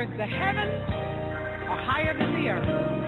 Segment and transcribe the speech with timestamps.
[0.00, 0.82] or the heavens
[1.68, 3.00] are higher than the earth.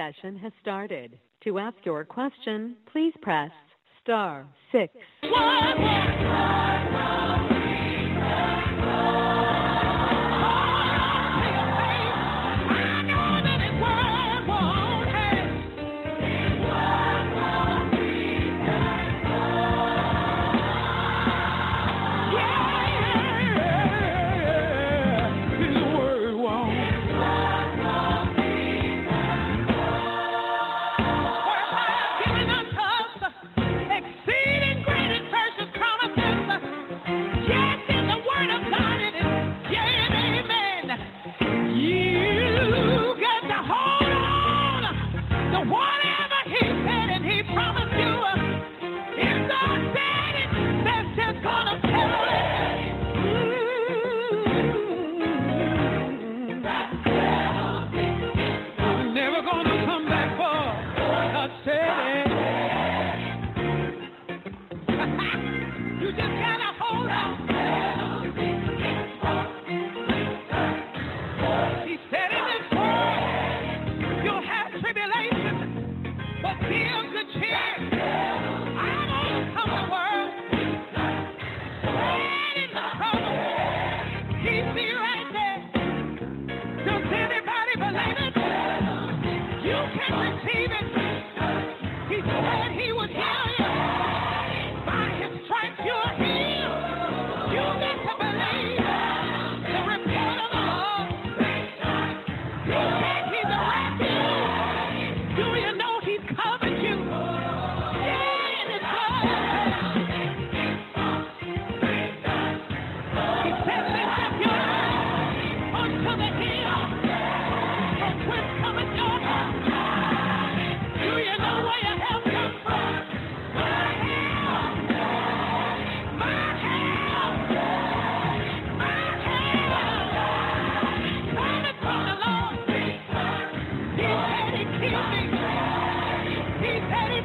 [0.00, 1.18] Session has started.
[1.44, 3.50] To ask your question, please press
[4.02, 4.94] star six.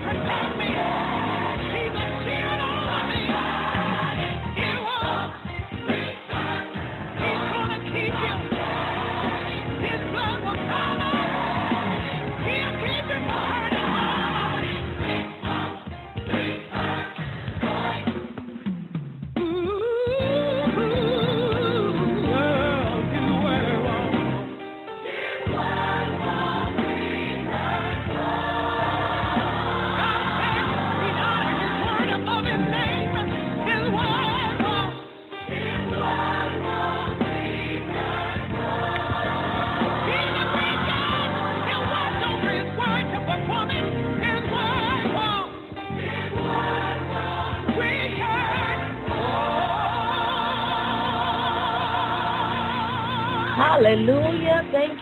[0.02, 0.56] Hallelujah.
[0.58, 0.95] Thank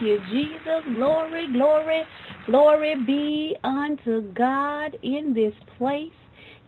[0.03, 0.83] you, Jesus.
[0.95, 2.03] Glory, glory,
[2.45, 6.11] glory be unto God in this place.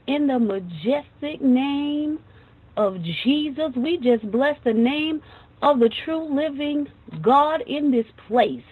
[0.08, 2.20] In the majestic name
[2.78, 5.22] of Jesus, we just bless the name
[5.62, 6.88] of the true living
[7.22, 8.64] God in this place.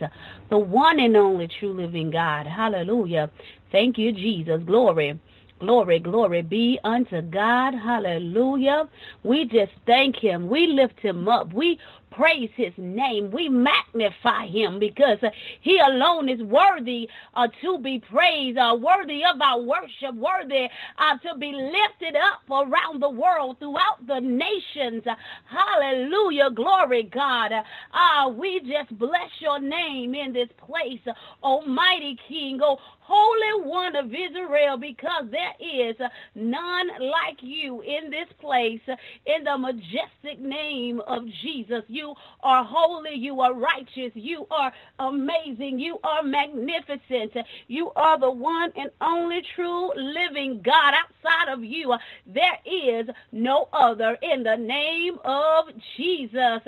[0.50, 2.46] The one and only true living God.
[2.46, 3.30] Hallelujah.
[3.72, 4.62] Thank you, Jesus.
[4.66, 5.20] Glory.
[5.60, 7.74] Glory, glory be unto God.
[7.74, 8.90] Hallelujah.
[9.24, 10.50] We just thank him.
[10.50, 11.54] We lift him up.
[11.54, 11.80] We
[12.16, 13.32] praise his name.
[13.32, 15.20] We magnify him because
[15.62, 20.68] he alone is worthy uh, to be praised, uh, worthy of our worship, worthy
[20.98, 25.04] uh, to be lifted up around the world, throughout the nations.
[25.46, 26.52] Hallelujah.
[26.52, 27.52] Glory, God.
[27.54, 31.02] Uh, we just bless your name in this place,
[31.44, 32.60] Almighty King.
[32.62, 32.78] Oh,
[33.16, 35.96] Holy One of Israel, because there is
[36.36, 38.82] none like you in this place.
[39.26, 45.80] In the majestic name of Jesus, you are holy, you are righteous, you are amazing,
[45.80, 47.34] you are magnificent.
[47.68, 50.94] You are the one and only true living God.
[50.96, 51.94] Outside of you,
[52.26, 54.18] there is no other.
[54.24, 55.66] In the name of
[55.98, 56.62] Jesus,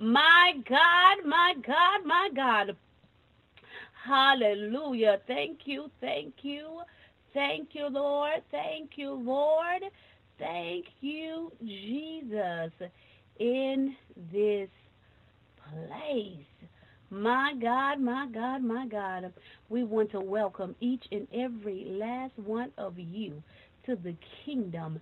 [0.00, 2.76] my God, my God, my God.
[4.04, 5.20] Hallelujah.
[5.26, 6.80] Thank you, thank you,
[7.34, 8.42] thank you, Lord.
[8.50, 9.82] Thank you, Lord.
[10.38, 12.72] Thank you, Jesus,
[13.38, 13.94] in
[14.32, 14.68] this
[15.68, 16.46] place.
[17.10, 19.32] My God, my God, my God.
[19.68, 23.42] We want to welcome each and every last one of you
[23.86, 25.00] to the Kingdom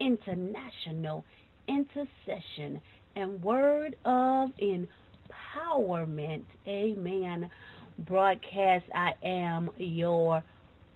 [0.00, 1.24] International
[1.68, 2.80] Intercession
[3.16, 6.44] and Word of Empowerment.
[6.68, 7.50] Amen
[7.98, 10.42] broadcast, I am your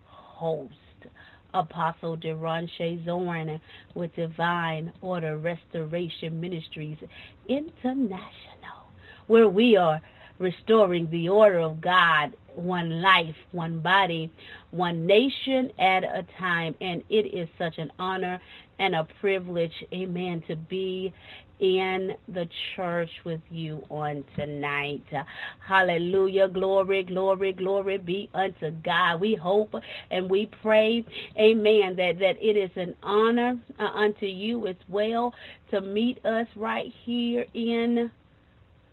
[0.05, 0.75] host,
[1.55, 3.61] Apostle Derashay Zorn
[3.95, 6.99] with Divine Order Restoration Ministries
[7.49, 8.21] International,
[9.27, 10.01] where we are
[10.39, 14.31] restoring the order of God, one life, one body,
[14.71, 16.75] one nation at a time.
[16.81, 18.41] And it is such an honor
[18.79, 21.13] and a privilege, amen, to be
[21.61, 25.05] in the church with you on tonight.
[25.67, 26.49] Hallelujah.
[26.49, 29.21] Glory, glory, glory be unto God.
[29.21, 29.75] We hope
[30.11, 31.05] and we pray,
[31.39, 35.35] amen, that, that it is an honor uh, unto you as well
[35.71, 38.11] to meet us right here in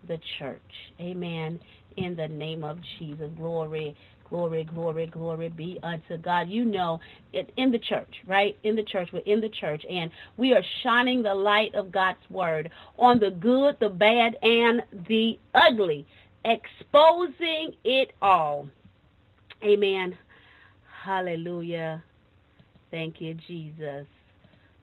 [0.08, 0.62] the church.
[1.00, 1.60] Amen.
[1.96, 3.32] In the name of Jesus.
[3.38, 3.96] Glory
[4.30, 6.50] Glory, glory, glory be unto God.
[6.50, 7.00] You know,
[7.34, 8.58] it, in the church, right?
[8.64, 12.20] In the church, we're in the church, and we are shining the light of God's
[12.30, 16.06] word on the good, the bad, and the ugly,
[16.46, 18.68] exposing it all.
[19.64, 20.18] Amen.
[21.04, 22.04] Hallelujah.
[22.92, 24.08] Thank you, Jesus.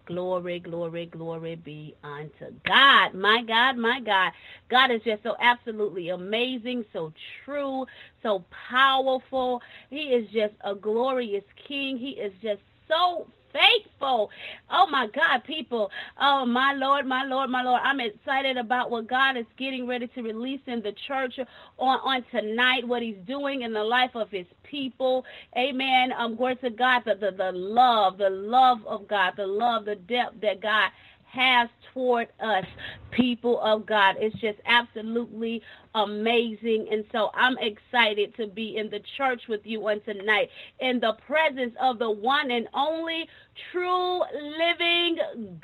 [0.07, 3.15] Glory, glory, glory be unto God.
[3.15, 4.33] My God, my God.
[4.69, 7.13] God is just so absolutely amazing, so
[7.45, 7.87] true,
[8.23, 9.63] so powerful.
[9.91, 11.97] He is just a glorious king.
[11.99, 14.31] He is just so faithful.
[14.71, 15.91] Oh my God, people.
[16.21, 17.81] Oh my Lord, my Lord, my Lord.
[17.85, 21.39] I'm excited about what God is getting ready to release in the church
[21.79, 25.25] on, on tonight, what he's doing in the life of his people.
[25.57, 26.13] Amen.
[26.19, 29.97] Um, glory to God, the, the, the love, the love of God, the love, the
[29.97, 30.91] depth that God
[31.35, 32.65] has toward us,
[33.11, 34.17] people of God.
[34.19, 35.63] It's just absolutely
[35.95, 36.89] amazing.
[36.91, 40.51] And so I'm excited to be in the church with you on tonight
[40.81, 43.29] in the presence of the one and only
[43.73, 44.21] true
[44.59, 45.19] living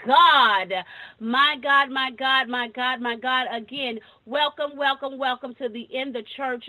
[0.07, 0.73] God.
[1.21, 3.47] My God, my God, my God, my God.
[3.53, 6.69] Again, welcome, welcome, welcome to the In the Church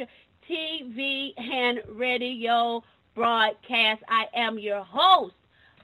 [0.49, 2.83] TV and radio
[3.15, 4.03] broadcast.
[4.07, 5.35] I am your host.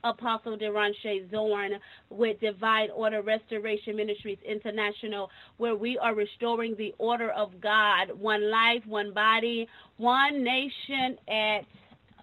[0.10, 1.74] Apostle Derashay Zorn
[2.10, 8.50] with Divine Order Restoration Ministries International, where we are restoring the order of God, one
[8.50, 11.62] life, one body, one nation at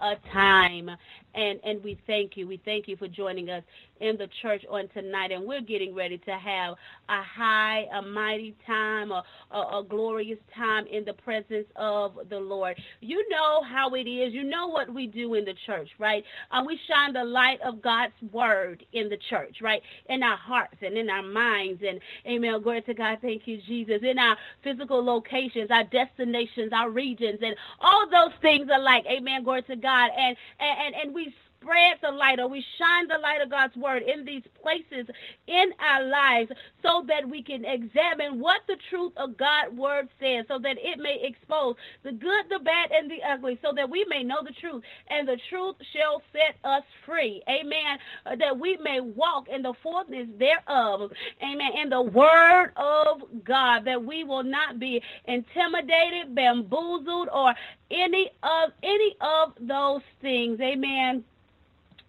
[0.00, 0.90] a time.
[1.34, 2.46] And and we thank you.
[2.46, 3.62] We thank you for joining us
[4.00, 5.32] in the church on tonight.
[5.32, 6.74] And we're getting ready to have
[7.08, 12.38] a high, a mighty time, a, a, a glorious time in the presence of the
[12.38, 12.76] Lord.
[13.00, 14.34] You know how it is.
[14.34, 16.24] You know what we do in the church, right?
[16.50, 19.82] Uh, we shine the light of God's word in the church, right?
[20.08, 21.82] In our hearts and in our minds.
[21.86, 22.62] And amen.
[22.62, 23.18] Glory to God.
[23.22, 24.02] Thank you, Jesus.
[24.02, 29.44] In our physical locations, our destinations, our regions, and all those things are like, amen.
[29.44, 30.10] Glory to God.
[30.16, 34.02] And, and, and we spread the light or we shine the light of God's word
[34.02, 35.06] in these places
[35.46, 36.52] in our lives
[36.82, 40.98] so that we can examine what the truth of God's word says so that it
[40.98, 44.52] may expose the good, the bad, and the ugly so that we may know the
[44.60, 47.42] truth and the truth shall set us free.
[47.48, 47.98] Amen.
[48.26, 51.10] Uh, that we may walk in the fullness thereof.
[51.42, 51.72] Amen.
[51.80, 57.54] In the word of God that we will not be intimidated, bamboozled, or
[57.90, 60.60] any of any of those things.
[60.60, 61.24] Amen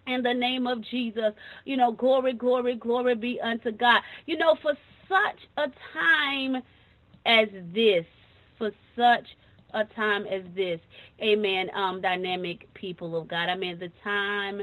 [0.06, 1.32] in the name of Jesus.
[1.64, 4.02] You know, glory, glory, glory be unto God.
[4.26, 4.74] You know, for
[5.08, 6.62] such a time
[7.26, 8.06] as this,
[8.58, 9.26] for such
[9.74, 10.80] a time as this,
[11.22, 13.48] amen, um, dynamic people of God.
[13.48, 14.62] I mean, the time,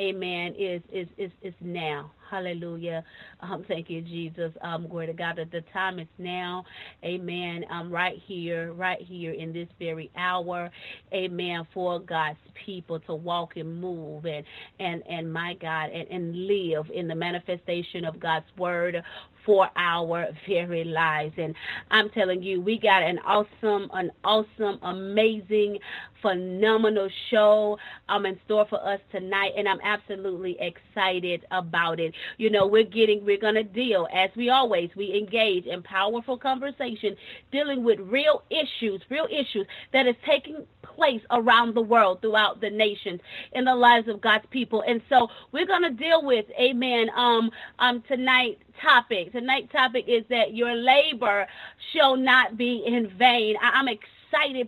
[0.00, 2.12] amen, is, is, is, is now.
[2.34, 3.04] Hallelujah.
[3.40, 4.52] Um, thank you, Jesus.
[4.62, 6.64] Um, glory to God that the time is now.
[7.04, 7.64] Amen.
[7.70, 10.70] Um, right here, right here in this very hour.
[11.14, 11.66] Amen.
[11.74, 14.44] For God's people to walk and move and
[14.80, 19.02] and and my God and, and live in the manifestation of God's word
[19.46, 21.34] for our very lives.
[21.38, 21.54] And
[21.90, 25.78] I'm telling you, we got an awesome, an awesome, amazing,
[26.24, 27.78] phenomenal show
[28.08, 32.14] um, in store for us tonight, and I'm absolutely excited about it.
[32.38, 36.38] You know, we're getting, we're going to deal, as we always, we engage in powerful
[36.38, 37.14] conversation,
[37.52, 42.70] dealing with real issues, real issues that is taking place around the world, throughout the
[42.70, 43.20] nations,
[43.52, 44.82] in the lives of God's people.
[44.86, 49.32] And so we're going to deal with, amen, um, um, tonight topic.
[49.32, 51.46] Tonight's topic is that your labor
[51.92, 53.56] shall not be in vain.
[53.62, 54.08] I- I'm excited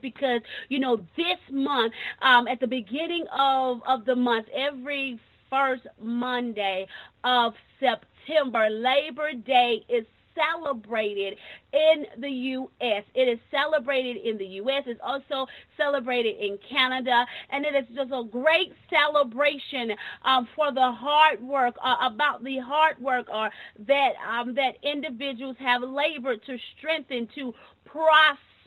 [0.01, 1.93] because you know this month,
[2.23, 5.19] um, at the beginning of of the month, every
[5.51, 6.87] first Monday
[7.25, 10.05] of September, Labor Day is
[10.35, 11.39] celebrated
[11.73, 13.05] in the U.S.
[13.15, 14.85] It is celebrated in the U.S.
[14.87, 15.47] It's also
[15.77, 19.93] celebrated in Canada, and it is just a great celebration
[20.25, 23.51] um, for the hard work uh, about the hard work or uh,
[23.87, 27.55] that um, that individuals have labored to strengthen to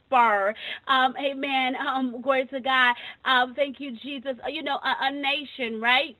[0.09, 0.55] prosper.
[0.87, 1.75] Um, amen.
[1.77, 2.95] Um, glory to God.
[3.25, 4.35] Um, thank you, Jesus.
[4.45, 6.17] Uh, you know, a, a nation, right?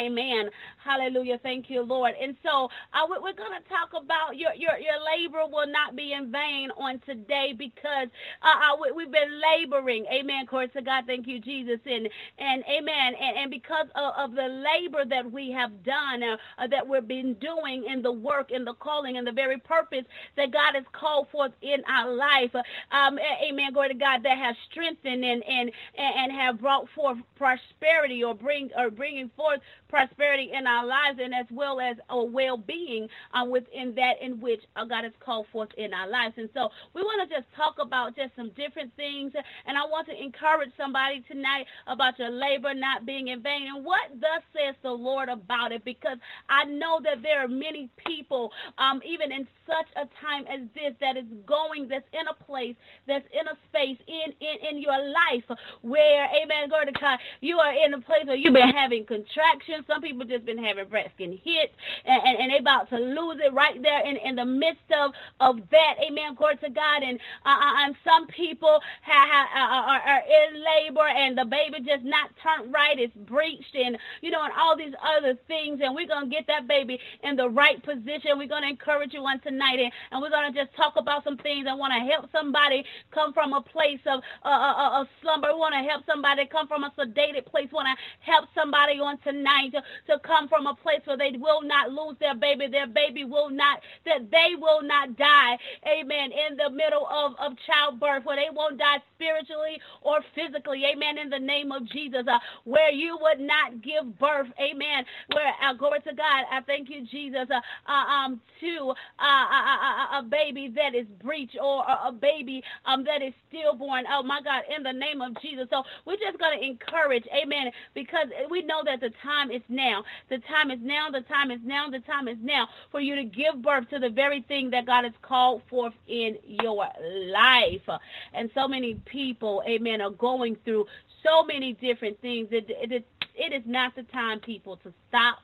[0.00, 0.50] Amen.
[0.88, 1.38] Hallelujah.
[1.42, 2.14] Thank you, Lord.
[2.22, 6.14] And so uh, we're going to talk about your, your, your labor will not be
[6.14, 8.08] in vain on today because
[8.42, 10.06] uh, uh, we've been laboring.
[10.12, 10.46] Amen.
[10.48, 11.04] Glory to God.
[11.06, 11.80] Thank you, Jesus.
[11.86, 13.14] And, and amen.
[13.20, 17.08] And, and because of, of, the labor that we have done, uh, uh, that we've
[17.08, 20.04] been doing in the work, in the calling, and the very purpose
[20.36, 22.54] that God has called forth in our life.
[22.92, 23.18] Um,
[23.48, 23.72] amen.
[23.74, 28.70] Glory to God that has strengthened and, and, and have brought forth prosperity or bring
[28.78, 33.94] or bringing forth prosperity in our lives and as well as our well-being um, within
[33.96, 36.34] that in which uh, God has called forth in our lives.
[36.36, 39.32] And so we want to just talk about just some different things.
[39.66, 43.84] And I want to encourage somebody tonight about your labor not being in vain and
[43.84, 46.18] what thus says the Lord about it because
[46.48, 50.94] I know that there are many people, um, even in such a time as this,
[51.00, 54.98] that is going, that's in a place, that's in a space in, in, in your
[54.98, 55.44] life
[55.82, 59.84] where, amen, glory to God, you are in a place where you've been having contractions
[59.88, 61.74] some people just been having Braxton Hicks
[62.04, 65.12] and, and, and they about to lose it right there in, in the midst of,
[65.40, 65.94] of that.
[66.02, 66.34] Amen.
[66.34, 67.02] Glory to God.
[67.02, 71.44] And, uh, uh and some people have, have, uh, are, are in labor and the
[71.44, 72.98] baby just not turned right.
[72.98, 75.80] It's breached and, you know, and all these other things.
[75.82, 78.38] And we're going to get that baby in the right position.
[78.38, 79.78] We're going to encourage you on tonight.
[79.78, 81.66] And, and we're going to just talk about some things.
[81.68, 85.48] I want to help somebody come from a place of, uh, uh, uh, slumber.
[85.56, 87.68] Want to help somebody come from a sedated place.
[87.72, 91.62] Want to help somebody on tonight to, to come from a place where they will
[91.62, 92.66] not lose their baby.
[92.68, 97.52] Their baby will not, that they will not die, amen, in the middle of, of
[97.66, 102.38] childbirth, where they won't die spiritually or physically, amen, in the name of Jesus, uh,
[102.64, 107.06] where you would not give birth, amen, where, uh, glory to God, I thank you,
[107.06, 112.12] Jesus, uh, uh um, to uh, a, a, baby that is breech or a, a
[112.12, 115.66] baby um, that is stillborn, oh my God, in the name of Jesus.
[115.70, 119.64] So we're just going to encourage, amen, because we know that the time is is
[119.68, 120.04] now.
[120.38, 121.10] The time is now.
[121.10, 121.90] The time is now.
[121.90, 125.02] The time is now for you to give birth to the very thing that God
[125.02, 126.86] has called forth in your
[127.32, 127.98] life.
[128.32, 130.86] And so many people, amen, are going through
[131.24, 132.48] so many different things.
[132.52, 133.04] It, it,
[133.34, 135.38] it is not the time, people, to stop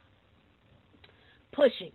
[1.51, 1.91] pushing.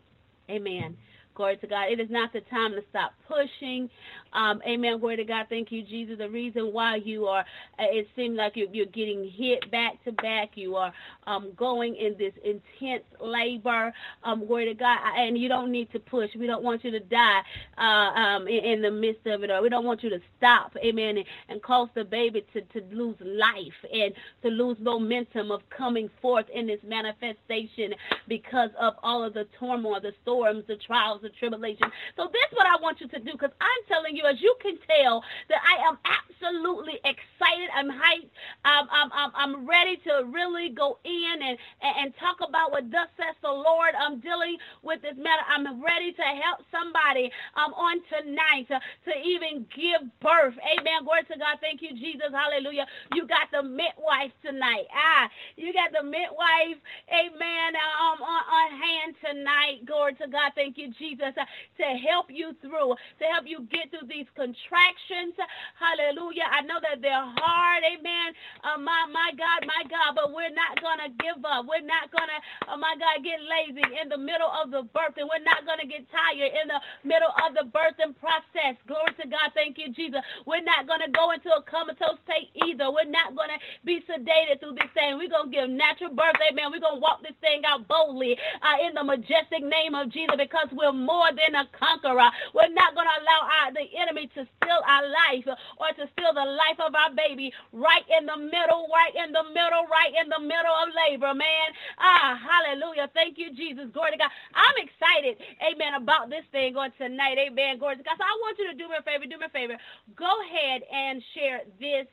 [0.49, 0.97] Amen.
[1.35, 1.89] Glory to God.
[1.89, 3.89] It is not the time to stop pushing.
[4.33, 4.99] Um, amen.
[4.99, 5.47] Glory to God.
[5.49, 6.17] Thank you, Jesus.
[6.17, 10.11] The reason why you are, uh, it seems like you're, you're, getting hit back to
[10.11, 10.51] back.
[10.55, 10.91] You are
[11.27, 13.93] um, going in this intense labor.
[14.23, 14.99] Um, glory to God.
[15.15, 16.29] And you don't need to push.
[16.35, 17.41] We don't want you to die
[17.77, 20.75] uh, um, in, in, the midst of it, or we don't want you to stop.
[20.83, 21.17] Amen.
[21.17, 26.09] And, and cause the baby to, to lose life and to lose momentum of coming
[26.21, 27.93] forth in this manifestation
[28.27, 31.91] because of all of the turmoil, the storms, the trials, the tribulations.
[32.15, 34.55] So this is what I want you to do because I'm telling you, as you
[34.61, 37.69] can tell, that I am absolutely excited.
[37.75, 38.31] I'm hyped.
[38.65, 42.91] I'm, I'm, I'm, I'm ready to really go in and, and, and talk about what
[42.91, 43.95] thus says the Lord.
[43.99, 45.43] I'm dealing with this matter.
[45.49, 48.79] I'm ready to help somebody um, on tonight to,
[49.11, 50.55] to even give birth.
[50.59, 51.05] Amen.
[51.05, 51.57] Glory to God.
[51.61, 52.31] Thank you, Jesus.
[52.33, 52.87] Hallelujah.
[53.15, 54.87] You got the midwife tonight.
[54.93, 56.79] Ah, you got the midwife.
[57.11, 57.71] Amen.
[57.77, 59.85] Um, on, on hand tonight.
[59.87, 60.53] Glory to God.
[60.55, 61.45] Thank you, Jesus, uh,
[61.79, 65.37] to help you through, to help you get through these contractions.
[65.79, 66.49] Hallelujah.
[66.49, 67.83] I know that they're hard.
[67.85, 68.33] Amen.
[68.65, 71.65] Uh, my, my God, my God, but we're not going to give up.
[71.69, 72.39] We're not going to,
[72.73, 75.79] oh my God, get lazy in the middle of the birth, and we're not going
[75.79, 78.75] to get tired in the middle of the birthing process.
[78.89, 79.53] Glory to God.
[79.55, 80.21] Thank you, Jesus.
[80.45, 82.89] We're not going to go into a comatose state either.
[82.91, 85.17] We're not going to be sedated through this thing.
[85.17, 86.37] We're going to give natural birth.
[86.41, 86.71] Amen.
[86.73, 90.35] We're going to walk this thing out boldly uh, in the majestic name of Jesus
[90.37, 92.29] because we're more than a conqueror.
[92.53, 95.45] We're not going to allow our, the enemy to steal our life
[95.77, 99.43] or to steal the life of our baby right in the middle, right in the
[99.51, 101.69] middle, right in the middle of labor, man.
[101.99, 103.11] Ah, hallelujah.
[103.13, 103.91] Thank you, Jesus.
[103.93, 104.31] Glory to God.
[104.55, 107.37] I'm excited, amen, about this thing on tonight.
[107.37, 107.79] Amen.
[107.79, 108.17] Glory to God.
[108.17, 109.77] So I want you to do me a favor, do me a favor.
[110.15, 112.07] Go ahead and share this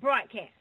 [0.00, 0.54] broadcast.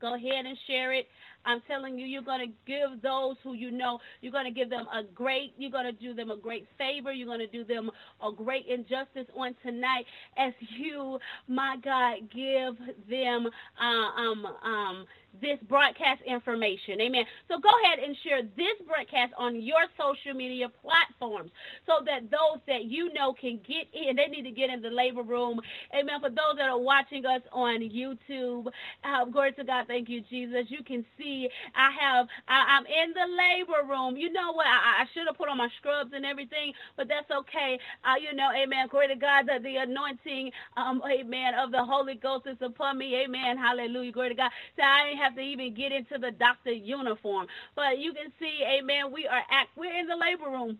[0.00, 1.08] Go ahead and share it.
[1.44, 4.70] I'm telling you, you're going to give those who you know, you're going to give
[4.70, 7.12] them a great, you're going to do them a great favor.
[7.12, 7.90] You're going to do them
[8.26, 10.04] a great injustice on tonight
[10.36, 11.18] as you,
[11.48, 12.76] my God, give
[13.08, 13.48] them
[13.80, 15.06] uh, um, um,
[15.40, 17.00] this broadcast information.
[17.00, 17.24] Amen.
[17.48, 21.50] So go ahead and share this broadcast on your social media platforms
[21.86, 24.16] so that those that you know can get in.
[24.16, 25.60] They need to get in the labor room.
[25.94, 26.20] Amen.
[26.20, 28.68] For those that are watching us on YouTube,
[29.04, 29.86] uh, glory to God.
[29.88, 30.66] Thank you, Jesus.
[30.68, 34.16] You can see I have, I, am in the labor room.
[34.16, 34.66] You know what?
[34.66, 37.78] I, I should have put on my scrubs and everything, but that's okay.
[38.04, 38.88] Uh, you know, amen.
[38.90, 43.16] Glory to God that the anointing, um, amen, of the Holy Ghost is upon me.
[43.24, 43.58] Amen.
[43.58, 44.12] Hallelujah.
[44.12, 44.52] Glory to God.
[44.76, 47.46] So I have to even get into the doctor uniform.
[47.76, 50.78] But you can see, amen, we are at, we're in the labor room.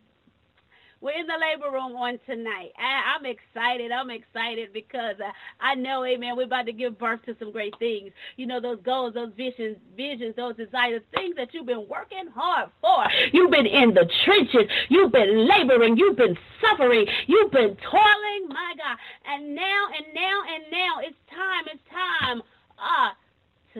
[1.03, 2.73] We're in the labor room on tonight.
[2.79, 3.91] I, am excited.
[3.91, 7.75] I'm excited because uh, I know, amen, we're about to give birth to some great
[7.79, 8.13] things.
[8.37, 12.69] You know, those goals, those visions, visions, those desires, things that you've been working hard
[12.83, 13.07] for.
[13.33, 14.71] You've been in the trenches.
[14.91, 15.97] You've been laboring.
[15.97, 17.07] You've been suffering.
[17.27, 18.99] You've been toiling, my God.
[19.27, 22.43] And now, and now, and now, it's time, it's time
[22.79, 23.11] uh,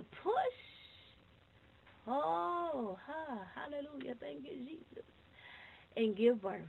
[0.01, 0.59] to push
[2.07, 4.15] Oh, ha, hallelujah.
[4.21, 5.05] Thank you, Jesus.
[5.97, 6.63] And give birth.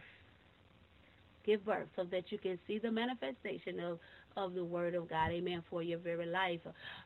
[1.45, 3.99] Give birth so that you can see the manifestation of
[4.37, 6.61] of the word of God, amen, for your very life.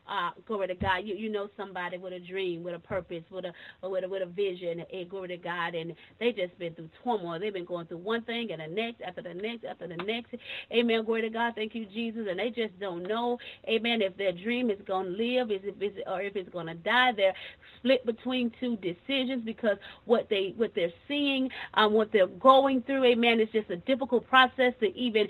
[0.08, 1.00] Uh, glory to God.
[1.04, 4.24] You you know somebody with a dream, with a purpose, with a with a with
[4.24, 7.40] a vision, and glory to God, and they just been through turmoil.
[7.40, 10.36] They've been going through one thing and the next after the next after the next.
[10.72, 11.06] Amen.
[11.06, 11.54] Glory to God.
[11.56, 12.28] Thank you, Jesus.
[12.30, 13.38] And they just don't know,
[13.70, 17.12] amen, if their dream is gonna live, is if it's or if it's gonna die.
[17.16, 17.34] They're
[17.80, 23.06] split between two decisions because what they what they're seeing, um, what they're going through,
[23.06, 25.28] amen, it's just a difficult process to even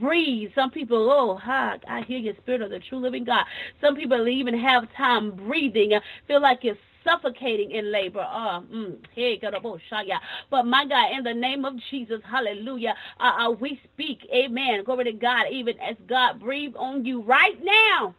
[0.00, 0.50] breathe.
[0.54, 3.44] Some people, oh, ha, I hear your spirit of the true living God.
[3.80, 8.20] Some people even have time breathing, feel like you're suffocating in labor.
[8.28, 9.40] Uh, mm, hey,
[10.50, 14.84] but my God, in the name of Jesus, hallelujah, uh, uh, we speak, amen.
[14.84, 18.14] Glory to God, even as God breathe on you right now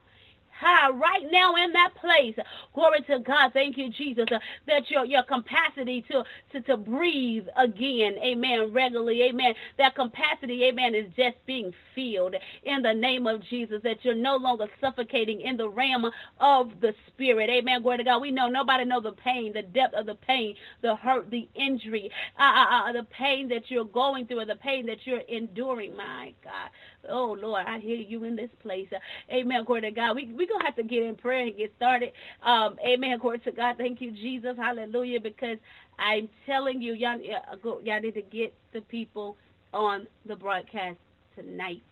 [0.60, 2.36] high right now in that place.
[2.74, 3.52] Glory to God.
[3.54, 9.24] Thank you, Jesus, uh, that your, your capacity to, to, to breathe again, amen, regularly,
[9.24, 9.54] amen.
[9.78, 14.38] That capacity, amen, is just being filled in the name of Jesus, that you're no
[14.38, 16.06] longer suffocating in the realm
[16.40, 17.50] of the spirit.
[17.50, 17.82] Amen.
[17.82, 18.22] Glory to God.
[18.22, 22.12] We know nobody know the pain, the depth of the pain, the hurt, the injury,
[22.40, 25.96] uh, uh, uh, the pain that you're going through, or the pain that you're enduring.
[25.96, 26.70] My God.
[27.10, 28.88] Oh, Lord, I hear you in this place.
[29.32, 29.64] Amen.
[29.66, 30.16] Glory to God.
[30.16, 32.12] We, we going to have to get in prayer and get started.
[32.44, 33.20] Um, amen.
[33.20, 33.76] Glory to God.
[33.78, 34.56] Thank you, Jesus.
[34.58, 35.20] Hallelujah.
[35.22, 35.58] Because
[36.00, 39.38] I'm telling you, y'all, y'all need to get the people
[39.74, 40.98] on the broadcast
[41.36, 41.84] tonight.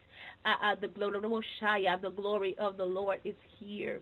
[0.45, 1.29] Uh, uh, the glory of the
[2.01, 4.01] the glory of the Lord is here.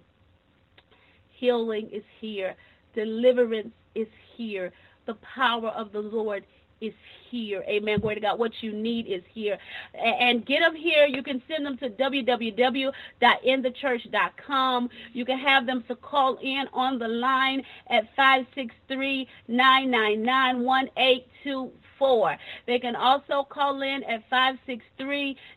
[1.39, 2.55] Healing is here.
[2.95, 4.71] Deliverance is here.
[5.07, 6.45] The power of the Lord
[6.81, 6.93] is
[7.29, 7.63] here.
[7.67, 7.99] Amen.
[7.99, 8.39] Glory to God.
[8.39, 9.57] What you need is here.
[9.93, 11.05] And get them here.
[11.05, 14.89] You can send them to www.inthechurch.com.
[15.13, 22.37] You can have them to call in on the line at 563 999 1824 four.
[22.67, 24.23] They can also call in at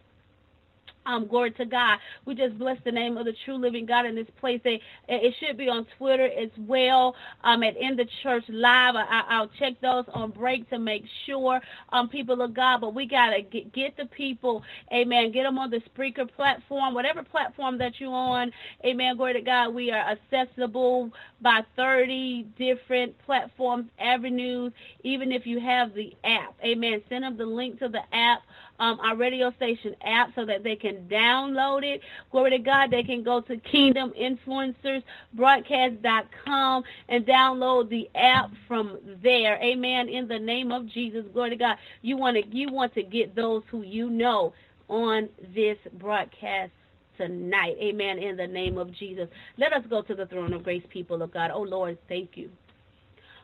[1.07, 1.99] Um, glory to God.
[2.25, 4.61] We just bless the name of the true living God in this place.
[4.65, 7.15] It, it should be on Twitter as well.
[7.43, 8.95] Um, at In the Church Live.
[8.97, 11.61] I, will check those on break to make sure
[11.93, 12.81] um, people of God.
[12.81, 15.31] But we gotta get, get the people, Amen.
[15.31, 18.51] Get them on the Spreaker platform, whatever platform that you're on.
[18.85, 19.17] Amen.
[19.17, 19.73] Glory to God.
[19.73, 24.73] We are accessible by 30 different platforms, avenues.
[25.03, 27.01] Even if you have the app, Amen.
[27.09, 28.41] Send them the link to the app
[28.79, 32.01] um, our radio station app so that they can download it.
[32.31, 32.91] Glory to God.
[32.91, 39.57] They can go to Kingdom Influencers Broadcast.com and download the app from there.
[39.61, 40.09] Amen.
[40.09, 41.25] In the name of Jesus.
[41.33, 41.77] Glory to God.
[42.01, 44.53] You want to you want to get those who you know
[44.89, 46.71] on this broadcast
[47.17, 47.77] tonight.
[47.79, 48.19] Amen.
[48.19, 49.27] In the name of Jesus.
[49.57, 51.51] Let us go to the throne of grace, people of God.
[51.53, 52.49] Oh, Lord, thank you.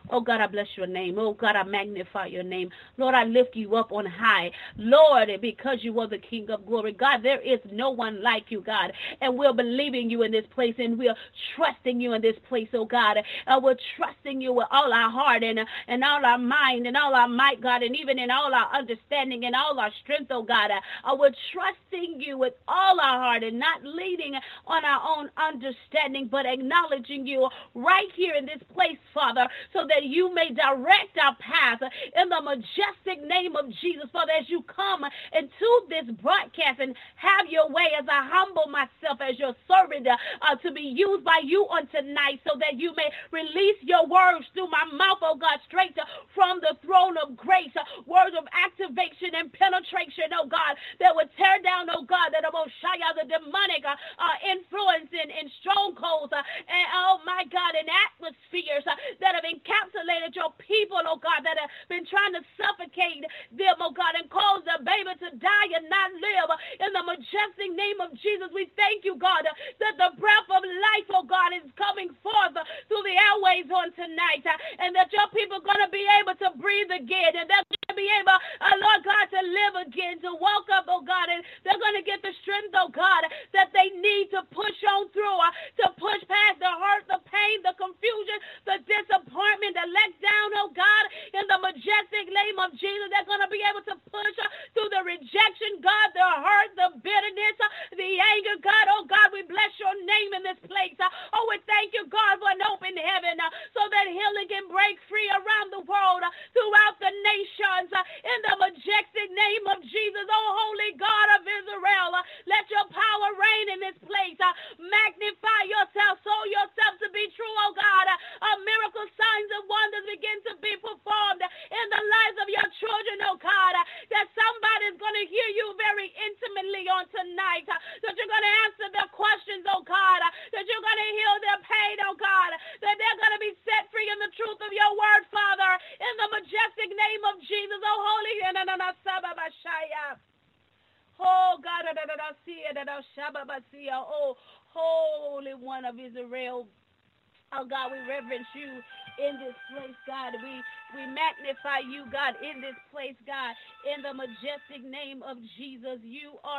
[0.10, 1.18] Oh God, I bless your name.
[1.20, 2.70] Oh God, I magnify your name.
[2.98, 4.52] Lord, I lift you up on high.
[4.78, 6.94] Lord, because you are the King of glory.
[6.94, 8.94] God, there is no one like you, God.
[9.22, 11.16] And we're believing you in this place and we're
[11.56, 13.18] trusting you in this place, oh God.
[13.48, 17.16] And we're trusting you with all our heart and, and all our mind and all
[17.16, 20.72] our might, God, and even in all our understanding and all our strength, oh God.
[21.04, 24.34] Uh, we're trusting you with all our heart and not leading
[24.68, 29.93] on our own understanding, but acknowledging you right here in this place, Father, so that
[29.94, 31.82] that you may direct our path
[32.18, 34.10] in the majestic name of Jesus.
[34.12, 39.22] Father, as you come into this broadcast and have your way as I humble myself
[39.22, 43.10] as your servant uh, to be used by you on tonight so that you may
[43.32, 45.96] release your words through my mouth, oh God, straight
[46.34, 51.30] from the throne of grace, uh, words of activation and penetration, oh God, that would
[51.38, 55.50] tear down, oh God, that i will shy out the demonic uh, uh, influence and
[55.60, 61.00] strongholds, uh, and oh my God, and atmospheres uh, that have encountered encapsulated your people,
[61.06, 65.12] oh God, that have been trying to suffocate them, oh God, and cause the baby
[65.20, 66.50] to die and not live.
[66.80, 71.08] In the majestic name of Jesus, we thank you, God, that the breath of life,
[71.12, 72.56] oh God, is coming forth
[72.88, 74.46] through the airways on tonight,
[74.80, 77.92] and that your people are going to be able to breathe again, and they're going
[77.92, 81.44] to be able, uh, Lord God, to live again, to walk up, oh God, and
[81.66, 85.38] they're going to get the strength, oh God, that they need to push on through,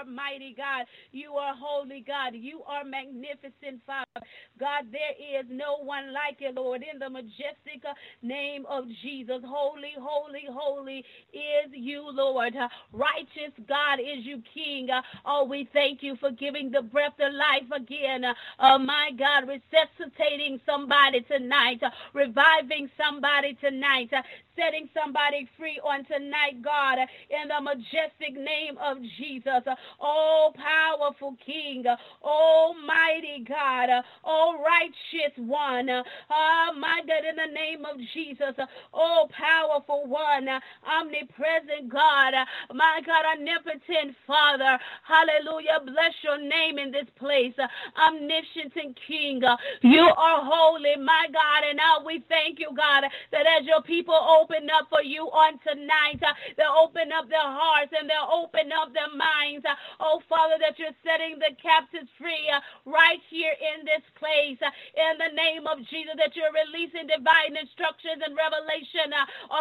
[0.04, 0.86] are mighty, God.
[1.12, 2.34] You are holy, God.
[2.34, 4.26] You are magnificent, Father.
[4.58, 9.42] God, there is no one like you, Lord, in the majestic uh, name of Jesus.
[9.44, 12.56] Holy, holy, holy is you, Lord.
[12.56, 14.90] Uh, righteous God is you, King.
[14.90, 18.24] Uh, oh, we thank you for giving the breath of life again.
[18.60, 21.80] Oh, my God, resuscitating somebody tonight,
[22.14, 24.10] reviving somebody tonight
[24.56, 26.98] setting somebody free on tonight, God,
[27.30, 29.62] in the majestic name of Jesus.
[30.00, 31.84] Oh, powerful King,
[32.22, 33.90] Almighty God,
[34.24, 35.88] oh, righteous one.
[35.90, 38.54] Oh, my God, in the name of Jesus.
[38.94, 40.48] Oh, powerful one,
[40.86, 42.34] omnipresent God,
[42.74, 44.78] my God, omnipotent Father.
[45.04, 45.80] Hallelujah.
[45.84, 47.54] Bless your name in this place.
[47.96, 48.74] Omniscient
[49.06, 49.42] King,
[49.82, 54.14] you are holy, my God, and now we thank you, God, that as your people
[54.16, 56.20] oh open up for you on tonight.
[56.22, 59.64] Uh, they'll open up their hearts and they'll open up their minds.
[59.64, 64.58] Uh, oh, Father, that you're setting the captives free uh, right here in this place.
[64.96, 69.12] In the name of Jesus, that you're releasing divine instructions and revelation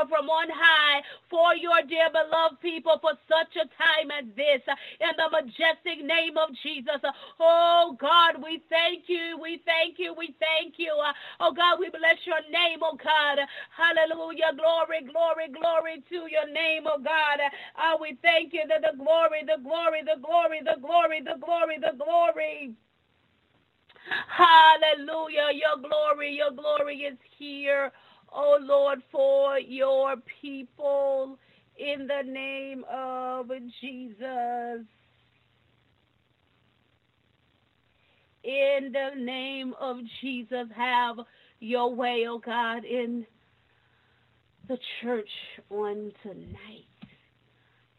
[0.09, 4.61] from on high for your dear beloved people for such a time as this.
[5.01, 7.01] In the majestic name of Jesus.
[7.39, 9.37] Oh, God, we thank you.
[9.41, 10.13] We thank you.
[10.17, 10.93] We thank you.
[11.39, 13.39] Oh, God, we bless your name, oh, God.
[13.75, 14.53] Hallelujah.
[14.55, 17.39] Glory, glory, glory glory to your name, oh God.
[17.77, 21.77] Uh, we thank you that the glory, the glory, the glory, the glory, the glory,
[21.79, 22.73] the glory.
[24.27, 25.49] Hallelujah.
[25.53, 27.91] Your glory, your glory is here,
[28.33, 31.37] oh Lord, for your people
[31.77, 33.49] in the name of
[33.81, 34.85] Jesus.
[38.43, 41.17] In the name of Jesus, have
[41.59, 43.25] your way, oh God, in
[44.67, 45.29] the church
[45.69, 46.87] on tonight.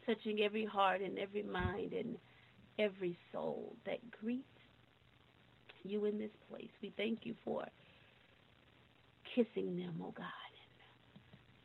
[0.05, 2.17] touching every heart and every mind and
[2.79, 4.43] every soul that greets
[5.83, 6.69] you in this place.
[6.81, 7.65] We thank you for
[9.35, 10.51] kissing them, oh God,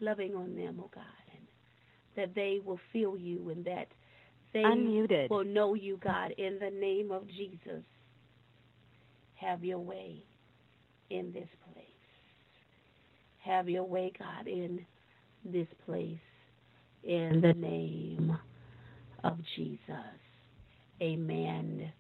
[0.01, 1.05] and loving on them, oh God,
[1.37, 1.47] and
[2.17, 3.89] that they will feel you and that
[4.53, 5.31] they Unmuted.
[5.31, 7.85] will know you, God, in the name of Jesus.
[9.35, 10.25] Have your way
[11.11, 11.49] in this.
[13.45, 14.85] Have your way, God, in
[15.45, 16.19] this place.
[17.03, 18.37] In the name
[19.25, 19.81] of Jesus.
[21.01, 21.91] Amen.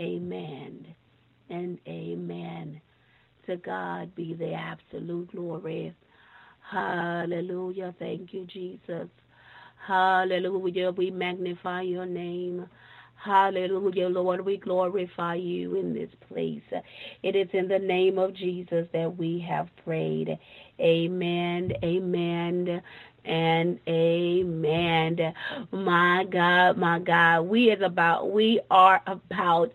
[0.00, 0.86] Amen.
[1.50, 2.80] And amen.
[3.46, 5.94] To God be the absolute glory.
[6.70, 7.94] Hallelujah.
[7.98, 9.08] Thank you, Jesus.
[9.86, 10.92] Hallelujah.
[10.92, 12.66] We magnify your name.
[13.22, 14.44] Hallelujah, Lord.
[14.44, 16.62] We glorify you in this place.
[17.22, 20.38] It is in the name of Jesus that we have prayed.
[20.80, 21.72] Amen.
[21.84, 22.82] Amen
[23.24, 25.34] and amen.
[25.70, 29.72] My God, my God, we is about we are about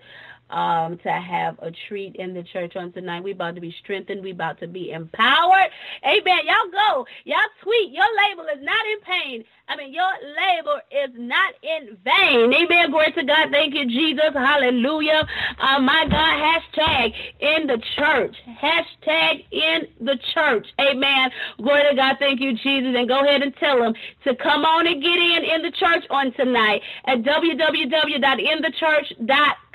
[0.50, 3.24] um, to have a treat in the church on tonight.
[3.24, 4.22] We about to be strengthened.
[4.24, 5.70] We about to be empowered.
[6.04, 6.40] Amen.
[6.46, 7.08] Y'all go.
[7.26, 7.92] Y'all tweet.
[7.92, 9.44] Your label is not in pain.
[9.68, 12.52] I mean, your labor is not in vain.
[12.54, 12.90] Amen.
[12.90, 13.52] Glory to God.
[13.52, 14.34] Thank you, Jesus.
[14.34, 15.28] Hallelujah.
[15.60, 18.36] Uh, my God, hashtag in the church.
[18.60, 20.66] Hashtag in the church.
[20.80, 21.30] Amen.
[21.62, 22.16] Glory to God.
[22.18, 22.96] Thank you, Jesus.
[22.98, 26.04] And go ahead and tell them to come on and get in in the church
[26.10, 29.69] on tonight at www.inthechurch.com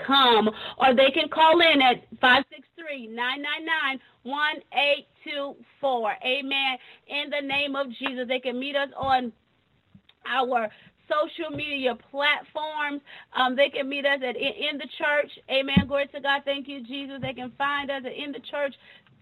[0.78, 6.16] or they can call in at 563 999 1824.
[6.24, 6.78] Amen.
[7.08, 9.32] In the name of Jesus, they can meet us on
[10.26, 10.68] our
[11.08, 13.02] social media platforms.
[13.34, 15.30] Um, they can meet us at in, in, the church.
[15.50, 15.86] Amen.
[15.86, 16.42] Glory to God.
[16.44, 17.18] Thank you, Jesus.
[17.20, 18.74] They can find us at in the church,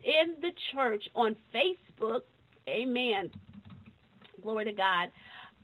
[0.04, 2.22] in the church on Facebook.
[2.68, 3.30] Amen.
[4.42, 5.10] Glory to God.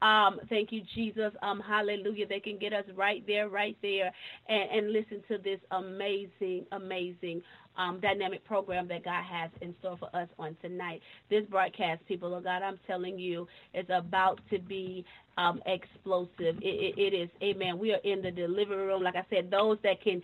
[0.03, 1.33] Um, thank you, Jesus.
[1.43, 2.27] Um, hallelujah.
[2.27, 4.13] They can get us right there, right there,
[4.49, 7.43] and, and listen to this amazing, amazing
[7.77, 11.01] um, dynamic program that God has in store for us on tonight.
[11.31, 15.05] This broadcast, people of God, I'm telling you, is about to be
[15.37, 16.59] um, explosive.
[16.61, 17.79] It, it, it is, amen.
[17.79, 19.03] We are in the delivery room.
[19.03, 20.23] Like I said, those that can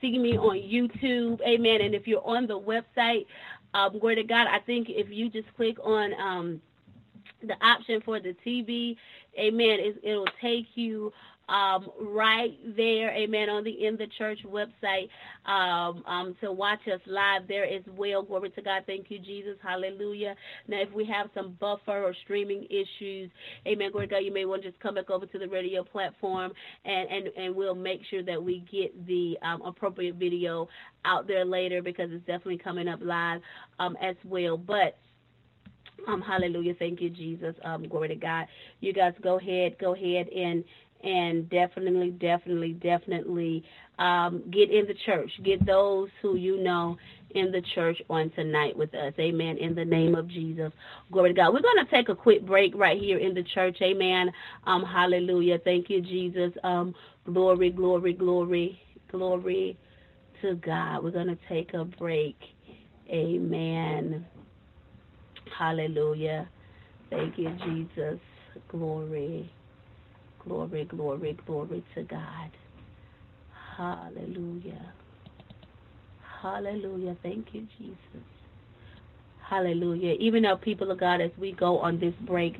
[0.00, 1.80] see me on YouTube, amen.
[1.82, 3.26] And if you're on the website,
[3.74, 6.60] um, glory to God, I think if you just click on um,
[7.42, 8.96] the option for the TV,
[9.38, 11.12] amen, it, it'll take you
[11.48, 15.08] um, right there, amen, on the In the Church website
[15.48, 18.22] um, um, to watch us live there as well.
[18.22, 18.82] Glory to God.
[18.86, 19.56] Thank you, Jesus.
[19.62, 20.34] Hallelujah.
[20.66, 23.30] Now, if we have some buffer or streaming issues,
[23.66, 25.84] amen, glory to God, you may want to just come back over to the radio
[25.84, 26.52] platform
[26.84, 30.68] and, and, and we'll make sure that we get the um, appropriate video
[31.04, 33.40] out there later because it's definitely coming up live
[33.78, 34.56] um, as well.
[34.56, 34.98] But
[36.06, 36.74] um, hallelujah.
[36.78, 37.54] Thank you, Jesus.
[37.64, 38.46] Um, glory to God.
[38.80, 40.64] You guys go ahead, go ahead and
[41.04, 43.62] and definitely, definitely, definitely
[43.98, 45.30] um, get in the church.
[45.44, 46.96] Get those who you know
[47.30, 49.12] in the church on tonight with us.
[49.18, 49.58] Amen.
[49.58, 50.72] In the name of Jesus.
[51.12, 51.52] Glory to God.
[51.52, 53.76] We're going to take a quick break right here in the church.
[53.82, 54.32] Amen.
[54.64, 55.58] Um, hallelujah.
[55.64, 56.52] Thank you, Jesus.
[56.64, 58.80] Um, glory, glory, glory,
[59.10, 59.78] glory
[60.42, 61.04] to God.
[61.04, 62.36] We're going to take a break.
[63.10, 64.26] Amen.
[65.58, 66.48] Hallelujah.
[67.10, 68.20] Thank you, Jesus.
[68.68, 69.50] Glory.
[70.44, 72.50] Glory, glory, glory to God.
[73.76, 74.92] Hallelujah.
[76.42, 77.16] Hallelujah.
[77.22, 78.26] Thank you, Jesus.
[79.48, 80.14] Hallelujah.
[80.20, 82.54] Even though people of God, as we go on this break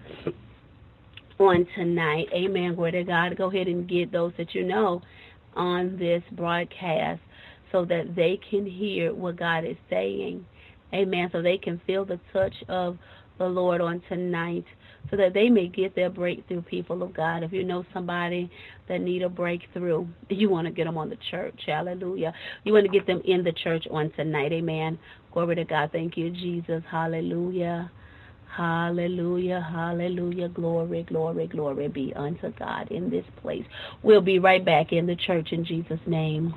[1.38, 5.02] on tonight, amen, glory to God, go ahead and get those that you know
[5.54, 7.20] on this broadcast
[7.72, 10.46] so that they can hear what God is saying.
[10.96, 11.28] Amen.
[11.32, 12.98] So they can feel the touch of
[13.38, 14.64] the Lord on tonight
[15.11, 17.42] so that they may get their breakthrough, people of God.
[17.42, 18.50] If you know somebody
[18.88, 21.61] that need a breakthrough, you want to get them on the church.
[21.66, 22.32] Hallelujah.
[22.64, 24.52] You want to get them in the church on tonight.
[24.52, 24.98] Amen.
[25.32, 25.90] Glory to God.
[25.92, 26.82] Thank you, Jesus.
[26.90, 27.90] Hallelujah.
[28.56, 33.64] Hallelujah, hallelujah, glory, glory, glory be unto God in this place.
[34.02, 36.54] We'll be right back in the church in Jesus' name.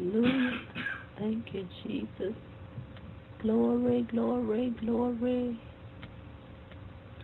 [0.00, 0.52] Hallelujah.
[1.18, 2.34] Thank you, Jesus.
[3.42, 5.60] Glory, glory, glory.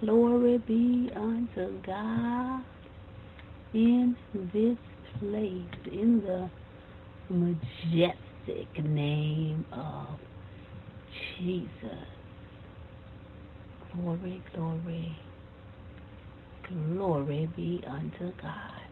[0.00, 2.64] Glory be unto God
[3.72, 4.14] in
[4.52, 4.76] this
[5.18, 6.50] place, in the
[7.30, 10.18] majestic name of
[11.38, 11.70] Jesus.
[13.94, 15.18] Glory, glory,
[16.68, 18.85] glory be unto God.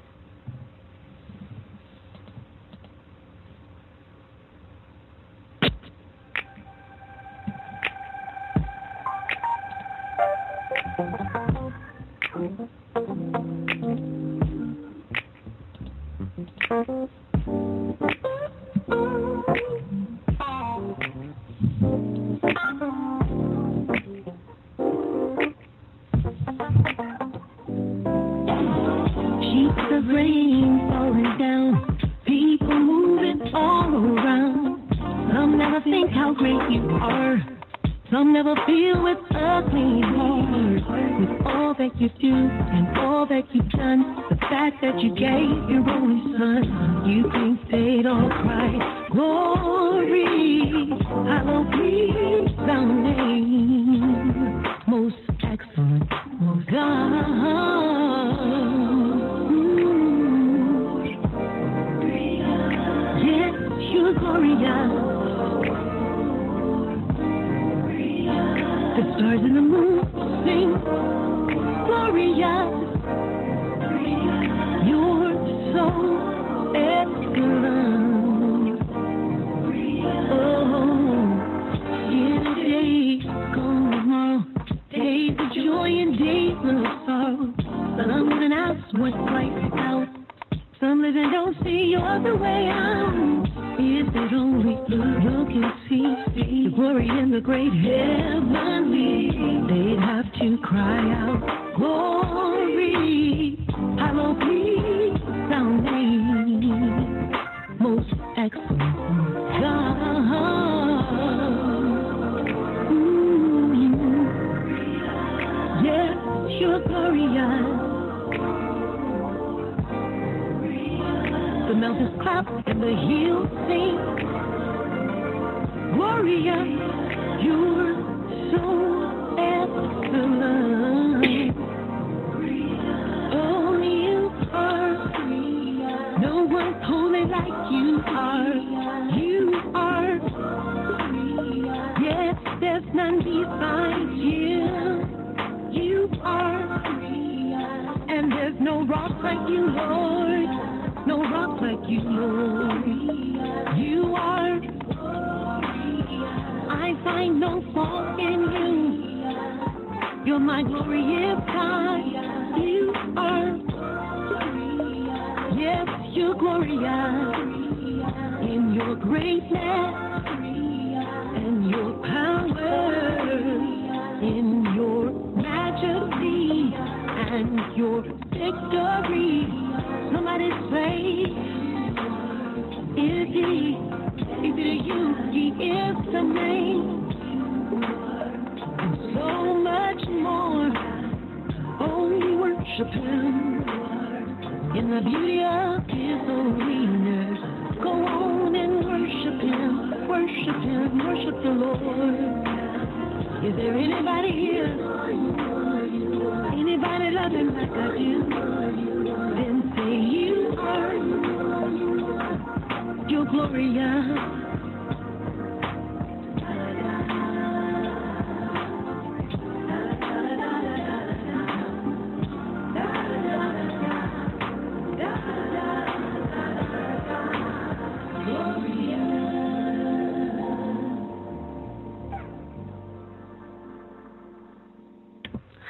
[213.54, 214.34] warrior.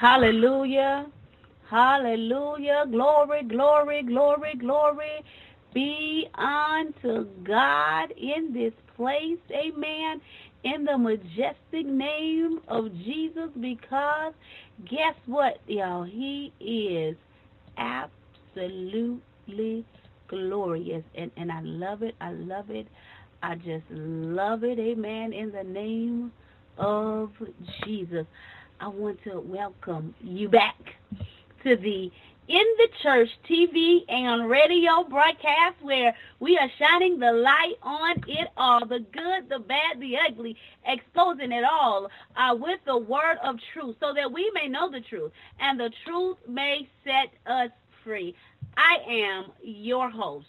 [0.01, 1.07] Hallelujah.
[1.71, 2.85] Hallelujah.
[2.91, 5.24] Glory, glory, glory, glory
[5.75, 9.39] be unto God in this place.
[9.51, 10.21] Amen.
[10.65, 14.33] In the majestic name of Jesus, because
[14.89, 16.05] guess what, y'all?
[16.05, 17.17] He is
[17.77, 19.21] absolutely
[20.29, 21.03] glorious.
[21.17, 22.15] And, and I love it.
[22.21, 22.87] I love it.
[23.43, 24.79] I just love it.
[24.79, 25.35] Amen.
[25.35, 26.33] In the name
[26.79, 27.31] of
[27.85, 28.27] Jesus.
[28.81, 30.77] I want to welcome you back
[31.63, 32.11] to the
[32.49, 38.49] in the church TV and radio broadcast where we are shining the light on it
[38.57, 43.57] all, the good, the bad, the ugly, exposing it all uh, with the word of
[43.73, 47.71] truth so that we may know the truth and the truth may set us
[48.03, 48.35] free.
[48.77, 50.47] I am your host,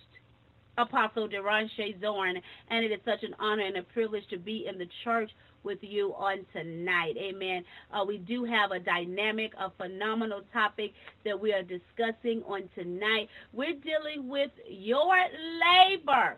[0.77, 4.77] Apostle Derashay Zorn, and it is such an honor and a privilege to be in
[4.77, 5.31] the church
[5.65, 7.15] with you on tonight.
[7.17, 7.63] Amen.
[7.91, 10.93] Uh, we do have a dynamic, a phenomenal topic
[11.25, 13.27] that we are discussing on tonight.
[13.51, 15.15] We're dealing with your
[15.89, 16.37] labor.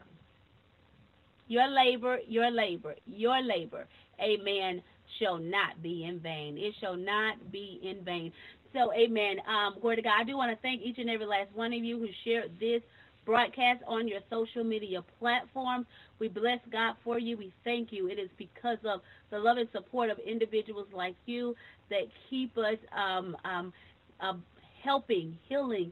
[1.47, 3.87] Your labor, your labor, your labor.
[4.21, 4.81] Amen.
[5.19, 6.57] Shall not be in vain.
[6.57, 8.31] It shall not be in vain.
[8.73, 9.37] So, amen.
[9.47, 10.13] Um, glory to God.
[10.19, 12.81] I do want to thank each and every last one of you who shared this
[13.27, 15.85] broadcast on your social media platforms.
[16.17, 17.37] We bless God for you.
[17.37, 18.07] We thank you.
[18.07, 21.53] It is because of the love and support of individuals like you
[21.89, 23.73] that keep us um, um,
[24.21, 24.33] uh,
[24.81, 25.91] helping, healing,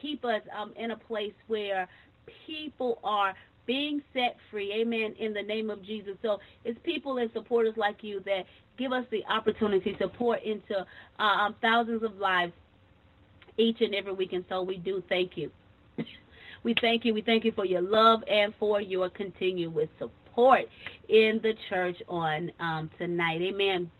[0.00, 1.86] keep us um, in a place where
[2.46, 3.34] people are
[3.66, 4.72] being set free.
[4.80, 5.14] Amen.
[5.20, 6.14] In the name of Jesus.
[6.22, 8.44] So it's people and supporters like you that
[8.78, 10.86] give us the opportunity to pour into
[11.18, 12.54] uh, um, thousands of lives
[13.58, 14.32] each and every week.
[14.32, 15.50] And so we do thank you.
[16.62, 17.14] We thank you.
[17.14, 20.68] We thank you for your love and for your continuous support
[21.08, 23.40] in the church on um, tonight.
[23.42, 23.90] Amen.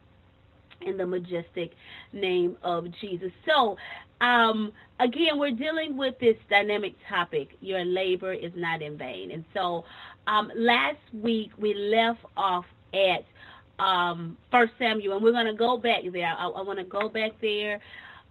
[0.83, 1.73] In the majestic
[2.13, 3.33] name of Jesus.
[3.47, 3.77] So,
[4.21, 7.57] um, again, we're dealing with this dynamic topic.
[7.61, 9.31] Your labor is not in vain.
[9.33, 9.85] And so,
[10.27, 13.25] um, last week we left off at
[13.79, 16.27] um, First Samuel, and we're going to go back there.
[16.27, 17.81] I, I want to go back there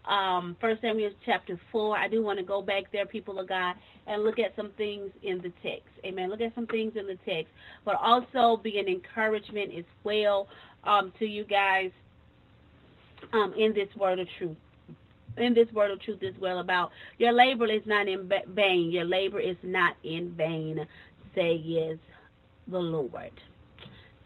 [0.08, 1.98] um, First Samuel chapter 4.
[1.98, 3.76] I do want to go back there, people of God,
[4.08, 5.90] and look at some things in the text.
[6.06, 6.30] Amen.
[6.30, 7.52] Look at some things in the text,
[7.86, 10.48] but also be an encouragement as well
[10.84, 11.92] um, to you guys
[13.34, 14.58] um, in this word of truth.
[15.38, 16.90] In this word of truth as well about
[17.20, 18.90] your labor is not in vain.
[18.92, 20.80] Your labor is not in vain,
[21.36, 22.00] says
[22.68, 23.32] the Lord.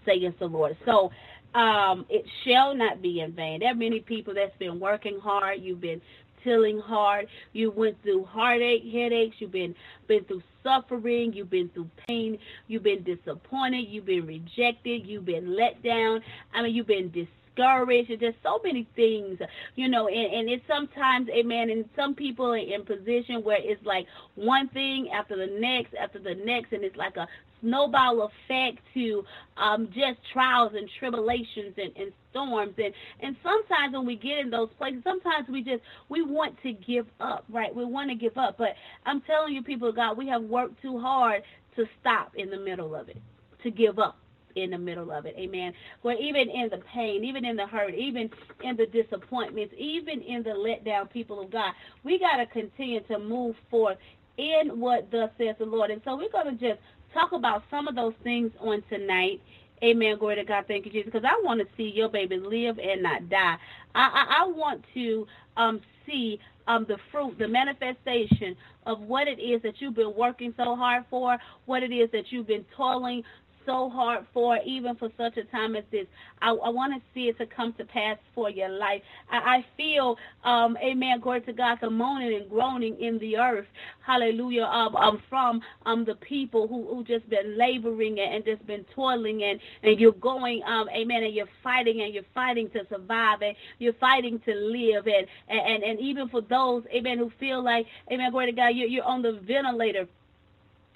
[0.06, 0.78] Says the Lord.
[0.86, 1.12] So
[1.54, 3.60] um, it shall not be in vain.
[3.60, 5.62] There are many people that's been working hard.
[5.62, 6.02] You've been
[6.44, 7.28] tilling hard.
[7.54, 9.36] You went through heartache, headaches.
[9.40, 9.76] You've been
[10.08, 11.34] been through suffering.
[11.34, 12.38] You've been through pain.
[12.68, 13.88] You've been disappointed.
[13.90, 15.06] You've been rejected.
[15.06, 16.22] You've been let down.
[16.54, 18.20] I mean, you've been discouraged.
[18.20, 19.40] There's so many things,
[19.76, 23.84] you know, and, and it's sometimes, amen, and some people are in position where it's
[23.86, 27.28] like one thing after the next, after the next, and it's like a
[27.62, 29.24] snowball effect to
[29.58, 32.74] um, just trials and tribulations and, and storms.
[32.78, 36.74] And and sometimes when we get in those places sometimes we just we want to
[36.74, 37.74] give up right?
[37.74, 38.58] We want to give up.
[38.58, 41.44] But i'm telling you people of god we have worked too hard
[41.76, 43.18] to stop in the middle of it
[43.64, 44.18] to give up
[44.56, 45.36] in the middle of it.
[45.38, 45.74] Amen.
[46.02, 48.30] Where even in the pain even in the hurt even
[48.64, 53.20] in the disappointments even in the letdown people of god we got to continue to
[53.20, 53.98] move forth
[54.38, 55.92] in what thus says the lord.
[55.92, 56.82] And so we're going to just
[57.14, 59.42] talk about some of those things on tonight.
[59.84, 60.18] Amen.
[60.20, 60.66] Glory to God.
[60.68, 61.12] Thank you, Jesus.
[61.12, 63.58] Because I want to see your baby live and not die.
[63.96, 68.56] I, I, I want to um, see um, the fruit, the manifestation
[68.86, 72.32] of what it is that you've been working so hard for, what it is that
[72.32, 73.24] you've been toiling
[73.66, 76.08] so hard for, even for such a time as this.
[76.42, 79.02] I, I want to see it to come to pass for your life.
[79.32, 83.68] I, I feel, um, amen, glory to God, the moaning and groaning in the earth,
[84.06, 88.66] hallelujah, um, um, from um, the people who, who just been laboring and, and just
[88.68, 92.86] been toiling and, and you're going, um, amen, and you're fighting and you're fighting to
[92.90, 97.64] survive and you're fighting to live and, and, and even for those, amen, who feel
[97.64, 100.08] like, amen, glory to God, you're, you're on the ventilator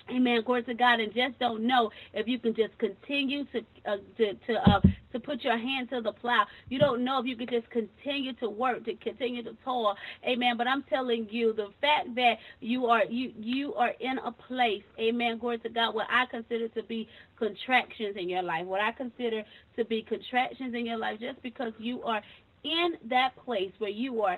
[0.09, 0.43] Amen.
[0.45, 4.33] Glory to God, and just don't know if you can just continue to uh, to
[4.33, 4.79] to uh,
[5.11, 6.45] to put your hand to the plow.
[6.69, 9.95] You don't know if you can just continue to work, to continue to toil.
[10.23, 10.57] Amen.
[10.57, 14.83] But I'm telling you, the fact that you are you you are in a place,
[14.99, 15.39] Amen.
[15.39, 17.07] Glory to God, what I consider to be
[17.39, 19.41] contractions in your life, what I consider
[19.75, 22.21] to be contractions in your life, just because you are
[22.63, 24.37] in that place where you are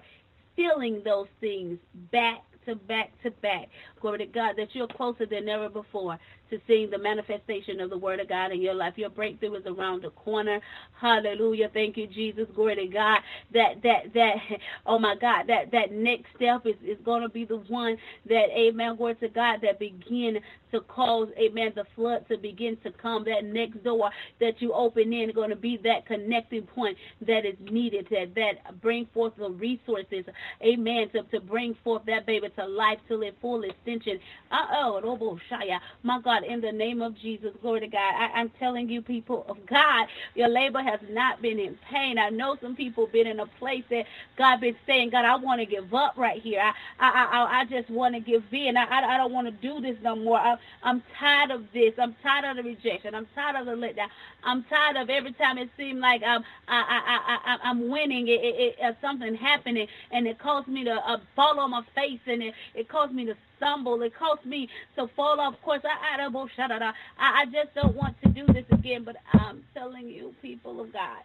[0.55, 1.77] feeling those things
[2.11, 3.69] back to back to back.
[4.01, 6.19] Glory to God, that you're closer than ever before
[6.51, 8.95] to seeing the manifestation of the Word of God in your life.
[8.97, 10.61] Your breakthrough is around the corner.
[11.01, 11.69] Hallelujah.
[11.73, 12.47] Thank you, Jesus.
[12.55, 13.19] Glory to God.
[13.53, 14.35] That that that
[14.87, 17.97] oh my God, that that next step is, is gonna be the one
[18.27, 20.39] that, amen, glory to God, that begin
[20.71, 23.25] to cause, amen, the flood to begin to come.
[23.25, 24.11] That next door
[24.41, 26.97] that you open in going to be that connecting point
[27.27, 30.25] that is needed that, that bring forth the resources,
[30.63, 34.19] amen, to, to bring forth that baby to life to its full extension.
[34.51, 35.79] Uh-oh, Robo Shaya.
[36.03, 37.99] my God, in the name of Jesus, glory to God.
[38.15, 42.19] I, I'm telling you, people of God, your labor has not been in pain.
[42.19, 44.05] I know some people been in a place that
[44.37, 46.61] God been saying, God, I want to give up right here.
[46.61, 48.77] I I I, I just want to give in.
[48.77, 50.39] I, I, I don't want to do this no more.
[50.39, 51.93] I, I'm tired of this.
[51.97, 53.15] I'm tired of the rejection.
[53.15, 54.09] I'm tired of the letdown.
[54.43, 58.27] I'm tired of every time it seems like I'm I, I, I, I'm winning.
[58.27, 61.83] It, it, it, uh, something happening, and it caused me to uh, fall on my
[61.95, 64.01] face, and it, it caused me to stumble.
[64.01, 65.81] It caused me to fall off course.
[65.83, 69.03] I, I, I just don't want to do this again.
[69.03, 71.23] But I'm telling you, people of God,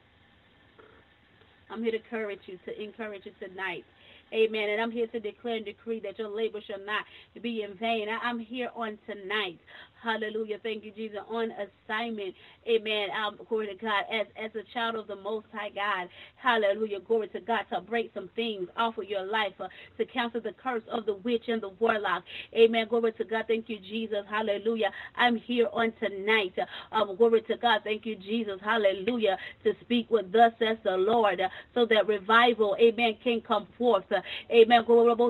[1.70, 3.84] I'm here to encourage you, to encourage you tonight
[4.32, 4.70] Amen.
[4.70, 7.04] And I'm here to declare and decree that your labor shall not
[7.42, 8.08] be in vain.
[8.22, 9.60] I'm here on tonight
[10.02, 10.58] Hallelujah.
[10.62, 11.18] Thank you, Jesus.
[11.30, 12.34] On assignment.
[12.68, 13.08] Amen.
[13.12, 14.04] Um, glory to God.
[14.12, 16.08] As as a child of the Most High God.
[16.36, 17.00] Hallelujah.
[17.00, 17.60] Glory to God.
[17.72, 19.54] To break some things off of your life.
[19.60, 22.24] Uh, to cancel the curse of the witch and the warlock.
[22.54, 22.86] Amen.
[22.88, 23.44] Glory to God.
[23.48, 24.24] Thank you, Jesus.
[24.30, 24.90] Hallelujah.
[25.16, 26.54] I'm here on tonight.
[26.92, 27.82] Um, glory to God.
[27.84, 28.60] Thank you, Jesus.
[28.62, 29.38] Hallelujah.
[29.64, 31.40] To speak with thus says the Lord.
[31.40, 34.04] Uh, so that revival, amen, can come forth.
[34.10, 34.84] Uh, amen.
[34.86, 35.22] Glory to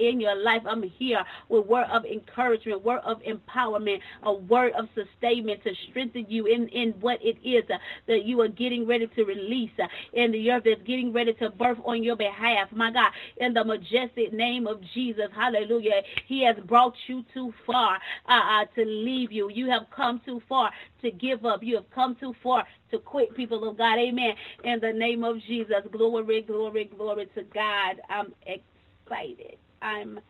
[0.00, 0.62] in your life.
[0.68, 6.26] I'm here with word of encouragement, word of empowerment a word of sustainment to strengthen
[6.28, 9.86] you in, in what it is uh, that you are getting ready to release uh,
[10.12, 12.68] in the earth that's getting ready to birth on your behalf.
[12.72, 16.02] My God, in the majestic name of Jesus, hallelujah.
[16.26, 19.50] He has brought you too far uh, uh, to leave you.
[19.50, 20.70] You have come too far
[21.02, 21.62] to give up.
[21.62, 23.98] You have come too far to quit, people of God.
[23.98, 24.34] Amen.
[24.64, 28.00] In the name of Jesus, glory, glory, glory to God.
[28.08, 29.58] I'm excited.
[29.82, 30.20] I'm,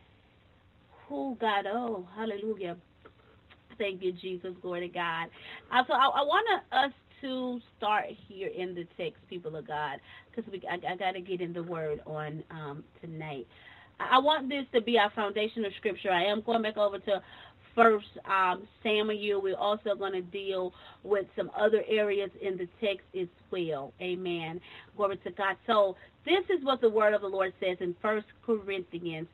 [1.11, 2.77] oh God, oh, hallelujah.
[3.79, 4.51] Thank you, Jesus.
[4.61, 5.29] Glory to God.
[5.73, 9.99] Uh, so I, I want us to start here in the text, people of God,
[10.31, 13.47] because I, I got to get in the word on um, tonight.
[14.01, 16.11] I, want this to be our foundation of scripture.
[16.11, 17.23] I am going back over to
[17.75, 19.43] First um, Samuel.
[19.43, 20.73] We're also going to deal
[21.03, 23.93] with some other areas in the text as well.
[24.01, 24.61] Amen.
[24.97, 25.57] Glory to God.
[25.67, 29.29] So this is what the word of the Lord says in First Corinthians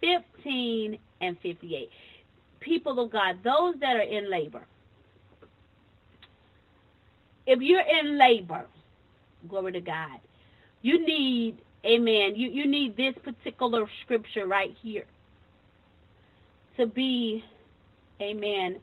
[0.00, 1.88] 15 and 58
[2.62, 4.62] people of God, those that are in labor,
[7.46, 8.66] if you're in labor,
[9.48, 10.20] glory to God,
[10.82, 15.04] you need, amen, you, you need this particular scripture right here
[16.76, 17.44] to be,
[18.20, 18.78] amen,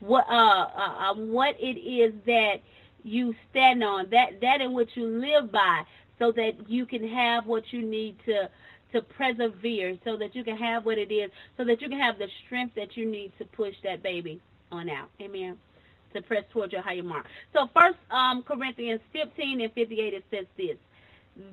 [0.00, 2.60] what uh, uh, uh, what it is that
[3.04, 5.82] you stand on, that that in which you live by,
[6.18, 8.48] so that you can have what you need to
[8.92, 12.18] to persevere so that you can have what it is, so that you can have
[12.18, 14.40] the strength that you need to push that baby
[14.72, 15.08] on out.
[15.20, 15.56] Amen.
[16.14, 17.26] To press towards your higher mark.
[17.52, 20.76] So first um, Corinthians 15 and 58 it says this.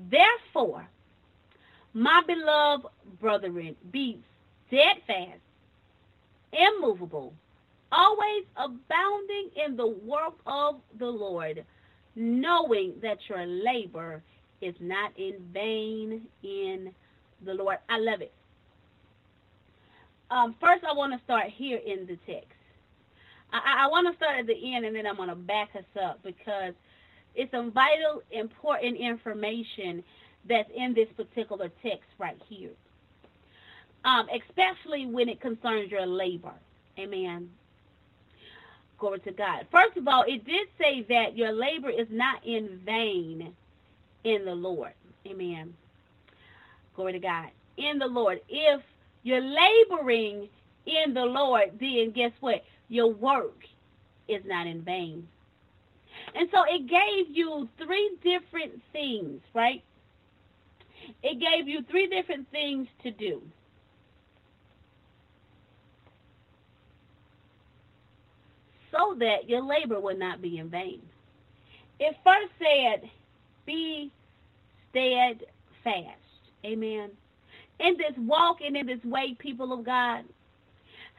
[0.10, 0.88] Therefore,
[1.94, 2.88] my beloved
[3.20, 4.20] brethren, be
[4.68, 5.40] steadfast,
[6.52, 7.34] immovable,
[7.92, 11.64] always abounding in the work of the Lord,
[12.16, 14.22] knowing that your labor
[14.62, 16.92] is not in vain in
[17.46, 17.78] the Lord.
[17.90, 18.34] I love it.
[20.32, 22.54] Um, first, I want to start here in the text.
[23.54, 25.86] I, I want to start at the end and then I'm going to back us
[26.04, 26.74] up because
[27.36, 30.04] it's some vital, important information
[30.48, 32.72] that's in this particular text right here,
[34.06, 36.54] um, especially when it concerns your labor.
[37.00, 37.50] Amen.
[39.00, 39.68] Glory to God.
[39.72, 43.54] First of all, it did say that your labor is not in vain
[44.24, 44.94] in the Lord.
[45.28, 45.76] Amen.
[46.96, 47.50] Glory to God.
[47.78, 48.42] In the Lord.
[48.48, 48.82] If
[49.24, 50.50] you're laboring
[50.86, 52.64] in the Lord, then guess what?
[52.90, 53.66] Your work
[54.28, 55.28] is not in vain.
[56.36, 59.84] And so it gave you three different things, right?
[61.24, 63.42] It gave you three different things to do.
[68.92, 71.02] So that your labor would not be in vain.
[72.00, 73.10] It first said,
[73.66, 74.12] be
[74.90, 76.25] steadfast.
[76.66, 77.12] Amen.
[77.80, 80.26] In this walk and in this way, people of God,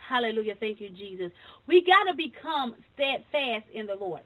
[0.08, 1.32] hallelujah, thank you, Jesus.
[1.66, 4.22] We got to become steadfast in the Lord.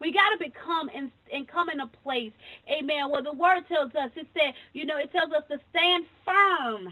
[0.00, 2.32] We got to become and, and come in a place,
[2.70, 6.06] amen, where the word tells us, it said, you know, it tells us to stand
[6.24, 6.88] firm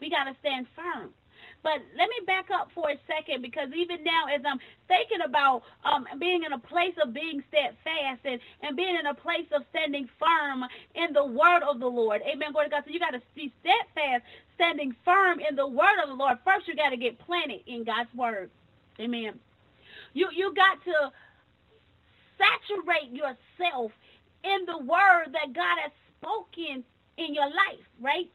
[0.00, 1.10] We got to stand firm.
[1.62, 5.62] But let me back up for a second because even now, as I'm thinking about
[5.84, 9.62] um, being in a place of being steadfast and, and being in a place of
[9.70, 12.22] standing firm in the word of the Lord.
[12.22, 12.52] Amen.
[12.52, 12.84] Glory to God.
[12.86, 16.38] So you got to be steadfast, standing firm in the word of the Lord.
[16.44, 18.50] First, you got to get planted in God's word.
[19.00, 19.34] Amen.
[20.14, 21.12] You you got to
[22.38, 23.92] saturate yourself
[24.44, 26.84] in the word that God has spoken
[27.18, 28.30] in your life, right?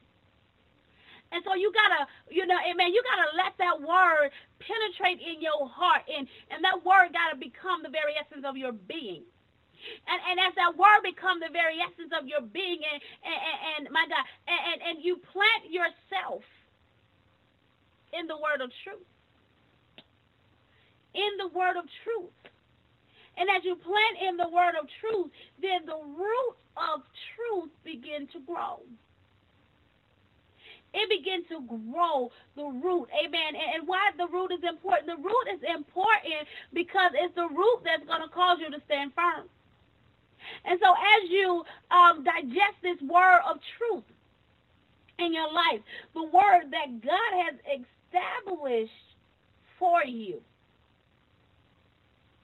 [1.33, 4.29] And so you gotta, you know, amen, you gotta let that word
[4.61, 8.71] penetrate in your heart and, and that word gotta become the very essence of your
[8.71, 9.25] being.
[10.07, 13.93] And, and as that word become the very essence of your being and, and, and
[13.93, 16.45] my God, and, and you plant yourself
[18.13, 19.09] in the word of truth.
[21.17, 22.37] In the word of truth.
[23.37, 27.01] And as you plant in the word of truth, then the root of
[27.33, 28.85] truth begin to grow
[30.93, 33.09] it begins to grow the root.
[33.13, 33.55] Amen.
[33.55, 35.07] And, and why the root is important?
[35.07, 39.13] The root is important because it's the root that's going to cause you to stand
[39.15, 39.47] firm.
[40.65, 44.03] And so as you um, digest this word of truth
[45.19, 45.81] in your life,
[46.13, 48.91] the word that God has established
[49.79, 50.41] for you,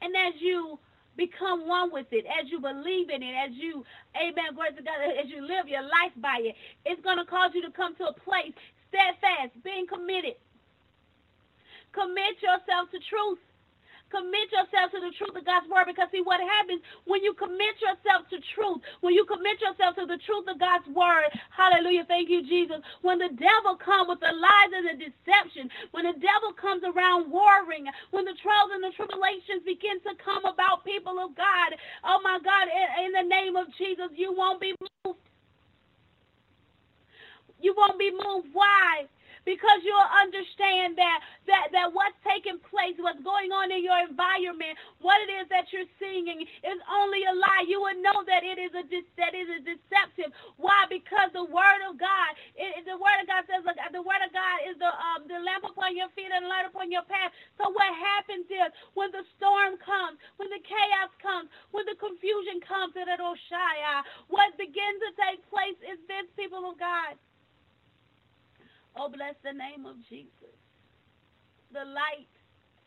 [0.02, 0.80] and as you
[1.20, 3.84] become one with it, as you believe in it, as you,
[4.16, 6.56] amen, glory to God, as you live your life by it,
[6.86, 8.56] it's going to cause you to come to a place
[8.88, 10.40] steadfast, being committed.
[11.92, 13.40] Commit yourself to truth.
[14.12, 17.78] Commit yourself to the truth of God's word because see what happens when you commit
[17.82, 21.30] yourself to truth, when you commit yourself to the truth of God's word.
[21.54, 22.06] Hallelujah.
[22.10, 22.82] Thank you, Jesus.
[23.02, 27.32] When the devil comes with the lies and the deception, when the devil comes around
[27.32, 32.20] warring, when the trials and the tribulations begin to come about people of God, oh
[32.24, 35.20] my God, in, in the name of Jesus, you won't be moved.
[37.62, 38.50] You won't be moved.
[38.54, 39.08] Why?
[39.50, 44.78] Because you'll understand that, that, that what's taking place, what's going on in your environment,
[45.02, 47.66] what it is that you're seeing is only a lie.
[47.66, 48.86] You will know that it is a
[49.18, 50.30] that is a deceptive.
[50.62, 50.86] Why?
[50.86, 54.30] Because the word of God, it, the word of God says, look, the word of
[54.30, 57.34] God is the um, the lamp upon your feet and light upon your path.
[57.58, 62.62] So what happens is when the storm comes, when the chaos comes, when the confusion
[62.62, 64.06] comes, it'll shatter.
[64.30, 67.18] what begins to take place is this, people of God
[69.00, 70.60] Oh, bless the name of Jesus.
[71.72, 72.28] The light,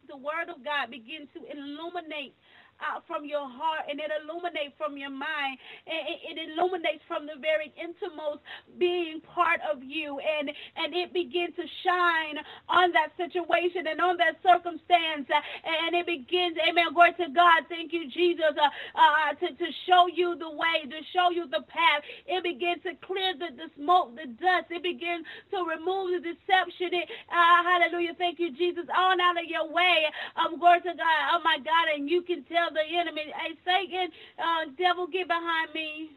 [0.08, 2.36] the word of God begins to illuminate
[2.84, 5.58] out from your heart and it illuminates from your mind.
[5.86, 8.42] It, it, illuminates from the very innermost
[8.78, 14.18] being part of you and, and it begins to shine on that situation and on
[14.18, 15.28] that circumstance.
[15.30, 17.66] And it begins, amen, glory to God.
[17.68, 21.62] Thank you, Jesus, uh, uh, to, to show you the way, to show you the
[21.68, 22.02] path.
[22.26, 24.70] It begins to clear the, the smoke, the dust.
[24.70, 26.94] It begins to remove the deception.
[26.94, 28.14] It, uh, hallelujah.
[28.18, 28.86] Thank you, Jesus.
[28.94, 30.06] On out of your way.
[30.36, 31.20] Um, glory to God.
[31.34, 31.86] Oh, my God.
[31.94, 34.08] And you can tell the enemy, hey, Satan,
[34.38, 36.10] uh, devil, get behind me.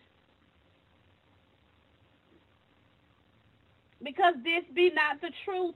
[4.03, 5.75] Because this be not the truth.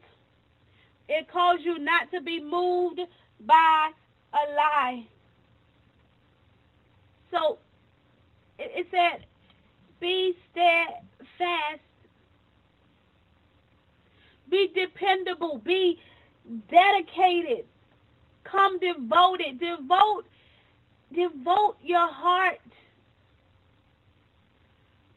[1.07, 3.01] It calls you not to be moved
[3.45, 3.91] by
[4.33, 5.07] a lie.
[7.31, 7.57] So
[8.59, 9.25] it, it said,
[9.99, 11.81] be steadfast,
[14.49, 15.99] be dependable, be
[16.69, 17.65] dedicated,
[18.43, 19.59] come devoted.
[19.59, 20.25] Devote
[21.13, 22.59] devote your heart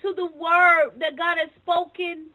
[0.03, 2.27] to the word that God has spoken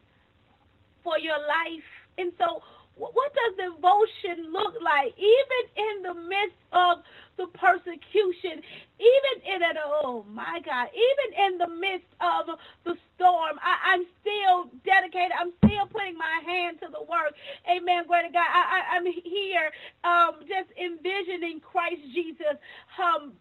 [1.04, 1.84] for your life.
[2.18, 2.62] And so,
[2.96, 5.14] what does devotion look like?
[5.18, 6.98] Even in the midst of
[7.36, 8.60] the persecution,
[8.98, 14.06] even in it, oh my God, even in the midst of the storm, I, am
[14.20, 15.32] still dedicated.
[15.38, 17.34] I'm still putting my hand to the work.
[17.70, 18.06] Amen.
[18.06, 18.46] Glory to God.
[18.50, 19.70] I, am here
[20.04, 22.58] um, just envisioning Christ Jesus
[22.98, 23.32] um,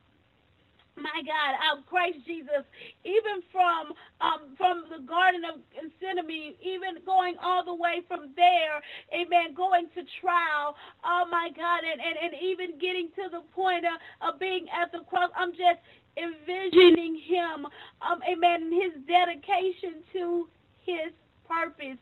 [0.97, 2.65] my God, um, Christ Jesus,
[3.05, 8.81] even from um, from the Garden of Gethsemane, even going all the way from there,
[9.13, 10.75] amen, going to trial,
[11.05, 14.91] oh my God, and, and, and even getting to the point of, of being at
[14.91, 15.31] the cross.
[15.37, 15.79] I'm just
[16.17, 17.67] envisioning him,
[18.01, 20.49] um, amen, and his dedication to
[20.85, 21.11] his
[21.49, 21.97] purpose.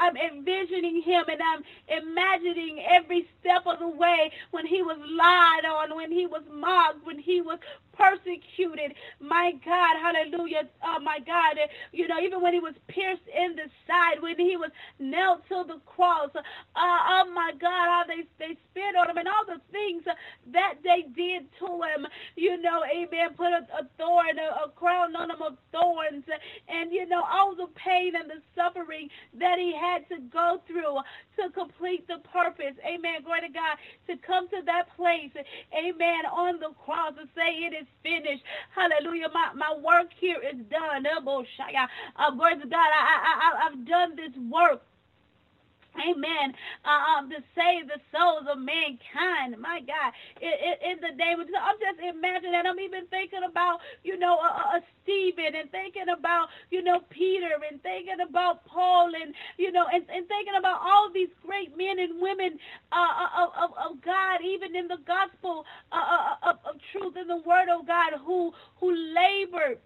[0.00, 1.64] I'm envisioning him and I'm
[2.02, 7.04] imagining every step of the way when he was lied on, when he was mocked,
[7.06, 7.58] when he was
[7.96, 8.94] persecuted.
[9.20, 10.68] My God, hallelujah.
[10.84, 11.56] Oh, my God.
[11.92, 14.70] You know, even when he was pierced in the side, when he was
[15.00, 16.42] nailed to the cross, uh,
[16.76, 20.04] oh, my God, how they, they spit on him and all the things
[20.52, 22.06] that they did to him.
[22.36, 23.34] You know, amen.
[23.36, 26.24] Put a, a thorn, a, a crown on him of thorns.
[26.68, 31.00] And, you know, all the pain and the suffering that he had to go through
[31.38, 32.74] to complete the purpose.
[32.86, 33.22] Amen.
[33.24, 33.76] Glory to God.
[34.08, 35.32] To come to that place.
[35.74, 36.26] Amen.
[36.32, 38.44] On the cross and say it is finished.
[38.74, 39.28] Hallelujah.
[39.34, 41.06] My, my work here is done.
[42.16, 42.78] Uh, glory to God.
[42.92, 44.82] I, I, I, I've done this work.
[45.94, 46.54] Amen.
[46.84, 49.54] Uh, um, to save the souls of mankind.
[49.60, 50.10] My God.
[50.42, 52.66] In, in, in the name of I'm just imagining that.
[52.66, 57.54] I'm even thinking about, you know, a, a Stephen and thinking about, you know, Peter
[57.70, 61.98] and thinking about Paul and, you know, and, and thinking about all these great men
[61.98, 62.58] and women
[62.90, 67.28] uh, of, of, of God, even in the gospel uh, uh of, of truth in
[67.28, 69.78] the word of God, who, who labored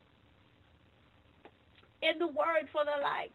[2.00, 3.30] in the word for the life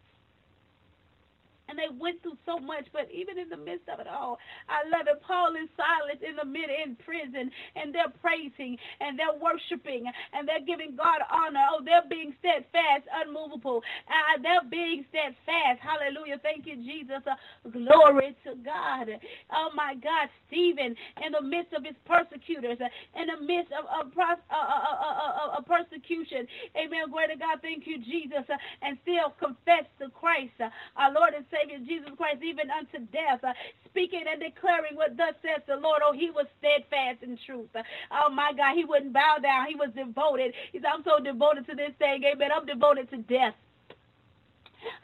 [1.68, 4.38] and they went through so much, but even in the midst of it all,
[4.68, 5.22] I love it.
[5.26, 10.48] Paul and Silas in the mid in prison, and they're praising and they're worshiping and
[10.48, 11.64] they're giving God honor.
[11.72, 13.82] Oh, they're being steadfast, unmovable.
[14.08, 15.80] Uh, they're being steadfast.
[15.82, 16.40] Hallelujah.
[16.42, 17.22] Thank you, Jesus.
[17.26, 17.36] Uh,
[17.70, 19.08] glory to God.
[19.52, 22.90] Oh my God, Stephen, in the midst of his persecutors, uh,
[23.20, 24.04] in the midst of, uh,
[24.52, 26.46] uh, uh, persecution,
[26.76, 27.08] Amen.
[27.10, 27.60] Glory to God.
[27.62, 28.44] Thank you, Jesus,
[28.82, 30.54] and still confess to Christ,
[30.96, 33.54] our Lord and Savior Jesus Christ, even unto death, uh,
[33.86, 36.02] speaking and declaring what thus says the Lord.
[36.04, 37.70] Oh, he was steadfast in truth.
[37.76, 37.82] Uh,
[38.12, 39.68] oh, my God, he wouldn't bow down.
[39.68, 40.54] He was devoted.
[40.72, 42.24] He said, I'm so devoted to this thing.
[42.24, 42.50] Amen.
[42.54, 43.54] I'm devoted to death.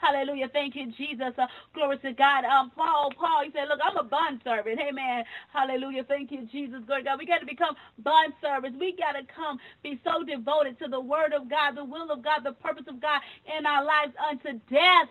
[0.01, 0.49] Hallelujah.
[0.53, 1.35] Thank you, Jesus.
[1.39, 2.45] Uh, glory to God.
[2.45, 4.81] Um, Paul, Paul, he said, Look, I'm a bond servant.
[4.81, 5.25] Amen.
[5.53, 6.05] Hallelujah.
[6.05, 6.83] Thank you, Jesus.
[6.87, 7.19] Glory God.
[7.19, 8.79] We got to become bond servants.
[8.81, 12.23] We got to come be so devoted to the word of God, the will of
[12.23, 13.21] God, the purpose of God
[13.59, 15.09] in our lives unto death.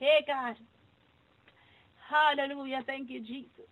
[0.00, 0.56] Hey, God.
[2.10, 2.82] Hallelujah.
[2.86, 3.66] Thank you, Jesus.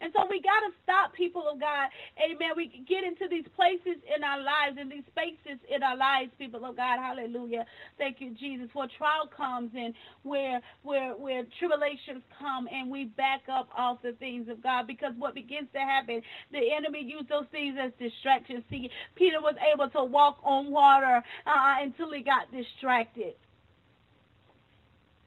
[0.00, 1.88] And so we got to stop, people of God.
[2.18, 2.52] Amen.
[2.56, 6.64] We get into these places in our lives, in these spaces in our lives, people
[6.66, 6.98] of God.
[6.98, 7.66] Hallelujah.
[7.98, 8.68] Thank you, Jesus.
[8.74, 9.94] Where trial comes and
[10.24, 14.86] where where where tribulations come and we back up off the things of God.
[14.86, 18.64] Because what begins to happen, the enemy used those things as distractions.
[18.70, 23.34] See, Peter was able to walk on water uh, until he got distracted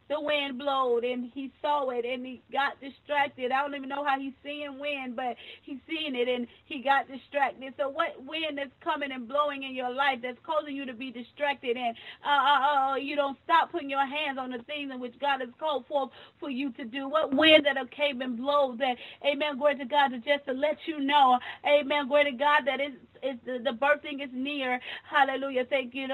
[0.09, 3.51] the wind blowed and he saw it and he got distracted.
[3.51, 7.07] I don't even know how he's seeing wind, but he's seeing it and he got
[7.07, 7.73] distracted.
[7.77, 11.11] So what wind is coming and blowing in your life that's causing you to be
[11.11, 11.95] distracted and
[12.25, 15.41] uh, uh, uh, you don't stop putting your hands on the things in which God
[15.41, 17.09] has called for for you to do?
[17.09, 20.77] What wind that came and blows that, amen, glory to God, to just to let
[20.87, 24.79] you know, amen, glory to God, that it's is the, birthing is near.
[25.09, 25.65] Hallelujah.
[25.69, 26.07] Thank you,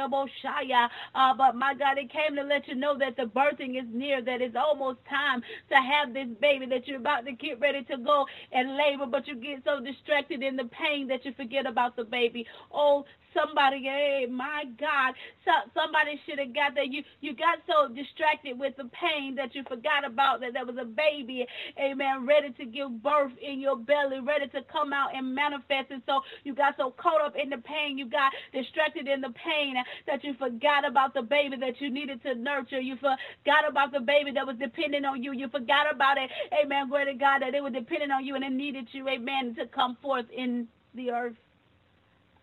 [0.43, 0.87] Shaya.
[1.15, 4.21] Uh, but my God, it came to let you know that the birthing is near,
[4.23, 7.97] that it's almost time to have this baby, that you're about to get ready to
[7.97, 11.95] go and labor, but you get so distracted in the pain that you forget about
[11.95, 12.45] the baby.
[12.73, 15.13] Oh, somebody, hey, my God,
[15.45, 16.91] so, somebody should have got that.
[16.91, 20.77] You you got so distracted with the pain that you forgot about that there was
[20.79, 21.45] a baby,
[21.79, 25.89] amen, ready to give birth in your belly, ready to come out and manifest.
[25.89, 29.33] And so you got so caught up in the pain, you got distracted in the
[29.33, 29.75] pain
[30.07, 32.79] that you forgot about the baby that you needed to nurture.
[32.79, 35.33] You forgot about the baby that was dependent on you.
[35.33, 38.43] You forgot about it, amen, glory to God, that it was dependent on you and
[38.43, 41.35] it needed you, amen, to come forth in the earth.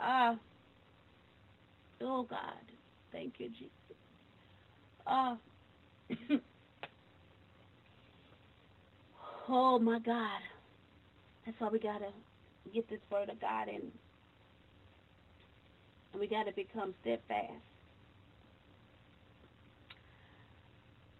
[0.01, 0.33] Ah.
[0.33, 0.37] Uh,
[2.01, 2.41] Oh God,
[3.13, 3.73] thank you, Jesus.
[5.07, 5.37] Uh,
[9.49, 10.41] oh my God.
[11.45, 12.11] That's why we gotta
[12.75, 13.83] get this word of God in.
[16.13, 17.53] And we gotta become steadfast.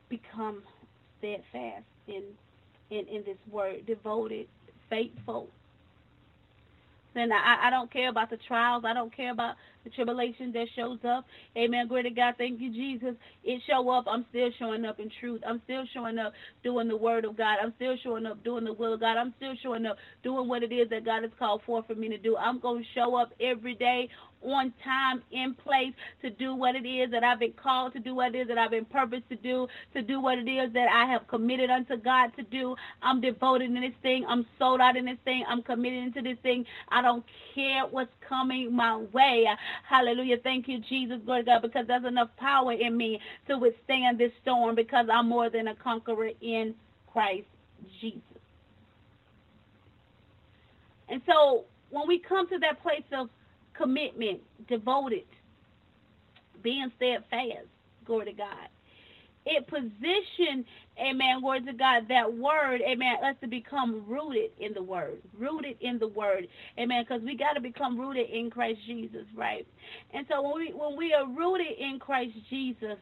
[0.09, 0.63] Become
[1.19, 2.23] steadfast in
[2.91, 4.49] in, in this word, devoted,
[4.89, 5.49] faithful.
[7.19, 8.85] And I, I don't care about the trials.
[8.87, 11.27] I don't care about the tribulation that shows up.
[11.59, 11.89] Amen.
[11.89, 12.35] Glory to God.
[12.39, 13.17] Thank you, Jesus.
[13.45, 14.07] It show up.
[14.09, 15.43] I'm still showing up in truth.
[15.47, 16.33] I'm still showing up
[16.65, 17.59] doing the word of God.
[17.63, 19.19] I'm still showing up doing the will of God.
[19.19, 22.09] I'm still showing up doing what it is that God has called for for me
[22.11, 22.37] to do.
[22.37, 24.09] I'm going to show up every day
[24.45, 28.15] on time, in place to do what it is that I've been called to do,
[28.15, 30.89] what it is that I've been purposed to do, to do what it is that
[30.89, 32.77] I have committed unto God to do.
[33.03, 34.25] I'm devoted in this thing.
[34.29, 35.45] I'm sold out in this thing.
[35.49, 36.65] I'm committed into this thing.
[36.91, 37.25] I don't
[37.55, 39.47] care what's coming my way.
[39.89, 40.37] Hallelujah.
[40.43, 44.75] Thank you, Jesus, Lord God, because there's enough power in me to withstand this storm
[44.75, 46.75] because I'm more than a conqueror in
[47.13, 47.47] Christ
[48.01, 48.21] Jesus.
[51.09, 53.29] And so when we come to that place of
[53.79, 55.25] commitment, devoted,
[56.63, 57.67] being steadfast.
[58.05, 58.69] Glory to God.
[59.47, 60.67] It positioned,
[60.99, 65.77] amen, glory to God, that word, amen, us to become rooted in the word, rooted
[65.81, 66.47] in the word,
[66.79, 69.67] amen, because we got to become rooted in Christ Jesus, right?
[70.13, 72.99] And so when we when we are rooted in Christ Jesus,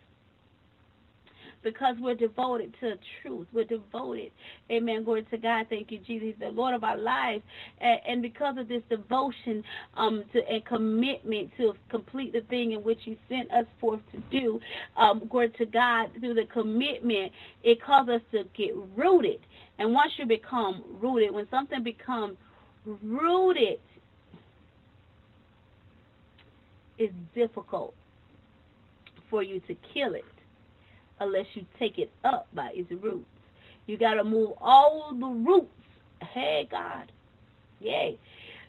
[1.63, 3.47] because we're devoted to truth.
[3.53, 4.33] We're devoted.
[4.71, 5.05] Amen.
[5.05, 5.67] Glory to God.
[5.69, 7.43] Thank you, Jesus, the Lord of our lives.
[7.81, 12.83] And, and because of this devotion um, to, and commitment to complete the thing in
[12.83, 14.61] which He sent us forth to do,
[14.97, 17.33] um, glory to God, through the commitment,
[17.63, 19.41] it causes us to get rooted.
[19.79, 22.37] And once you become rooted, when something becomes
[22.85, 23.81] rooted,
[26.99, 27.95] it's difficult
[29.31, 30.25] for you to kill it
[31.21, 33.27] unless you take it up by its roots.
[33.87, 35.71] You got to move all the roots.
[36.23, 37.13] Hey, God.
[37.81, 38.19] Yay.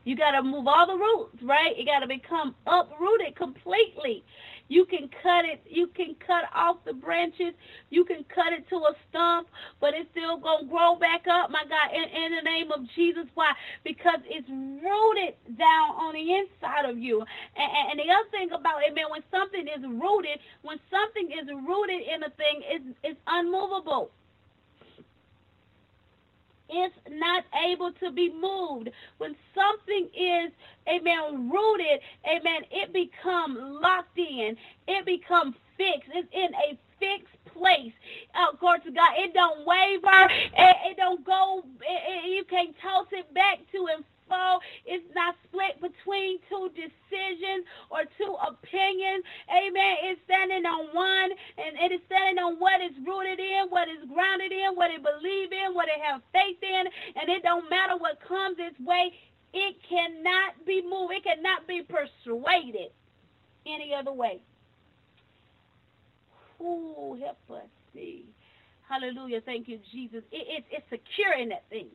[0.05, 1.77] You got to move all the roots, right?
[1.77, 4.23] You got to become uprooted completely.
[4.67, 7.53] You can cut it, you can cut off the branches,
[7.89, 9.47] you can cut it to a stump,
[9.81, 12.81] but it's still going to grow back up, my God, in, in the name of
[12.95, 13.25] Jesus.
[13.35, 13.53] Why?
[13.83, 17.21] Because it's rooted down on the inside of you.
[17.55, 21.47] And, and the other thing about it, man, when something is rooted, when something is
[21.67, 24.11] rooted in a thing, it's, it's unmovable
[26.69, 28.89] is not able to be moved.
[29.17, 30.51] When something is,
[30.87, 34.55] amen, rooted, amen, it becomes locked in.
[34.87, 36.09] It becomes fixed.
[36.13, 37.93] It's in a fixed place.
[38.35, 39.11] Uh, glory to God.
[39.17, 40.29] It don't waver.
[40.57, 41.63] It, it don't go.
[41.81, 44.59] It, it, you can't toss it back to and foe.
[44.85, 49.23] It's not split between two decisions or two opinions.
[49.49, 49.95] Amen.
[50.03, 54.03] It's standing on one, and it is standing on what is rooted in, what is
[54.13, 57.97] grounded in, what it believe in, what it have faith in, and it don't matter
[57.97, 59.13] what comes its way.
[59.53, 61.13] It cannot be moved.
[61.13, 62.91] It cannot be persuaded
[63.65, 64.39] any other way.
[66.61, 68.25] Ooh, help us see.
[68.89, 69.41] Hallelujah.
[69.41, 70.23] Thank you, Jesus.
[70.31, 71.87] It, it, it's secure in that thing.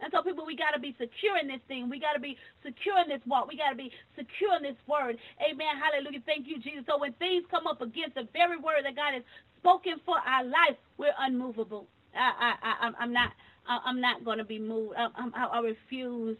[0.00, 1.81] And so, people, we got to be secure in this thing.
[1.92, 3.48] We got to be secure in this walk.
[3.52, 5.20] We got to be secure in this word.
[5.44, 5.76] Amen.
[5.76, 6.24] Hallelujah.
[6.26, 6.88] Thank you, Jesus.
[6.88, 9.24] So, when things come up against the very word that God has
[9.60, 11.86] spoken for our life, we're unmovable.
[12.16, 13.32] I, I, I, I'm not.
[13.68, 14.96] I'm not going to be moved.
[14.98, 16.38] I, I, I refuse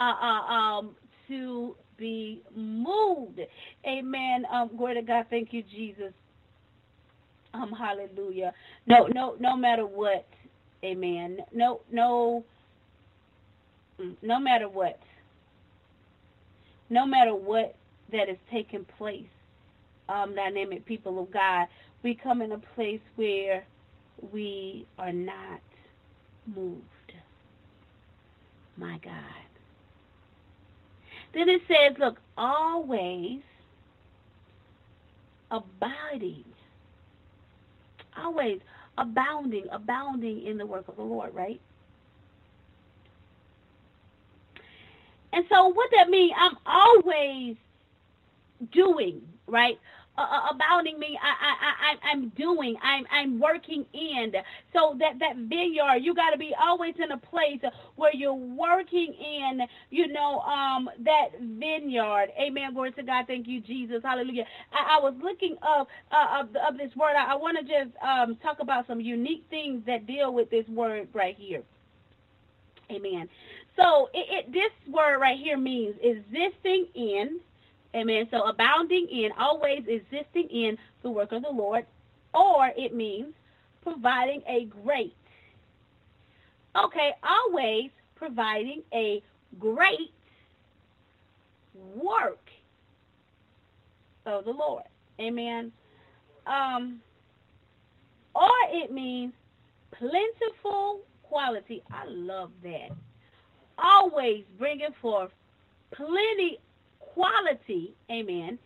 [0.00, 0.96] uh, uh, um,
[1.28, 3.40] to be moved.
[3.86, 4.44] Amen.
[4.52, 5.26] Um, glory to God.
[5.30, 6.12] Thank you, Jesus.
[7.54, 8.52] Um, hallelujah.
[8.86, 10.26] No, no, no matter what.
[10.84, 11.38] Amen.
[11.54, 12.44] No, no
[14.22, 15.00] no matter what,
[16.90, 17.76] no matter what
[18.12, 19.26] that is taking place,
[20.08, 21.66] um, dynamic people of God,
[22.02, 23.64] we come in a place where
[24.32, 25.60] we are not
[26.46, 26.82] moved.
[28.76, 29.14] My God.
[31.34, 33.40] Then it says, look, always
[35.50, 36.44] abiding,
[38.16, 38.60] always
[38.98, 41.60] abounding, abounding in the work of the Lord, right?
[45.34, 47.56] And so what that means, I'm always
[48.72, 49.78] doing, right?
[50.18, 51.54] Uh, abounding me I, I,
[51.92, 54.32] I, I'm doing, I'm, I'm working in.
[54.74, 57.60] So that, that vineyard, you got to be always in a place
[57.96, 62.28] where you're working in, you know, um, that vineyard.
[62.40, 62.74] Amen.
[62.74, 63.26] Glory to God.
[63.28, 64.02] Thank you, Jesus.
[64.04, 64.44] Hallelujah.
[64.72, 67.14] I, I was looking up uh, of, of this word.
[67.18, 70.68] I, I want to just um, talk about some unique things that deal with this
[70.68, 71.62] word right here.
[72.90, 73.28] Amen.
[73.76, 77.40] So it, it, this word right here means existing in,
[77.94, 78.28] amen.
[78.30, 81.86] So abounding in, always existing in the work of the Lord,
[82.34, 83.34] or it means
[83.82, 85.16] providing a great.
[86.76, 89.22] Okay, always providing a
[89.58, 90.12] great
[91.74, 92.50] work
[94.26, 94.84] of the Lord.
[95.20, 95.72] Amen.
[96.46, 97.00] Um,
[98.34, 99.32] or it means
[99.92, 101.82] plentiful quality.
[101.90, 102.90] I love that
[103.78, 105.30] always bringing forth
[105.92, 106.58] plenty
[107.00, 108.58] quality, amen,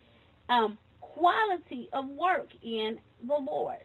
[0.49, 3.77] um, quality of work in the Lord.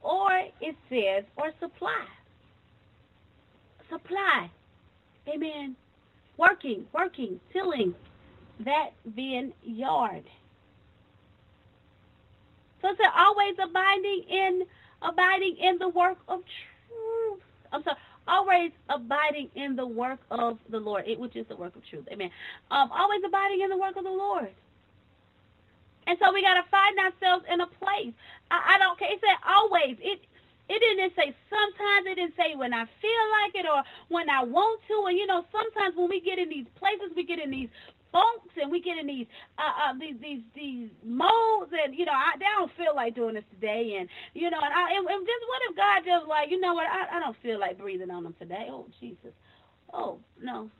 [0.00, 0.30] Or
[0.60, 2.06] it says, or supply.
[3.90, 4.50] Supply.
[5.28, 5.76] Amen.
[6.36, 7.94] Working, working, tilling
[8.60, 10.24] that vineyard.
[12.82, 14.62] So it's always abiding in
[15.00, 16.40] abiding in the work of
[16.88, 17.40] truth.
[17.72, 17.96] I'm sorry,
[18.28, 22.06] always abiding in the work of the Lord, which is the work of truth.
[22.12, 22.30] Amen.
[22.70, 24.50] Um, always abiding in the work of the Lord.
[26.06, 28.12] And so we got to find ourselves in a place.
[28.50, 29.12] I, I don't care.
[29.12, 29.96] It said always.
[30.00, 30.20] It
[30.68, 32.06] it didn't say sometimes.
[32.06, 35.06] It didn't say when I feel like it or when I want to.
[35.08, 37.68] And you know, sometimes when we get in these places, we get in these
[38.14, 39.26] funks and we get in these
[39.58, 43.44] uh, uh these these these modes and you know I, don't feel like doing this
[43.58, 46.60] today and you know and I and, and just what if God just like you
[46.60, 49.34] know what I, I don't feel like breathing on them today oh Jesus
[49.92, 50.70] oh no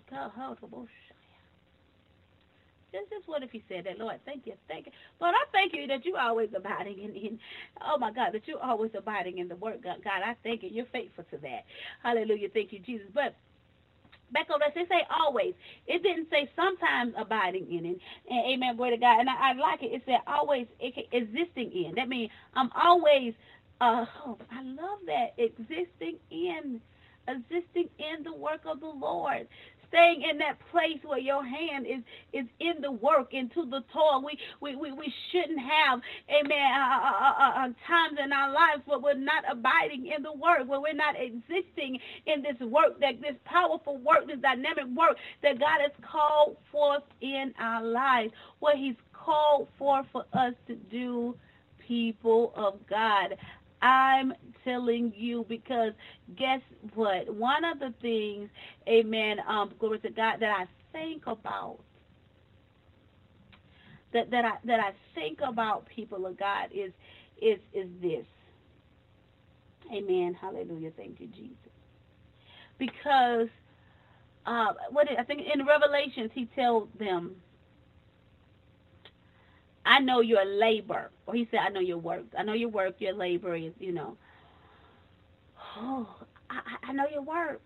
[2.95, 4.93] just, just what if he said that, Lord, thank you, thank you.
[5.21, 7.39] Lord, I thank you that you're always abiding in, in
[7.83, 9.83] oh my God, that you're always abiding in the word.
[9.83, 10.71] God, God, I thank you.
[10.73, 11.65] You're faithful to that.
[12.05, 12.49] Hallelujah.
[12.55, 13.09] Thank you, Jesus.
[13.13, 13.35] But
[14.33, 15.55] back over there, it say always.
[15.87, 17.99] It didn't say sometimes abiding in it.
[18.31, 19.21] And amen, glory to God.
[19.21, 19.93] And I, I like it.
[19.93, 21.95] It said always existing in.
[21.97, 23.35] That means I'm always,
[23.81, 26.81] uh, oh, I love that, existing in
[27.29, 29.49] existing in the work of the Lord
[29.95, 32.03] staying in that place where your hand is
[32.35, 34.25] is in the work, into the toil.
[34.25, 39.01] We we we, we shouldn't have, amen, uh, uh, uh, times in our lives where
[39.01, 43.37] we're not abiding in the work, where we're not existing in this work, that this
[43.47, 48.97] powerful work, this dynamic work that God has called forth in our lives, what He's
[49.15, 51.37] called for for us to do,
[51.87, 53.37] people of God.
[53.85, 54.33] I'm
[54.65, 55.93] telling you because
[56.37, 56.61] guess
[56.95, 57.35] what?
[57.35, 58.49] One of the things,
[58.89, 61.79] amen, um, glory to God, that I think about
[64.13, 66.93] that, that I that I think about people of God is
[67.43, 68.25] is is this.
[69.93, 70.37] Amen.
[70.41, 70.91] Hallelujah.
[70.97, 71.57] Thank you, Jesus.
[72.79, 73.49] Because
[74.47, 77.37] uh, what I think in Revelations he tells them
[79.85, 81.11] I know your labor.
[81.27, 82.25] Or he said, I know your work.
[82.39, 84.17] I know your work, your labor is, you know.
[85.77, 86.09] Oh,
[86.51, 87.61] I, I know your work.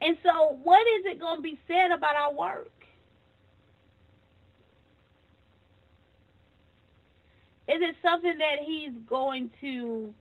[0.00, 2.70] And so, what is it going to be said about our work?
[7.68, 10.12] Is it something that he's going to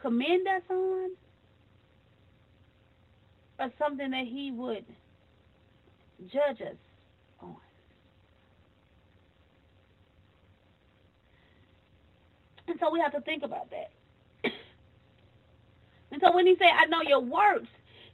[0.00, 1.10] commend us on?
[3.58, 4.84] Or something that he would
[6.32, 6.76] judge us
[12.68, 13.90] And so we have to think about that.
[16.12, 17.68] and so when he say, I know your works,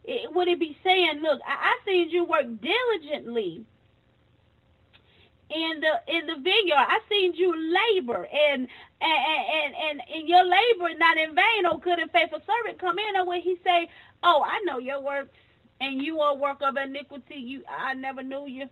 [0.05, 3.65] it, would he be saying, look, I, I seen you work diligently
[5.51, 6.77] in the in the vineyard.
[6.77, 8.69] I seen you labor and
[9.01, 9.21] and
[9.63, 12.79] and and, and your labor not in vain, oh good and faithful servant.
[12.79, 13.89] Come in and when he say,
[14.23, 15.31] Oh, I know your works
[15.81, 18.69] and you are work of iniquity, you I never knew you.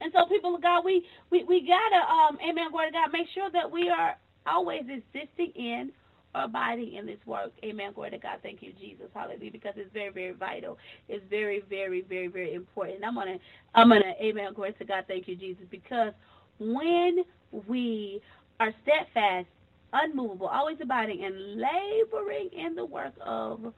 [0.00, 3.26] And so, people of God, we we, we gotta, um, amen, glory to God, make
[3.34, 5.92] sure that we are always existing in
[6.34, 7.52] or abiding in this work.
[7.64, 7.92] Amen.
[7.94, 8.38] Glory to God.
[8.42, 9.06] Thank you, Jesus.
[9.14, 9.52] Hallelujah.
[9.52, 10.78] Because it's very, very vital.
[11.08, 13.04] It's very, very, very, very important.
[13.04, 13.38] I'm gonna
[13.74, 14.52] I'm gonna amen.
[14.54, 15.04] Glory to God.
[15.08, 15.64] Thank you, Jesus.
[15.70, 16.12] Because
[16.58, 17.24] when
[17.66, 18.20] we
[18.60, 19.46] are steadfast,
[19.92, 23.72] unmovable, always abiding and laboring in the work of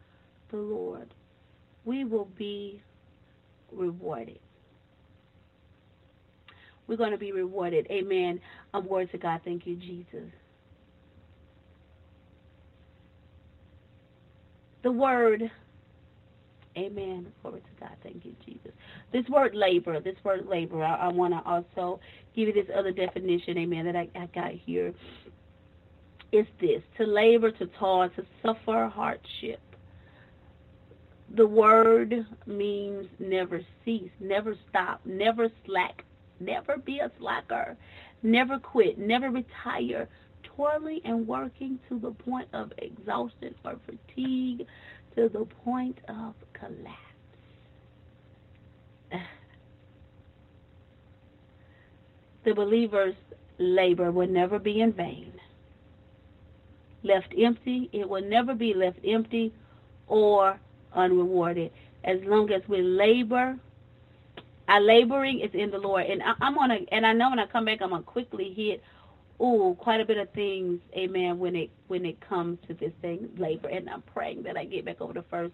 [0.51, 1.14] the Lord,
[1.85, 2.83] we will be
[3.73, 4.39] rewarded
[6.91, 7.86] we're going to be rewarded.
[7.88, 8.41] Amen.
[8.74, 9.43] Um, words to God.
[9.45, 10.28] Thank you, Jesus.
[14.82, 15.49] The word,
[16.76, 17.32] amen.
[17.43, 17.93] Glory to God.
[18.03, 18.72] Thank you, Jesus.
[19.12, 22.01] This word labor, this word labor, I, I want to also
[22.34, 24.93] give you this other definition, amen, that I, I got here.
[26.32, 29.61] It's this to labor, to toil, to suffer hardship.
[31.36, 36.05] The word means never cease, never stop, never slack
[36.41, 37.76] Never be a slacker.
[38.22, 38.99] Never quit.
[38.99, 40.09] Never retire.
[40.43, 44.66] Toiling and working to the point of exhaustion or fatigue,
[45.14, 46.97] to the point of collapse.
[52.43, 53.16] The believer's
[53.59, 55.34] labor will never be in vain.
[57.03, 59.53] Left empty, it will never be left empty
[60.07, 60.59] or
[60.95, 61.71] unrewarded.
[62.03, 63.58] As long as we labor
[64.71, 66.07] our laboring is in the Lord.
[66.07, 68.83] And I, am gonna and I know when I come back I'm gonna quickly hit
[69.41, 73.29] oh quite a bit of things, amen, when it when it comes to this thing,
[73.37, 73.68] labor.
[73.68, 75.53] And I'm praying that I get back over to first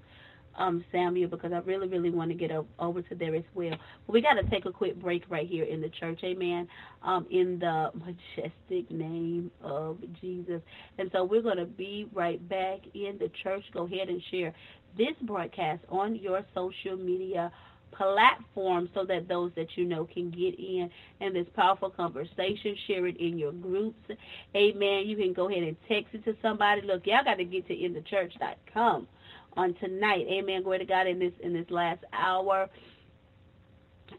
[0.58, 3.76] um, Samuel because I really, really want to get over to there as well.
[4.06, 6.68] But we got to take a quick break right here in the church, amen,
[7.02, 10.60] um, in the majestic name of Jesus.
[10.98, 13.64] And so we're going to be right back in the church.
[13.72, 14.54] Go ahead and share
[14.96, 17.52] this broadcast on your social media
[17.92, 20.90] platform so that those that you know can get in
[21.20, 22.76] and this powerful conversation.
[22.86, 24.10] Share it in your groups.
[24.54, 25.06] Amen.
[25.06, 26.82] You can go ahead and text it to somebody.
[26.82, 29.08] Look, y'all got to get to inthechurch.com
[29.56, 30.26] on tonight.
[30.28, 30.62] Amen.
[30.62, 32.68] Glory to God in this in this last hour.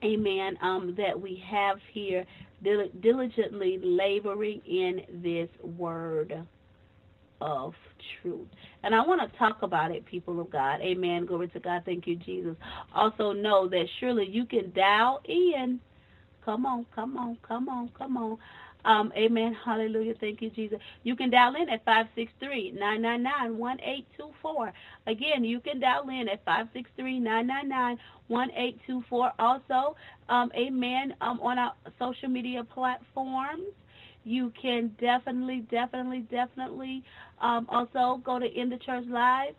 [0.04, 0.58] Amen.
[0.62, 2.26] Um, that we have here
[3.02, 6.46] diligently laboring in this word.
[7.42, 7.74] Of
[8.22, 8.48] truth.
[8.84, 10.80] And I want to talk about it, people of God.
[10.82, 11.26] Amen.
[11.26, 11.84] Glory to God.
[11.86, 12.56] Thank you, Jesus.
[12.94, 15.80] Also know that surely you can dial in.
[16.44, 18.38] Come on, come on, come on, come on.
[18.86, 19.54] Um, amen.
[19.66, 20.14] Hallelujah.
[20.20, 20.80] Thank you, Jesus.
[21.04, 24.72] You can dial in at 563-999-1824.
[25.08, 29.32] Again, you can dial in at 563-999-1824.
[29.40, 29.98] Also,
[30.30, 33.66] um, amen, um, on our social media platforms.
[34.28, 37.02] You can definitely, definitely, definitely
[37.40, 39.56] um, also go to In the Church Live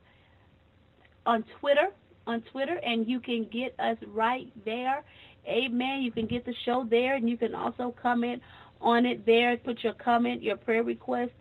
[1.25, 1.89] on Twitter,
[2.27, 5.05] on Twitter, and you can get us right there.
[5.47, 6.03] Amen.
[6.03, 8.43] You can get the show there, and you can also comment
[8.79, 9.57] on it there.
[9.57, 11.33] Put your comment, your prayer request,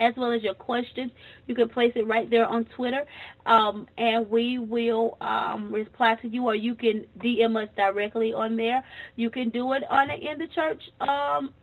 [0.00, 1.12] as well as your questions.
[1.46, 3.04] You can place it right there on Twitter,
[3.46, 8.56] um, and we will um, reply to you, or you can DM us directly on
[8.56, 8.82] there.
[9.14, 11.54] You can do it on the In the Church um,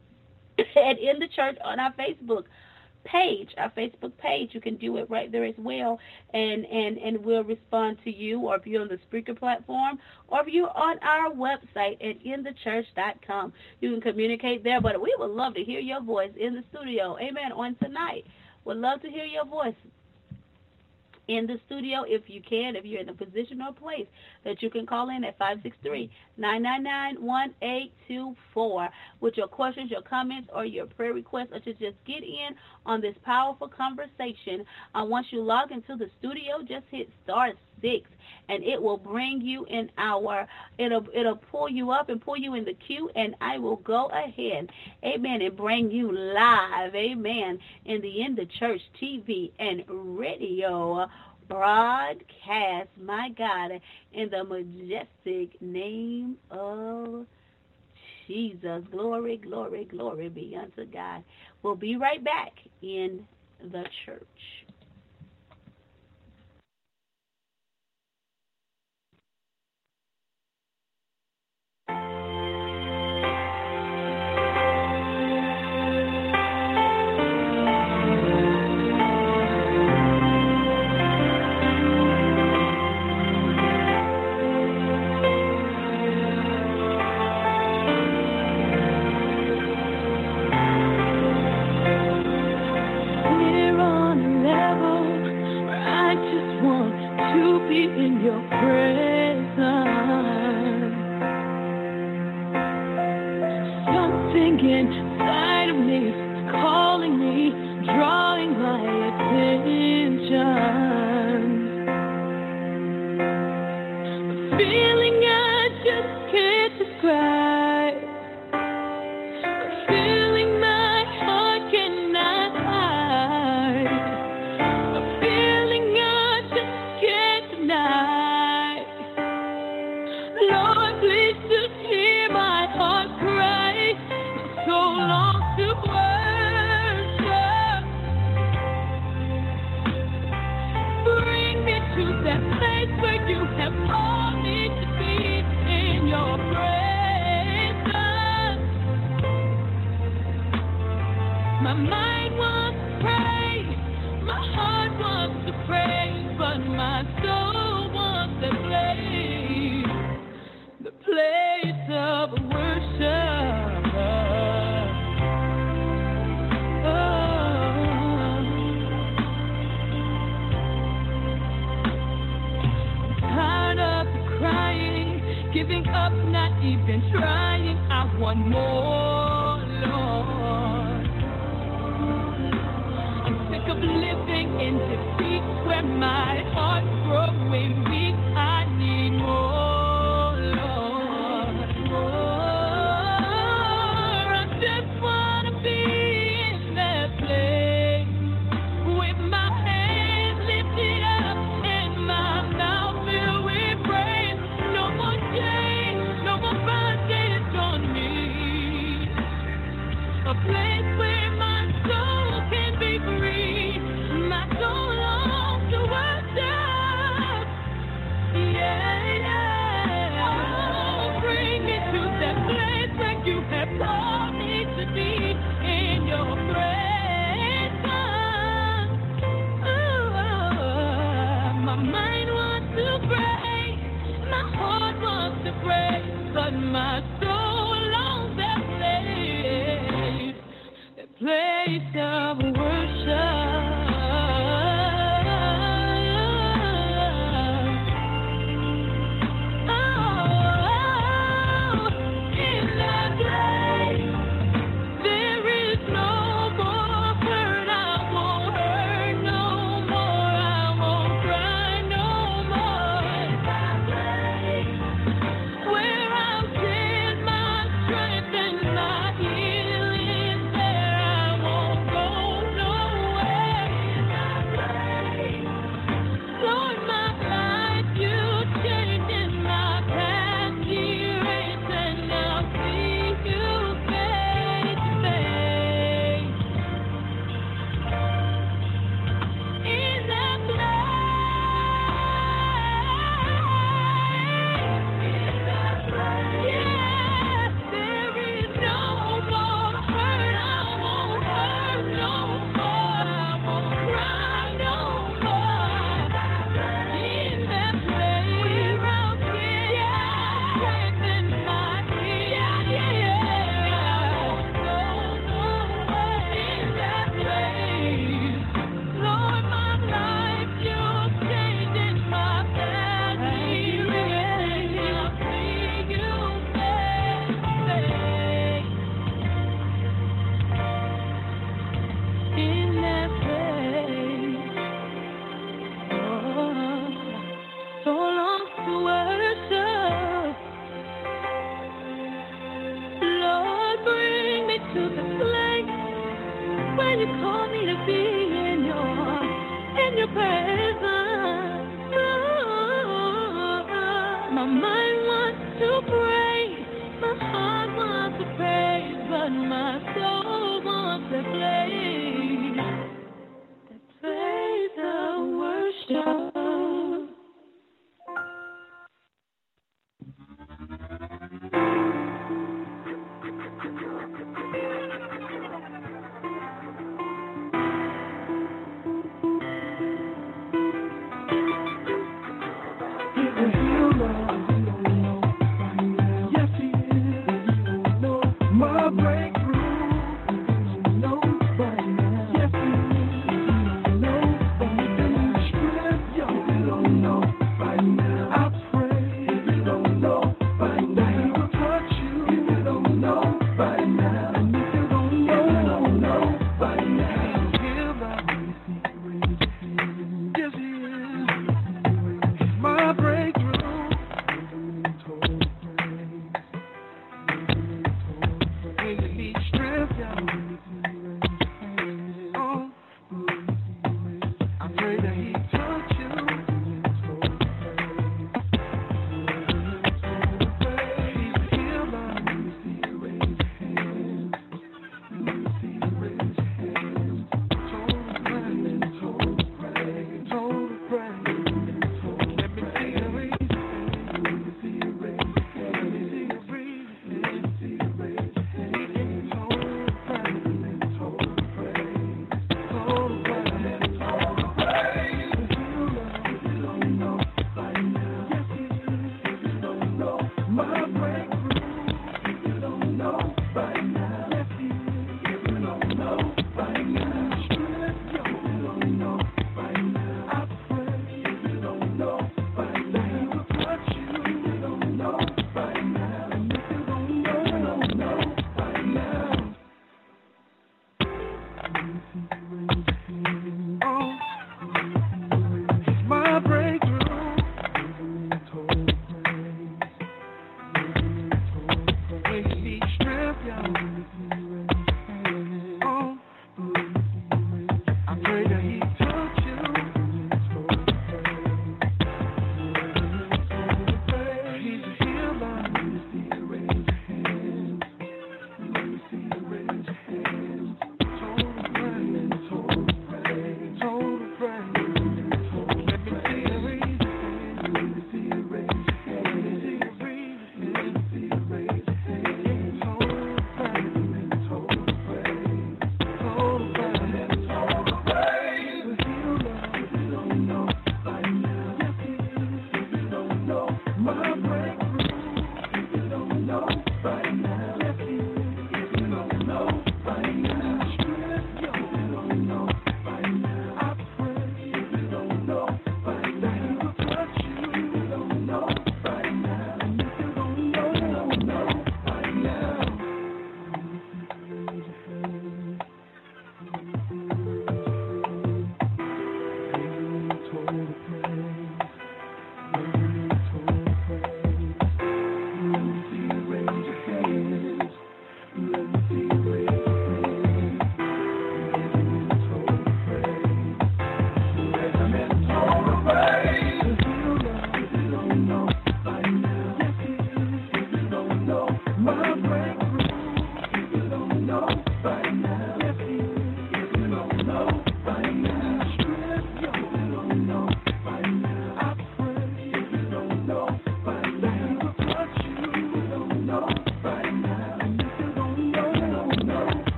[0.75, 2.45] at In the Church on our Facebook
[3.07, 4.49] page, our Facebook page.
[4.53, 5.99] You can do it right there as well,
[6.33, 8.39] and and and we'll respond to you.
[8.41, 13.53] Or if you're on the Spreaker platform, or if you're on our website at inthechurch.com,
[13.81, 14.81] you can communicate there.
[14.81, 17.17] But we would love to hear your voice in the studio.
[17.19, 17.51] Amen.
[17.53, 18.25] On tonight,
[18.65, 19.75] would love to hear your voice
[21.27, 24.07] in the studio if you can, if you're in a position or place
[24.43, 25.37] that you can call in at
[26.39, 28.89] 563-999-1824
[29.19, 32.55] with your questions, your comments, or your prayer requests, or to just get in
[32.87, 34.65] on this powerful conversation.
[34.95, 37.51] Uh, once you log into the studio, just hit star
[37.81, 38.09] six
[38.49, 40.47] and it will bring you in our
[40.77, 44.07] it'll it'll pull you up and pull you in the queue and I will go
[44.07, 44.69] ahead
[45.03, 51.07] amen and bring you live amen in the in the church TV and radio
[51.47, 53.79] broadcast my God
[54.13, 57.25] in the majestic name of
[58.27, 58.83] Jesus.
[58.91, 61.23] Glory glory glory be unto God.
[61.63, 63.25] We'll be right back in
[63.59, 64.56] the church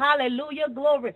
[0.00, 0.70] Hallelujah.
[0.74, 1.14] Glory.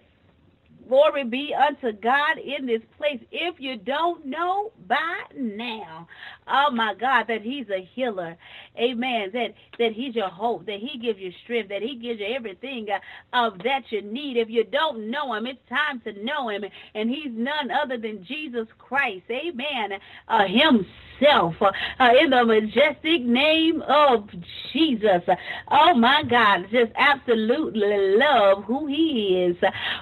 [0.95, 3.19] Glory be unto God in this place.
[3.33, 6.07] If you don't know by now,
[6.47, 8.37] oh my God, that He's a healer.
[8.79, 9.31] Amen.
[9.33, 12.87] That that He's your hope, that He gives you strength, that He gives you everything
[12.91, 13.01] uh,
[13.33, 14.37] of that you need.
[14.37, 16.65] If you don't know Him, it's time to know Him.
[16.95, 19.25] And He's none other than Jesus Christ.
[19.31, 19.99] Amen.
[20.29, 21.57] Uh, himself.
[21.61, 24.29] Uh, in the majestic name of
[24.73, 25.23] Jesus.
[25.69, 26.66] Oh my God.
[26.71, 29.57] Just absolutely love who He is.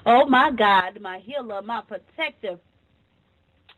[0.04, 0.81] Oh my God.
[1.00, 2.58] My healer, my protector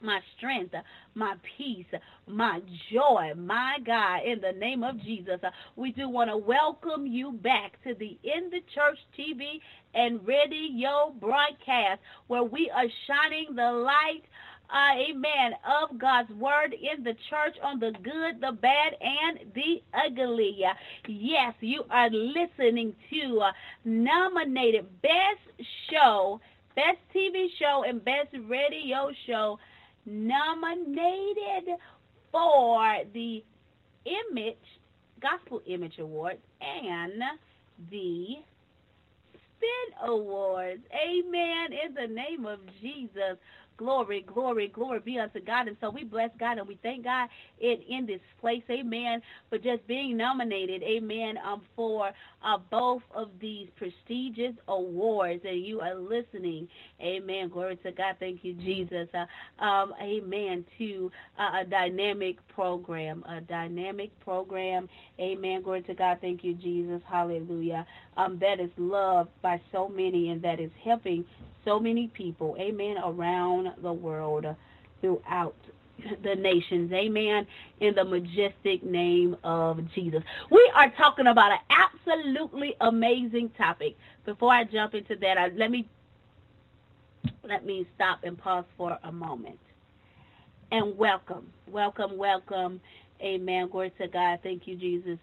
[0.03, 0.75] my strength,
[1.15, 1.87] my peace,
[2.27, 2.61] my
[2.93, 5.41] joy, my God, in the name of Jesus.
[5.77, 9.61] We do want to welcome you back to the In the Church TV
[9.95, 14.23] and radio broadcast where we are shining the light
[14.71, 15.53] uh, amen,
[15.83, 20.65] of God's word in the church on the good, the bad, and the ugly.
[21.07, 23.53] Yes, you are listening to uh,
[23.85, 26.41] nominated Best Show,
[26.75, 29.59] Best TV Show, and Best Radio Show
[30.07, 31.79] nominated
[32.33, 33.43] for the
[34.05, 34.57] Image
[35.21, 37.23] Gospel Image Awards and
[37.91, 38.37] the
[39.33, 40.83] Spin Awards.
[40.93, 41.73] Amen.
[41.73, 43.39] In the name of Jesus.
[43.77, 45.67] Glory, glory, glory be unto God.
[45.67, 47.29] And so we bless God and we thank God
[47.61, 52.13] in, in this place, amen, for just being nominated, amen, um, for
[52.45, 55.43] uh, both of these prestigious awards.
[55.45, 56.69] And you are listening,
[57.01, 57.49] amen.
[57.49, 58.17] Glory to God.
[58.21, 59.09] Thank you, Jesus.
[59.13, 64.89] Uh, um, amen, to uh, a dynamic program, a dynamic program,
[65.19, 65.63] amen.
[65.63, 66.19] Glory to God.
[66.21, 67.01] Thank you, Jesus.
[67.11, 67.87] Hallelujah.
[68.17, 71.25] Um, that is loved by so many and that is helping
[71.65, 74.47] so many people, amen, around the world
[75.01, 75.57] throughout
[76.25, 77.47] the nations, amen,
[77.81, 80.23] in the majestic name of Jesus.
[80.51, 83.97] We are talking about an absolutely amazing topic.
[84.25, 85.89] Before I jump into that, I, let me
[87.45, 89.59] let me stop and pause for a moment.
[90.73, 92.81] And welcome, welcome, welcome,
[93.23, 93.69] amen.
[93.71, 94.41] Glory to God.
[94.43, 95.19] Thank you, Jesus.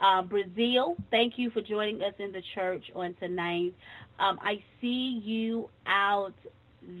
[0.00, 3.74] Uh, Brazil, thank you for joining us in the church on tonight.
[4.18, 6.34] Um, I see you out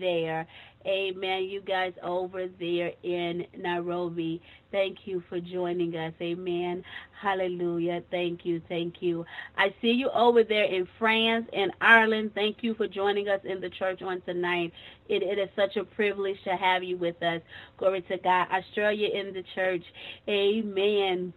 [0.00, 0.46] there.
[0.86, 1.44] Amen.
[1.44, 4.40] You guys over there in Nairobi.
[4.70, 6.12] Thank you for joining us.
[6.20, 6.84] Amen.
[7.20, 8.02] Hallelujah.
[8.10, 8.62] Thank you.
[8.68, 9.24] Thank you.
[9.56, 12.32] I see you over there in France and Ireland.
[12.34, 14.72] Thank you for joining us in the church on tonight.
[15.08, 17.42] It, it is such a privilege to have you with us.
[17.78, 18.46] Glory to God.
[18.52, 19.82] Australia in the church.
[20.28, 21.32] Amen.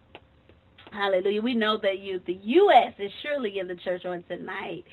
[0.91, 1.41] Hallelujah.
[1.41, 2.94] We know that you, the U.S.
[2.99, 4.84] is surely in the church on tonight.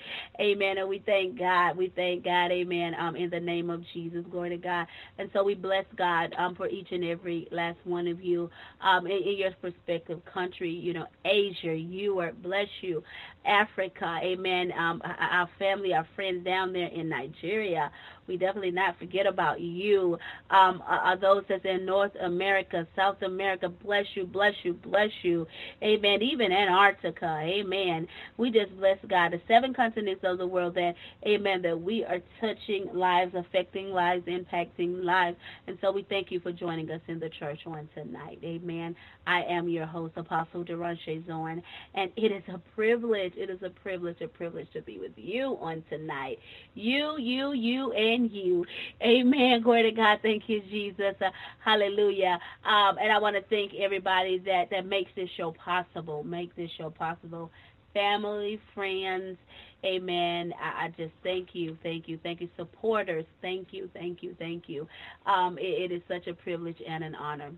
[0.40, 0.78] Amen.
[0.78, 1.76] And we thank God.
[1.76, 2.52] We thank God.
[2.52, 2.94] Amen.
[3.00, 4.24] Um, in the name of Jesus.
[4.30, 4.86] Glory to God.
[5.18, 8.50] And so we bless God um, for each and every last one of you
[8.82, 10.70] um, in, in your respective country.
[10.70, 13.02] You know, Asia, Europe, bless you.
[13.46, 14.18] Africa.
[14.22, 14.72] Amen.
[14.78, 17.90] Um, our family, our friends down there in Nigeria
[18.26, 20.18] we definitely not forget about you.
[20.50, 20.82] Um,
[21.20, 25.46] those that's in North America, South America, bless you, bless you, bless you.
[25.82, 26.22] Amen.
[26.22, 28.06] Even Antarctica, amen.
[28.36, 29.32] We just bless God.
[29.32, 30.94] The seven continents of the world that,
[31.26, 35.36] amen, that we are touching lives, affecting lives, impacting lives.
[35.66, 38.38] And so we thank you for joining us in the church on tonight.
[38.42, 38.96] Amen.
[39.26, 41.62] I am your host, Apostle Derashay Zorn,
[41.94, 45.58] and it is a privilege, it is a privilege, a privilege to be with you
[45.60, 46.38] on tonight.
[46.74, 48.64] You, you, you, and you.
[49.02, 49.62] Amen.
[49.62, 50.18] Glory to God.
[50.22, 51.14] Thank you, Jesus.
[51.20, 51.30] Uh,
[51.64, 52.38] hallelujah.
[52.64, 56.70] Um, and I want to thank everybody that, that makes this show possible, make this
[56.78, 57.50] show possible.
[57.94, 59.38] Family, friends,
[59.84, 60.52] Amen.
[60.60, 62.48] I, I, just thank you, thank you, thank you.
[62.56, 64.88] Supporters, thank you, thank you, thank you.
[65.26, 67.52] Um, it, it is such a privilege and an honor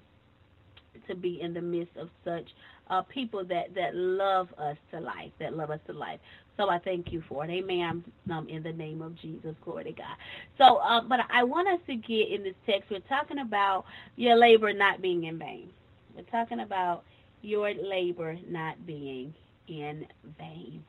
[1.07, 2.49] to be in the midst of such
[2.91, 6.21] uh, people that, that love us to life, that love us to life.
[6.57, 7.51] So I thank you for it.
[7.51, 8.03] Amen.
[8.31, 9.55] Um, in the name of Jesus.
[9.65, 10.17] Glory to God.
[10.59, 12.91] So, uh, but I want us to get in this text.
[12.91, 13.85] We're talking about
[14.17, 15.71] your labor not being in vain.
[16.17, 17.05] We're talking about
[17.43, 19.35] your labor not being
[19.69, 20.07] in
[20.39, 20.85] vain.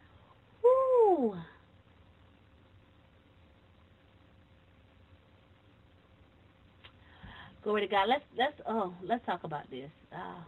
[0.63, 1.35] Woo!
[7.63, 8.07] Glory to God.
[8.09, 9.89] Let's let's oh let's talk about this.
[10.13, 10.41] Uh,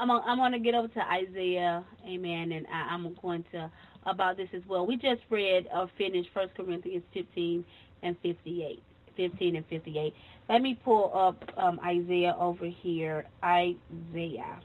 [0.00, 3.70] I'm I'm going to get over to Isaiah, Amen, and I, am going to
[4.06, 4.86] about this as well.
[4.86, 7.64] We just read or uh, finished First Corinthians 15
[8.02, 8.82] and 58,
[9.16, 10.14] 15 and 58.
[10.48, 14.60] Let me pull up um, Isaiah over here, Isaiah,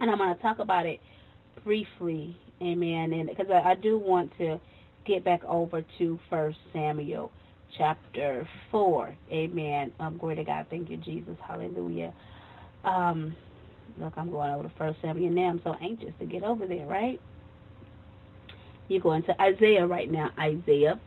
[0.00, 1.00] and I'm going to talk about it
[1.64, 4.60] briefly, Amen, and because I, I do want to
[5.06, 7.30] get back over to First Samuel
[7.76, 9.16] chapter 4.
[9.32, 9.92] Amen.
[10.00, 10.66] Um, glory to God.
[10.70, 11.36] Thank you, Jesus.
[11.46, 12.12] Hallelujah.
[12.84, 13.34] Um,
[13.98, 15.50] look, I'm going over to First Samuel now.
[15.50, 17.20] I'm so anxious to get over there, right?
[18.88, 20.30] You're going to Isaiah right now.
[20.38, 21.00] Isaiah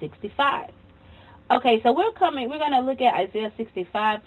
[0.00, 0.70] 65.
[1.50, 4.20] Okay, so we're coming, we're going to look at Isaiah 65.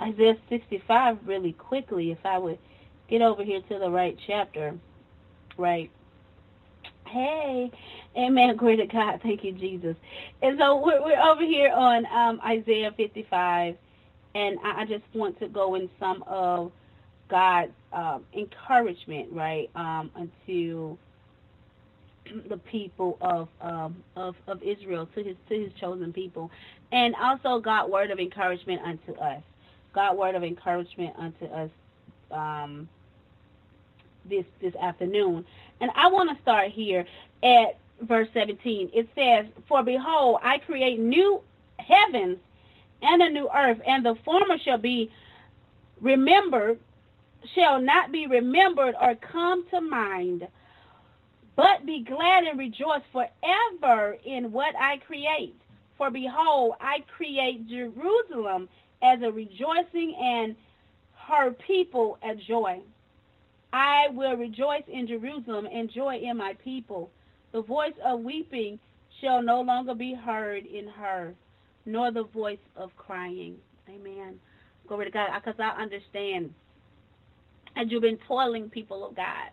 [0.00, 2.58] Isaiah 65 really quickly, if I would
[3.08, 4.78] get over here to the right chapter,
[5.56, 5.90] right?
[7.06, 7.70] Hey,
[8.16, 9.96] amen, glory to God, thank you, Jesus.
[10.42, 13.76] And so we're, we're over here on um, Isaiah 55,
[14.34, 16.72] and I, just want to go in some of
[17.28, 20.96] God's um, encouragement, right, um, unto
[22.48, 26.50] the people of, um, of of Israel, to his to his chosen people,
[26.92, 29.42] and also God word of encouragement unto us.
[29.94, 31.70] God word of encouragement unto us
[32.30, 32.88] um,
[34.24, 35.44] this this afternoon.
[35.80, 37.04] And I want to start here
[37.42, 38.90] at verse 17.
[38.94, 41.40] It says, "For behold, I create new
[41.78, 42.38] heavens
[43.02, 45.10] and a new earth, and the former shall be
[46.00, 46.78] remembered,
[47.54, 50.48] shall not be remembered or come to mind."
[51.54, 55.54] But be glad and rejoice forever in what I create.
[55.98, 58.68] For behold, I create Jerusalem
[59.02, 60.56] as a rejoicing and
[61.14, 62.80] her people a joy.
[63.72, 67.10] I will rejoice in Jerusalem and joy in my people.
[67.52, 68.78] The voice of weeping
[69.20, 71.34] shall no longer be heard in her,
[71.86, 73.56] nor the voice of crying.
[73.88, 74.38] Amen.
[74.88, 75.30] Glory to God.
[75.34, 76.54] Because I understand.
[77.76, 79.50] And you've been toiling, people of God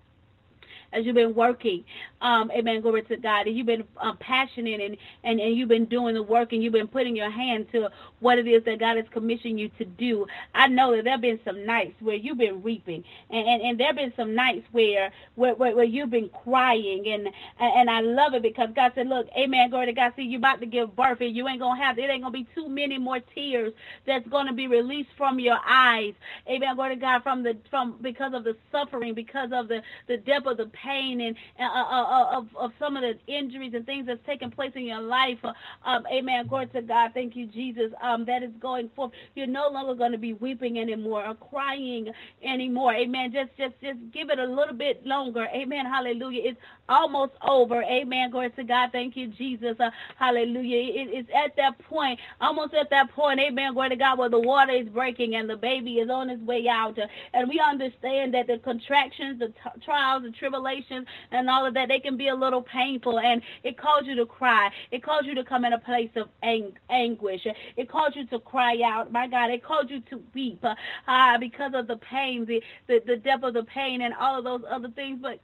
[0.93, 1.83] as you've been working.
[2.21, 2.81] Um, amen.
[2.81, 3.47] Glory to God.
[3.47, 6.73] And you've been um, passionate and, and, and you've been doing the work and you've
[6.73, 7.89] been putting your hand to
[8.19, 10.25] what it is that God has commissioned you to do.
[10.53, 13.79] I know that there have been some nights where you've been reaping and, and, and
[13.79, 17.29] there have been some nights where, where, where, where you've been crying and,
[17.59, 20.59] and I love it because God said, look, amen, glory to God, see, you're about
[20.59, 22.67] to give birth and you ain't going to have, it ain't going to be too
[22.67, 23.73] many more tears
[24.05, 26.13] that's going to be released from your eyes.
[26.47, 30.17] Amen, glory to God, from the, from, because of the suffering, because of the, the
[30.17, 33.85] depth of the pain and uh, uh, uh, of, of some of the injuries and
[33.85, 35.37] things that's taken place in your life.
[35.43, 35.53] Uh,
[35.85, 36.47] um, amen.
[36.47, 37.11] Glory to God.
[37.13, 37.91] Thank you, Jesus.
[38.01, 39.11] Um, that is going forth.
[39.35, 42.09] You're no longer going to be weeping anymore or crying
[42.43, 42.93] anymore.
[42.93, 43.31] Amen.
[43.33, 45.47] Just, just, just give it a little bit longer.
[45.55, 45.85] Amen.
[45.85, 46.41] Hallelujah.
[46.51, 46.59] It's
[46.89, 47.83] almost over.
[47.83, 48.31] Amen.
[48.31, 48.91] Glory to God.
[48.93, 49.77] Thank you, Jesus.
[49.79, 50.77] Uh, hallelujah.
[50.79, 53.39] It, it's at that point, almost at that point.
[53.41, 53.73] Amen.
[53.73, 56.67] Glory to God, where the water is breaking and the baby is on his way
[56.69, 56.99] out.
[56.99, 61.65] Uh, and we understand that the contractions, the t- trials, the tribulations tribulations and all
[61.65, 64.69] of that, they can be a little painful and it calls you to cry.
[64.91, 67.45] It calls you to come in a place of ang- anguish.
[67.77, 69.11] It calls you to cry out.
[69.11, 70.63] My God, it calls you to weep
[71.07, 74.43] uh, because of the pain, the, the, the depth of the pain and all of
[74.43, 75.19] those other things.
[75.21, 75.39] But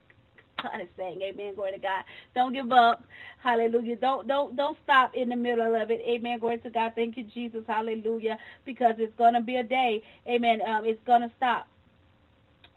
[0.64, 2.04] God is saying, Amen, glory to God.
[2.36, 3.04] Don't give up.
[3.44, 3.98] Hallelujah.
[3.98, 6.02] Don't don't don't stop in the middle of it.
[6.08, 6.40] Amen.
[6.40, 6.94] Glory to God.
[6.96, 7.64] Thank you, Jesus.
[7.68, 8.38] Hallelujah.
[8.66, 10.04] Because it's gonna be a day.
[10.28, 10.62] Amen.
[10.68, 11.68] Um, it's gonna stop.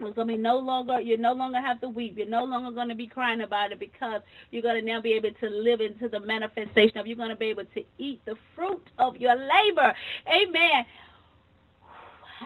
[0.01, 2.19] It's gonna be no longer you no longer have to weep.
[2.19, 5.49] You're no longer gonna be crying about it because you're gonna now be able to
[5.51, 9.37] live into the manifestation of you're gonna be able to eat the fruit of your
[9.37, 9.95] labor.
[10.29, 10.87] Amen.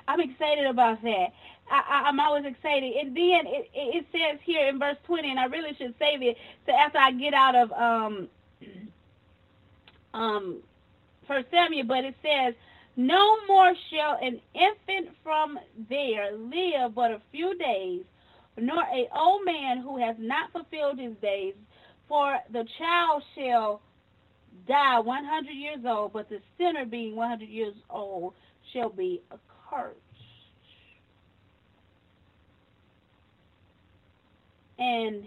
[0.08, 1.28] I'm excited about that.
[1.70, 2.92] I, am always excited.
[2.94, 6.36] And then it, it, says here in verse 20, and I really should save it
[6.66, 8.28] to after I get out of um
[10.14, 10.58] um
[11.26, 12.54] First Samuel, but it says
[12.96, 15.58] no more shall an infant from
[15.88, 18.02] there live but a few days,
[18.58, 21.54] nor a old man who has not fulfilled his days,
[22.08, 23.80] for the child shall
[24.68, 28.34] die 100 years old, but the sinner being 100 years old
[28.72, 29.96] shall be accursed.
[34.82, 35.24] And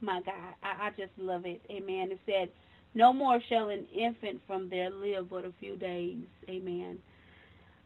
[0.00, 1.60] my God, I, I just love it.
[1.70, 2.10] Amen.
[2.10, 2.48] It said,
[2.94, 6.16] no more shall an infant from there live but a few days.
[6.48, 6.98] Amen.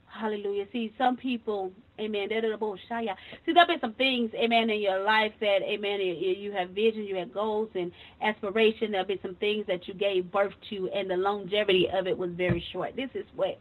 [0.07, 0.67] Hallelujah.
[0.73, 2.29] See, some people, amen.
[2.31, 7.03] See, there have been some things, amen, in your life that, amen, you have vision,
[7.03, 7.91] you have goals and
[8.23, 8.93] aspiration.
[8.93, 12.17] There have been some things that you gave birth to, and the longevity of it
[12.17, 12.95] was very short.
[12.95, 13.59] This is what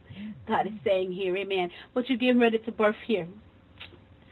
[0.47, 1.71] God is saying here, amen.
[1.93, 3.27] What you're getting ready to birth here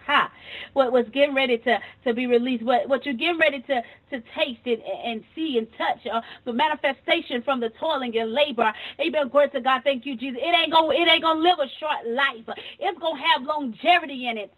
[0.06, 0.32] ha,
[0.74, 4.22] what was getting ready to, to be released, what, what you're getting ready to, to
[4.36, 8.74] taste it and see and touch, uh, the manifestation from the toil and your labor.
[9.00, 9.30] Amen.
[9.30, 9.82] Glory to God.
[9.84, 10.40] Thank you, Jesus.
[10.42, 12.58] It ain't gonna, it ain't gonna live a short life.
[12.80, 14.54] It's gonna have longevity in it.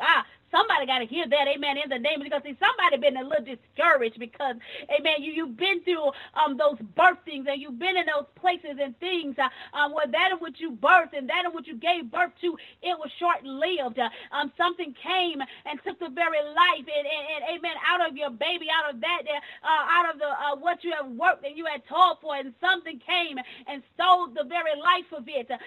[0.00, 3.16] Ah, Somebody got to hear that, amen, in the name of because see, somebody been
[3.16, 4.56] a little discouraged because,
[4.90, 8.98] amen, you, you've been through um those birthings and you've been in those places and
[9.00, 12.10] things uh, um, where that is what you birthed and that is what you gave
[12.10, 13.98] birth to, it was short-lived.
[13.98, 18.16] Uh, um, something came and took the very life and, and, and amen, out of
[18.16, 21.56] your baby, out of that, uh, out of the uh, what you have worked and
[21.56, 25.50] you had toiled for and something came and stole the very life of it.
[25.50, 25.58] Uh,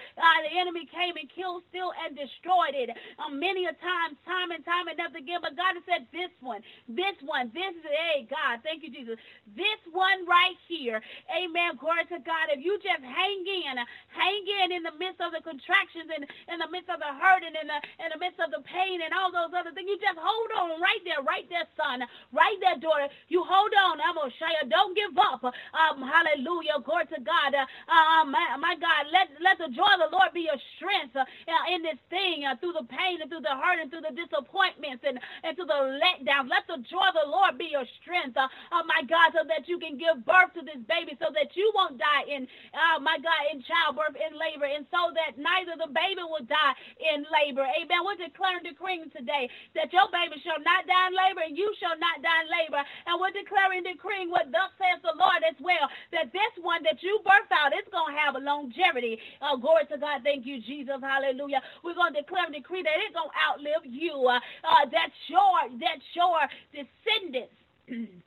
[0.48, 2.90] the enemy came and killed, still, and destroyed it.
[3.18, 5.42] Um, many a times, time and time time enough again.
[5.42, 9.18] But God has said this one, this one, this is, hey, God, thank you, Jesus.
[9.58, 11.02] This one right here,
[11.34, 12.54] amen, glory to God.
[12.54, 13.74] If you just hang in,
[14.14, 17.42] hang in in the midst of the contractions and in the midst of the hurt
[17.42, 19.98] and in the, in the midst of the pain and all those other things, you
[19.98, 23.10] just hold on right there, right there, son, right there, daughter.
[23.28, 24.64] You hold on, I'm going to show you.
[24.70, 25.42] Don't give up.
[25.44, 27.52] Um, hallelujah, glory to God.
[27.54, 31.16] Uh, uh, my, my God, let, let the joy of the Lord be your strength
[31.16, 31.26] uh,
[31.72, 34.14] in this thing uh, through the pain and through the hurt and through the
[34.60, 36.50] disappointments and, and through the letdowns.
[36.50, 39.68] Let the joy of the Lord be your strength, uh, oh my God, so that
[39.68, 43.16] you can give birth to this baby, so that you won't die in, uh, my
[43.20, 47.64] God, in childbirth, in labor, and so that neither the baby will die in labor.
[47.64, 48.00] Amen.
[48.04, 51.96] We're declaring, decreeing today that your baby shall not die in labor, and you shall
[51.98, 52.82] not die in labor.
[53.08, 57.00] And we're declaring, decreeing what thus says the Lord as well, that this one that
[57.02, 59.18] you birth out, is going to have a longevity.
[59.42, 60.22] Uh, glory to God.
[60.24, 60.98] Thank you, Jesus.
[61.00, 61.62] Hallelujah.
[61.84, 64.14] We're going to declare and decree that it's going to outlive you.
[64.26, 66.38] Uh, uh, that's your, that's your
[66.72, 67.54] descendants.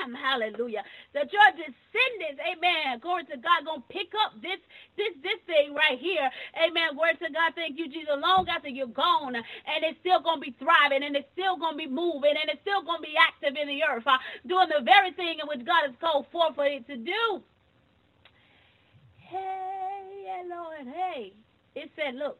[0.00, 0.84] Um, hallelujah.
[1.14, 4.58] That your descendants, amen, glory to God, gonna pick up this
[4.96, 6.30] this this thing right here.
[6.58, 6.96] Amen.
[6.96, 8.16] Glory to God, thank you, Jesus.
[8.18, 11.86] Long after you're gone, and it's still gonna be thriving, and it's still gonna be
[11.86, 14.18] moving, and it's still gonna be active in the earth, uh,
[14.48, 17.42] doing the very thing in which God has called for for it to do.
[19.18, 21.32] Hey, Lord, hey.
[21.74, 22.38] It said, look,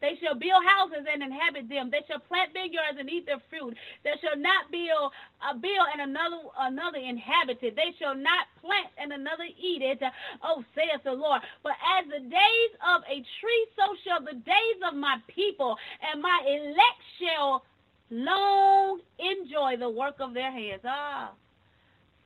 [0.00, 1.90] they shall build houses and inhabit them.
[1.90, 3.76] They shall plant vineyards and eat their fruit.
[4.04, 7.76] They shall not build a build and another another inhabit it.
[7.76, 10.02] They shall not plant and another eat it.
[10.42, 11.42] Oh, saith the Lord.
[11.62, 15.76] But as the days of a tree, so shall the days of my people,
[16.12, 17.64] and my elect shall
[18.10, 20.82] long enjoy the work of their hands.
[20.84, 21.32] Ah,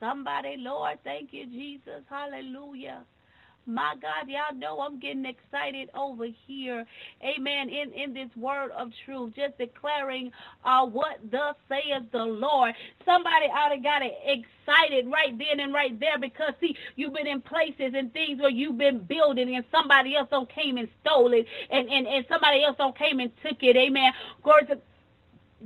[0.00, 2.02] somebody, Lord, thank you, Jesus.
[2.10, 3.04] Hallelujah.
[3.68, 6.86] My God, y'all know I'm getting excited over here.
[7.22, 7.70] Amen.
[7.70, 10.32] In, in this word of truth, just declaring
[10.64, 12.74] uh, what thus saith the Lord.
[13.06, 17.28] Somebody ought to got it excited right then and right there because, see, you've been
[17.28, 21.34] in places and things where you've been building and somebody else don't came and stole
[21.34, 23.76] it and, and, and somebody else don't came and took it.
[23.76, 24.12] Amen.
[24.42, 24.78] Glory to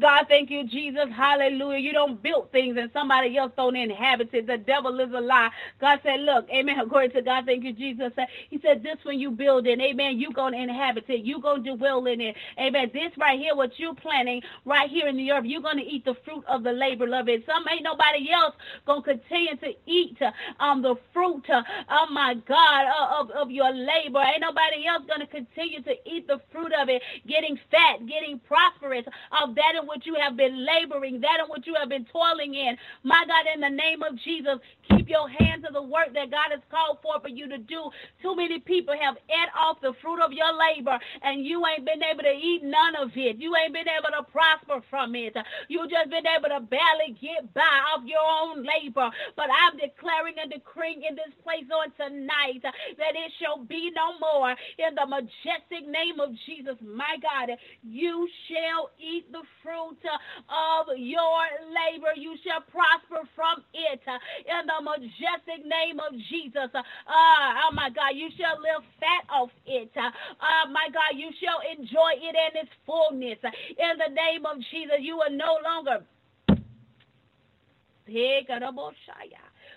[0.00, 1.08] God, thank you, Jesus.
[1.14, 1.78] Hallelujah.
[1.80, 4.46] You don't build things and somebody else don't inhabit it.
[4.46, 5.50] The devil is a lie.
[5.80, 6.88] God said, look, amen.
[6.88, 7.46] Glory to God.
[7.46, 8.12] Thank you, Jesus.
[8.50, 11.24] He said, this when you build it, amen, you going to inhabit it.
[11.24, 12.36] you going to dwell in it.
[12.58, 12.90] Amen.
[12.94, 16.04] This right here, what you're planting right here in the earth, you're going to eat
[16.06, 17.44] the fruit of the labor of it.
[17.46, 18.54] Some ain't nobody else
[18.86, 20.18] going to continue to eat
[20.60, 24.20] um, the fruit, uh, oh my God, uh, of, of your labor.
[24.20, 28.40] Ain't nobody else going to continue to eat the fruit of it, getting fat, getting
[28.40, 29.04] prosperous
[29.42, 32.54] of that in which you have been laboring, that in which you have been toiling
[32.54, 32.76] in.
[33.02, 36.50] My God, in the name of Jesus, keep your hands to the work that God
[36.54, 37.90] has called for for you to do.
[38.22, 42.02] Too many people have ate off the fruit of your labor, and you ain't been
[42.02, 43.38] able to eat none of it.
[43.38, 45.36] You ain't been able to prosper from it.
[45.68, 49.10] You just been able to barely get by off your own labor.
[49.36, 54.18] But I'm declaring and decreeing in this place on tonight that it shall be no
[54.20, 54.50] more.
[54.78, 60.84] In the majestic name of Jesus, my God, you shall eat the fruit fruit of
[60.96, 61.40] your
[61.72, 62.12] labor.
[62.16, 66.68] You shall prosper from it in the majestic name of Jesus.
[66.74, 69.90] Uh, oh my God, you shall live fat off it.
[69.96, 73.40] Uh, my God, you shall enjoy it in its fullness.
[73.42, 76.04] In the name of Jesus, you are no longer.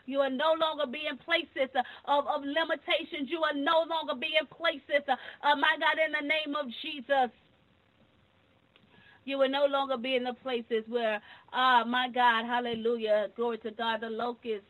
[0.07, 1.73] You are no longer being places
[2.05, 3.25] of, of limitations.
[3.25, 7.33] You are no longer being places, uh, my God, in the name of Jesus.
[9.25, 11.21] You will no longer be in the places where,
[11.51, 14.67] ah, my God, hallelujah, glory to God, the locusts,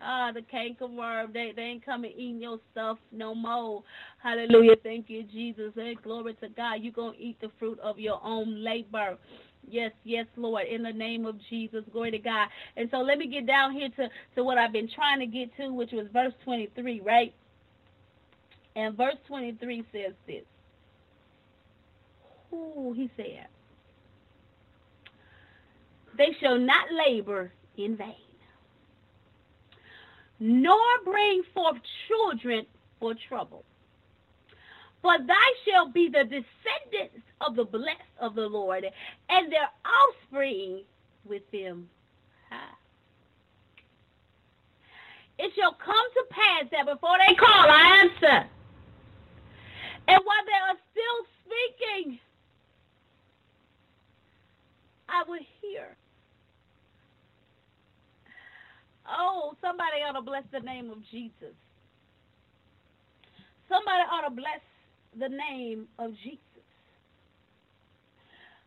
[0.00, 3.82] ah, the cankerworm, they, they ain't coming eating your stuff no more.
[4.22, 5.72] Hallelujah, thank you, Jesus.
[5.74, 6.80] Hey, glory to God.
[6.80, 9.16] You're going to eat the fruit of your own labor.
[9.68, 12.48] Yes, yes, Lord, in the name of Jesus, glory to God.
[12.76, 15.56] And so let me get down here to, to what I've been trying to get
[15.58, 17.34] to, which was verse 23, right?
[18.74, 20.44] And verse 23 says this.
[22.52, 23.46] Ooh, he said,
[26.20, 28.14] they shall not labor in vain,
[30.38, 31.78] nor bring forth
[32.08, 32.66] children
[33.00, 33.64] for trouble.
[35.00, 38.84] For thy shall be the descendants of the blessed of the Lord,
[39.30, 40.82] and their offspring
[41.24, 41.88] with them.
[45.38, 48.46] It shall come to pass that before they call, I answer.
[50.06, 52.20] And while they are still speaking,
[55.08, 55.96] I will hear.
[59.10, 61.54] Oh, somebody ought to bless the name of Jesus.
[63.68, 64.62] Somebody ought to bless
[65.18, 66.38] the name of Jesus.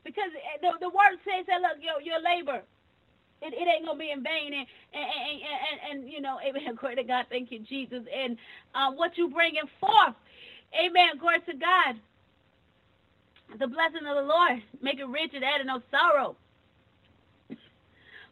[0.03, 2.63] Because the, the word says that, look, your, your labor,
[3.41, 4.53] it, it ain't going to be in vain.
[4.53, 8.03] And, and, and, and, and, you know, amen, glory to God, thank you, Jesus.
[8.11, 8.37] And
[8.75, 10.15] uh, what you bringing forth,
[10.75, 11.99] amen, glory to God.
[13.59, 16.35] The blessing of the Lord, make it rich and add no sorrow.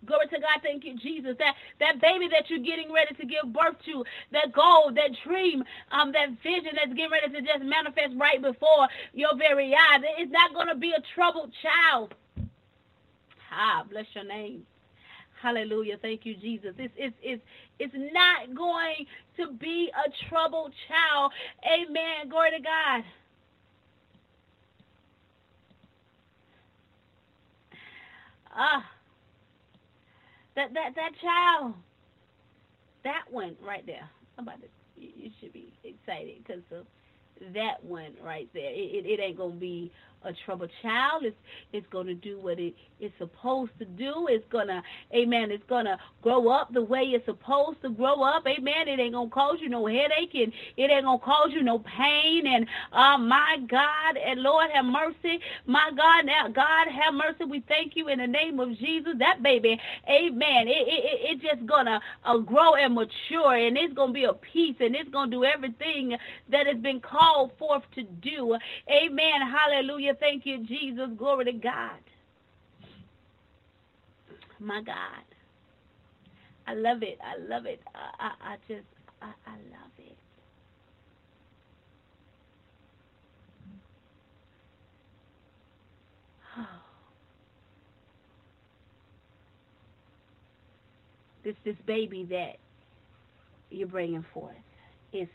[0.05, 0.61] Glory to God.
[0.63, 1.35] Thank you, Jesus.
[1.37, 5.63] That that baby that you're getting ready to give birth to, that goal, that dream,
[5.91, 10.01] um, that vision that's getting ready to just manifest right before your very eyes.
[10.17, 12.15] It's not going to be a troubled child.
[13.51, 14.65] Ah, bless your name.
[15.41, 15.97] Hallelujah.
[16.01, 16.73] Thank you, Jesus.
[16.77, 17.43] It's, it's, it's,
[17.79, 19.05] it's not going
[19.37, 21.31] to be a troubled child.
[21.65, 22.29] Amen.
[22.29, 23.03] Glory to God.
[28.53, 28.85] Ah
[30.55, 31.75] that that that child,
[33.03, 34.09] that one right there.
[34.35, 34.63] Somebody,
[34.97, 36.85] you should be excited because of
[37.53, 38.71] that one right there.
[38.71, 39.91] It, it, it ain't gonna be
[40.23, 41.23] a troubled child.
[41.25, 41.37] It's
[41.73, 44.27] it's going to do what it is supposed to do.
[44.29, 44.83] It's gonna,
[45.15, 45.51] amen.
[45.51, 48.45] It's gonna grow up the way it's supposed to grow up.
[48.47, 48.87] Amen.
[48.87, 52.47] It ain't gonna cause you no headache and it ain't gonna cause you no pain.
[52.47, 55.39] And uh, my God and Lord have mercy.
[55.65, 57.45] My God, now God have mercy.
[57.45, 59.13] We thank you in the name of Jesus.
[59.19, 59.79] That baby,
[60.09, 60.67] amen.
[60.67, 64.75] It it, it just gonna uh, grow and mature, and it's gonna be a peace,
[64.79, 66.17] and it's gonna do everything
[66.49, 68.57] that has been called forth to do.
[68.89, 69.41] Amen.
[69.41, 70.10] Hallelujah.
[70.19, 71.09] Thank you, Jesus.
[71.17, 71.99] Glory to God.
[74.59, 75.25] My God.
[76.67, 77.19] I love it.
[77.23, 77.81] I love it.
[77.95, 78.87] I, I, I just,
[79.21, 80.17] I, I love it.
[86.59, 86.65] Oh.
[91.43, 92.57] This this baby that
[93.69, 94.55] you're bringing forth,
[95.13, 95.31] it's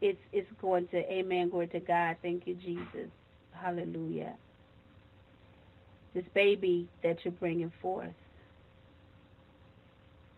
[0.00, 1.50] it's it's going to, Amen.
[1.50, 2.16] Glory to God.
[2.22, 3.10] Thank you, Jesus.
[3.60, 4.34] Hallelujah.
[6.14, 8.14] This baby that you're bringing forth.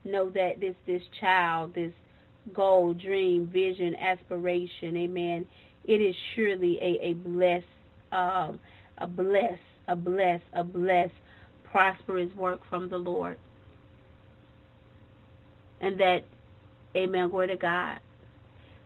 [0.05, 1.93] Know that this this child, this
[2.55, 5.47] goal, dream, vision, aspiration, amen.
[5.85, 7.67] It is surely a, a blessed,
[8.13, 8.61] um,
[8.99, 11.13] a blessed, a blessed, a blessed,
[11.65, 13.39] prosperous work from the Lord.
[15.81, 16.21] And that,
[16.97, 17.99] amen, glory to God,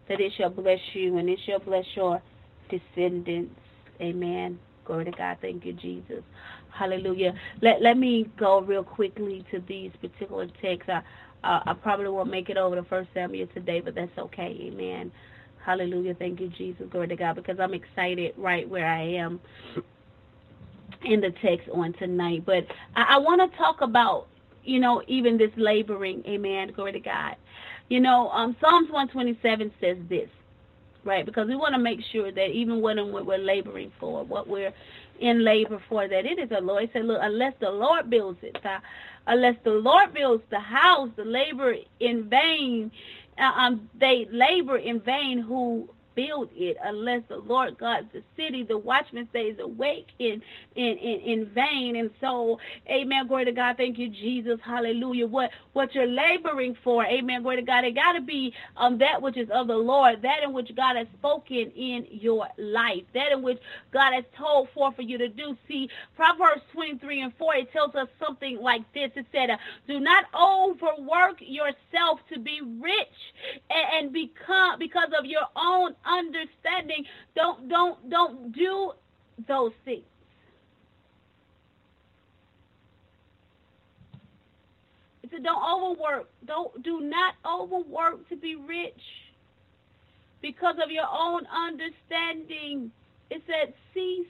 [0.09, 2.21] that it shall bless you and it shall bless your
[2.69, 3.60] descendants
[4.01, 4.59] Amen.
[4.85, 5.37] Glory to God.
[5.41, 6.23] Thank you, Jesus.
[6.71, 7.33] Hallelujah.
[7.61, 10.89] Let let me go real quickly to these particular texts.
[10.89, 11.01] I,
[11.47, 14.57] uh, I probably won't make it over to First Samuel today, but that's okay.
[14.73, 15.11] Amen.
[15.65, 16.15] Hallelujah.
[16.15, 16.87] Thank you, Jesus.
[16.91, 17.35] Glory to God.
[17.35, 19.41] Because I'm excited right where I am
[21.05, 22.45] in the text on tonight.
[22.45, 22.65] But
[22.95, 24.27] I, I want to talk about,
[24.63, 26.23] you know, even this laboring.
[26.27, 26.71] Amen.
[26.75, 27.35] Glory to God.
[27.89, 30.29] You know, um, Psalms 127 says this
[31.03, 31.25] right?
[31.25, 34.73] Because we want to make sure that even when we're laboring for, what we're
[35.19, 36.83] in labor for, that it is the Lord.
[36.83, 38.79] He said, look, unless the Lord builds it, uh,
[39.27, 42.91] unless the Lord builds the house, the labor in vain,
[43.37, 48.63] uh, um, they labor in vain who build it unless the Lord guards the city.
[48.63, 50.41] The watchman stays awake in,
[50.75, 51.95] in, in, in vain.
[51.97, 52.59] And so,
[52.89, 53.77] amen, glory to God.
[53.77, 54.59] Thank you, Jesus.
[54.65, 55.27] Hallelujah.
[55.27, 59.21] What, what you're laboring for, amen, glory to God, it got to be um, that
[59.21, 63.31] which is of the Lord, that in which God has spoken in your life, that
[63.31, 63.59] in which
[63.93, 65.57] God has told for for you to do.
[65.67, 69.11] See, Proverbs 23 and 4, it tells us something like this.
[69.15, 69.49] It said,
[69.87, 73.07] do not overwork yourself to be rich
[73.69, 77.05] and, and become because of your own understanding.
[77.35, 78.93] Don't don't don't do
[79.47, 80.03] those things.
[85.23, 86.29] It said don't overwork.
[86.45, 89.01] Don't do not overwork to be rich
[90.41, 92.91] because of your own understanding.
[93.29, 94.27] It said cease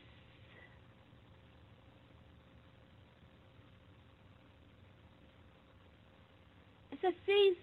[6.92, 7.58] It said cease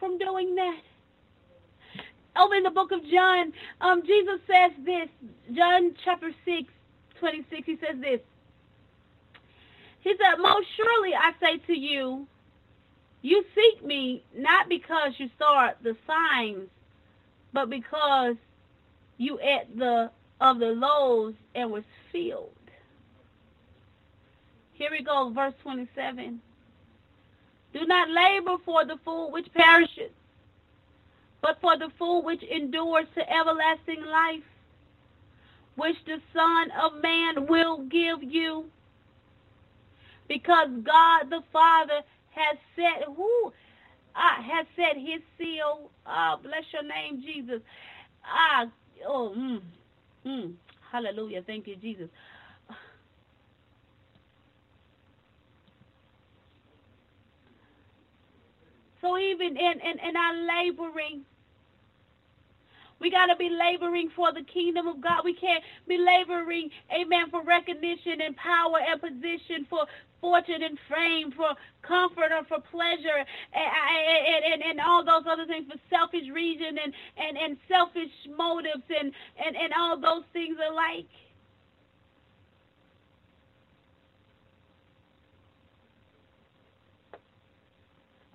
[0.00, 0.80] from doing that
[2.38, 5.08] over in the book of John, um, Jesus says this,
[5.54, 6.72] John chapter 6,
[7.20, 8.20] 26, he says this.
[10.00, 12.26] He said, Most surely I say to you,
[13.22, 16.68] you seek me not because you saw the signs,
[17.52, 18.36] but because
[19.16, 20.10] you ate the
[20.40, 21.82] of the loaves and was
[22.12, 22.50] filled.
[24.74, 26.40] Here we go, verse 27.
[27.72, 30.12] Do not labor for the food which perishes,
[31.42, 34.44] but for the food which endures to everlasting life,
[35.76, 38.66] which the Son of Man will give you.
[40.28, 43.52] Because God the Father has set who
[44.16, 45.90] uh, has set his seal.
[46.06, 47.62] Uh, bless your name, Jesus.
[48.24, 48.66] Ah,
[49.06, 49.62] oh, mm,
[50.26, 50.54] mm,
[50.92, 51.42] hallelujah.
[51.46, 52.08] Thank you, Jesus.
[59.08, 61.22] So even in, in, in our laboring,
[63.00, 65.22] we got to be laboring for the kingdom of God.
[65.24, 69.86] We can't be laboring, amen, for recognition and power and position, for
[70.20, 73.24] fortune and fame, for comfort or for pleasure,
[73.54, 78.84] and, and, and all those other things, for selfish reason and, and, and selfish motives
[78.90, 81.06] and, and, and all those things alike.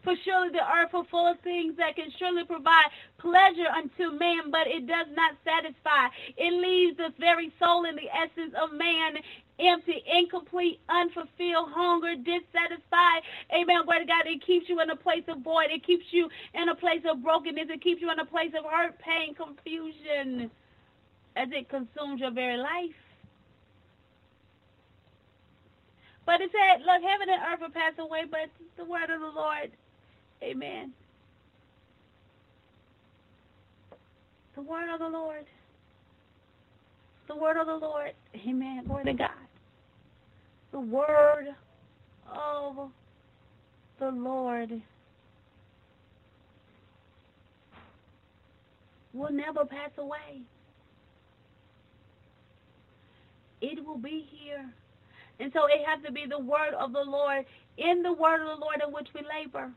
[0.03, 4.51] For surely the earth is full of things that can surely provide pleasure unto man,
[4.51, 6.07] but it does not satisfy.
[6.35, 9.17] It leaves the very soul and the essence of man
[9.59, 13.21] empty, incomplete, unfulfilled, hunger, dissatisfied.
[13.53, 13.85] Amen.
[13.87, 15.71] Word of God, it keeps you in a place of void.
[15.71, 17.69] It keeps you in a place of brokenness.
[17.69, 20.51] It keeps you in a place of hurt, pain, confusion
[21.35, 22.95] as it consumes your very life.
[26.25, 29.31] But it said, look, heaven and earth will pass away, but the word of the
[29.31, 29.71] Lord
[30.43, 30.93] Amen.
[34.55, 35.45] The word of the Lord.
[37.27, 38.11] The word of the Lord.
[38.35, 38.83] Amen.
[38.85, 39.29] Glory to God.
[40.71, 41.47] The word
[42.31, 42.89] of
[43.99, 44.81] the Lord
[49.13, 50.41] will never pass away.
[53.61, 54.69] It will be here.
[55.39, 57.45] And so it has to be the word of the Lord,
[57.77, 59.71] in the word of the Lord in which we labor.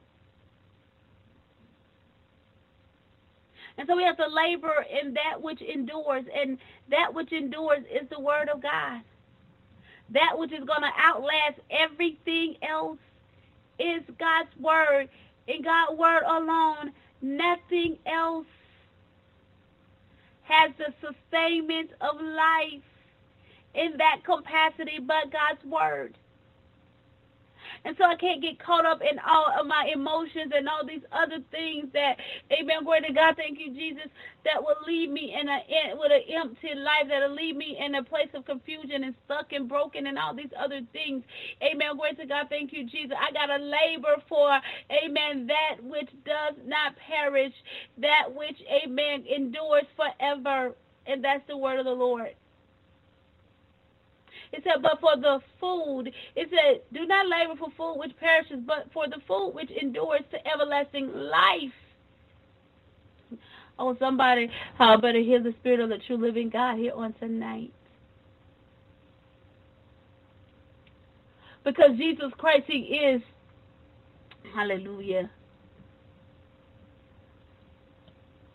[3.79, 6.25] And so we have to labor in that which endures.
[6.35, 6.59] And
[6.91, 9.01] that which endures is the word of God.
[10.11, 12.99] That which is going to outlast everything else
[13.79, 15.09] is God's word.
[15.47, 16.93] In God's word alone,
[17.23, 18.47] nothing else
[20.45, 22.83] has the sustainment of life
[23.75, 26.15] in that capacity but God's word.
[27.87, 31.05] And so I can't get caught up in all of my emotions and all these
[31.13, 32.19] other things that,
[32.53, 34.09] amen, glory to God, thank you, Jesus,
[34.45, 35.63] that will leave me in a
[35.97, 39.71] with an empty life, that'll leave me in a place of confusion and stuck and
[39.71, 41.25] broken and all these other things.
[41.63, 43.17] Amen, glory to God, thank you, Jesus.
[43.19, 44.61] I got to labor for,
[45.05, 47.55] amen, that which does not perish,
[47.99, 50.75] that which, amen, endures forever.
[51.07, 52.35] And that's the word of the Lord.
[54.53, 58.61] It said, but for the food, it said, do not labor for food which perishes,
[58.67, 61.73] but for the food which endures to everlasting life.
[63.79, 67.73] Oh, somebody uh, better hear the spirit of the true living God here on tonight.
[71.65, 73.23] Because Jesus Christ, He is,
[74.55, 75.31] hallelujah.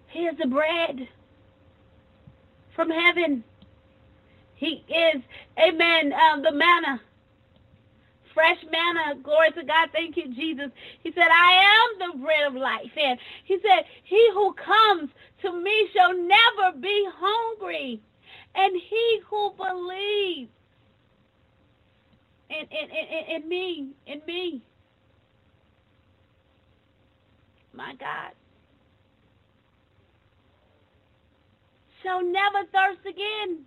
[0.07, 1.07] He is the bread
[2.75, 3.43] from heaven.
[4.61, 5.23] He is,
[5.59, 7.01] amen, um, the manna.
[8.33, 9.15] Fresh manna.
[9.23, 9.89] Glory to God.
[9.93, 10.71] Thank you, Jesus.
[11.03, 12.91] He said, I am the bread of life.
[12.97, 15.09] And he said, He who comes
[15.43, 18.01] to me shall never be hungry.
[18.55, 20.51] And he who believes
[22.49, 24.61] in, in, in, in me, in me,
[27.73, 28.33] my God,
[32.03, 33.65] shall never thirst again.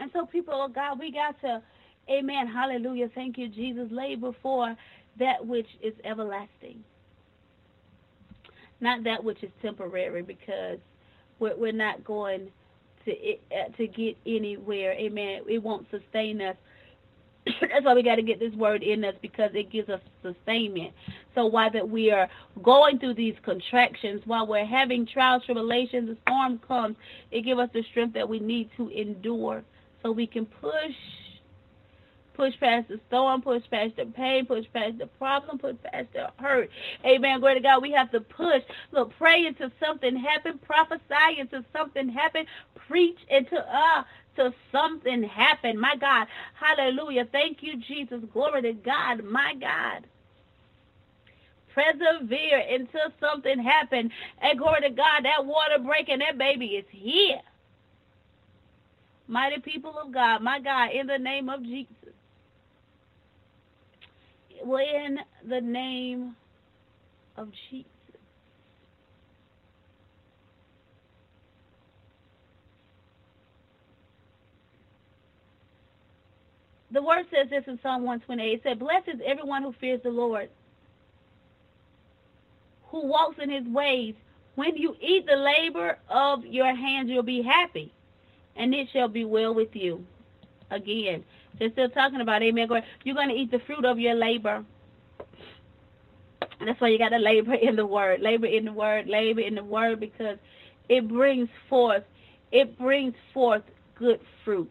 [0.00, 1.62] And so, people of God, we got to,
[2.10, 4.74] amen, hallelujah, thank you, Jesus, lay before
[5.18, 6.82] that which is everlasting.
[8.80, 10.78] Not that which is temporary, because
[11.38, 12.48] we're, we're not going
[13.04, 14.92] to uh, to get anywhere.
[14.92, 15.42] Amen.
[15.48, 16.56] It won't sustain us.
[17.60, 20.92] That's why we got to get this word in us because it gives us sustainment.
[21.34, 22.28] So while that we are
[22.62, 26.96] going through these contractions, while we're having trials, tribulations, the storm comes,
[27.30, 29.62] it gives us the strength that we need to endure
[30.02, 30.94] so we can push
[32.34, 36.30] push past the storm, push past the pain, push past the problem, push past the
[36.38, 36.70] hurt.
[37.04, 37.40] Amen.
[37.40, 37.82] Glory to God.
[37.82, 38.62] We have to push.
[38.92, 42.46] Look, pray until something happen, prophesy until something happen,
[42.88, 44.04] preach until uh
[44.36, 45.78] till something happen.
[45.78, 46.28] My God.
[46.54, 47.26] Hallelujah.
[47.30, 48.22] Thank you, Jesus.
[48.32, 49.24] Glory to God.
[49.24, 50.06] My God.
[51.74, 54.10] Persevere until something happen.
[54.40, 57.40] And glory to God, that water breaking, that baby is here.
[59.30, 61.94] Mighty people of God, my God, in the name of Jesus.
[64.64, 66.34] Well, in the name
[67.36, 67.86] of Jesus.
[76.90, 78.52] The word says this in Psalm 128.
[78.52, 80.50] It said, Blessed is everyone who fears the Lord,
[82.88, 84.16] who walks in his ways.
[84.56, 87.92] When you eat the labor of your hands, you'll be happy
[88.56, 90.04] and it shall be well with you.
[90.70, 91.24] Again,
[91.58, 92.68] They're still talking about, amen.
[93.04, 94.64] You're going to eat the fruit of your labor.
[96.64, 99.54] That's why you got to labor in the word, labor in the word, labor in
[99.54, 100.38] the word, because
[100.88, 102.04] it brings forth,
[102.52, 103.62] it brings forth
[103.98, 104.70] good fruit.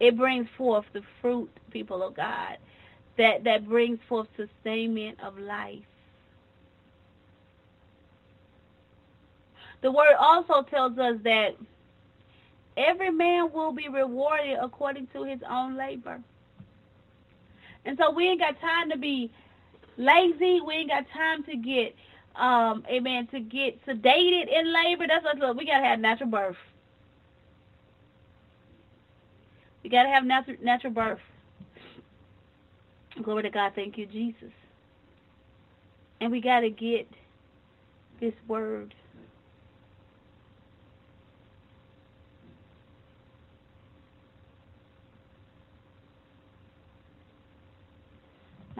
[0.00, 2.56] It brings forth the fruit, people of God,
[3.18, 5.89] that, that brings forth sustainment of life.
[9.82, 11.56] The word also tells us that
[12.76, 16.20] every man will be rewarded according to his own labor.
[17.84, 19.30] And so we ain't got time to be
[19.96, 20.60] lazy.
[20.60, 21.94] We ain't got time to get,
[22.36, 25.06] um, amen, to get sedated in labor.
[25.06, 26.56] That's what look, we gotta have natural birth.
[29.82, 31.20] We gotta have natural natural birth.
[33.22, 33.72] Glory to God.
[33.74, 34.52] Thank you, Jesus.
[36.20, 37.08] And we gotta get
[38.20, 38.94] this word.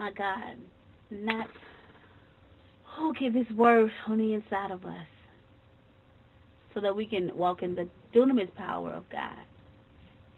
[0.01, 0.57] My God,
[1.11, 1.47] not
[2.97, 5.05] who give His word on the inside of us
[6.73, 9.37] so that we can walk in the dunamis power of God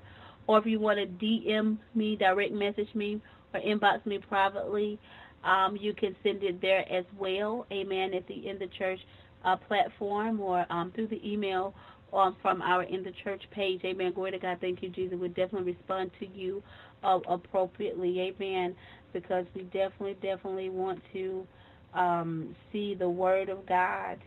[0.46, 3.20] Or if you want to DM me, direct message me,
[3.54, 4.98] or inbox me privately,
[5.44, 7.66] um, you can send it there as well.
[7.72, 8.14] Amen.
[8.14, 9.00] At the In the Church
[9.44, 11.74] uh, platform or um, through the email
[12.12, 13.80] um, from our In the Church page.
[13.84, 14.12] Amen.
[14.12, 14.58] Glory to God.
[14.60, 15.18] Thank you, Jesus.
[15.18, 16.62] we definitely respond to you
[17.02, 18.20] uh, appropriately.
[18.20, 18.74] Amen.
[19.12, 21.46] Because we definitely, definitely want to
[21.94, 24.18] um, see the Word of God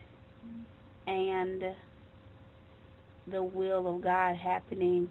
[1.06, 1.62] and
[3.30, 5.08] the will of God happening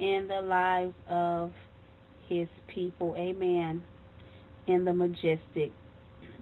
[0.00, 1.52] in the lives of
[2.28, 3.14] His people.
[3.16, 3.82] Amen.
[4.66, 5.72] In the majestic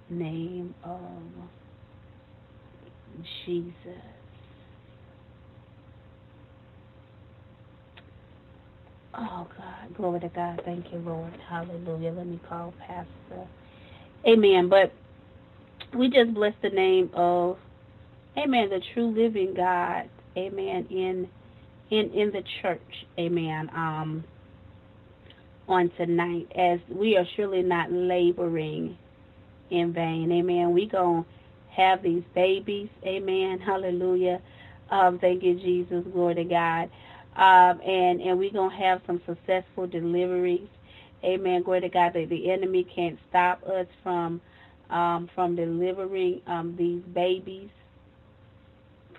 [0.09, 1.21] name of
[3.45, 3.73] Jesus.
[9.17, 9.95] Oh, God.
[9.97, 10.61] Glory to God.
[10.65, 11.33] Thank you, Lord.
[11.49, 12.11] Hallelujah.
[12.11, 13.47] Let me call Pastor.
[14.27, 14.69] Amen.
[14.69, 14.93] But
[15.97, 17.57] we just bless the name of,
[18.37, 20.09] amen, the true living God.
[20.37, 20.87] Amen.
[20.89, 21.29] In
[21.91, 22.81] in in the church.
[23.19, 23.69] Amen.
[23.75, 24.25] Um
[25.67, 28.97] on tonight as we are surely not laboring
[29.71, 30.31] in vain.
[30.31, 30.73] Amen.
[30.73, 31.25] We going
[31.75, 32.89] have these babies.
[33.05, 33.59] Amen.
[33.59, 34.41] Hallelujah.
[34.89, 36.05] Um, thank you, Jesus.
[36.13, 36.89] Glory to God.
[37.35, 40.67] Um, and and we're going to have some successful deliveries.
[41.23, 41.63] Amen.
[41.63, 44.41] Glory to God that the enemy can't stop us from
[44.89, 47.69] um, from delivering um, these babies.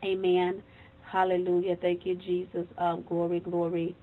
[0.05, 0.63] Amen.
[1.03, 1.77] Hallelujah.
[1.77, 2.67] Thank you, Jesus.
[2.79, 3.97] Um, glory, glory,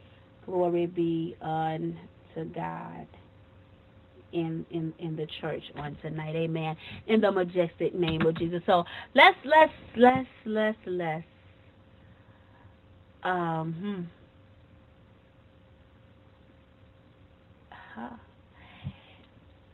[0.46, 3.08] glory be unto God
[4.34, 6.36] in, in, in the church on tonight.
[6.36, 6.76] Amen.
[7.08, 8.62] In the majestic name of Jesus.
[8.66, 8.84] So
[9.14, 11.24] let's, let's, let's, let's, let's.
[13.24, 14.02] Um, hmm.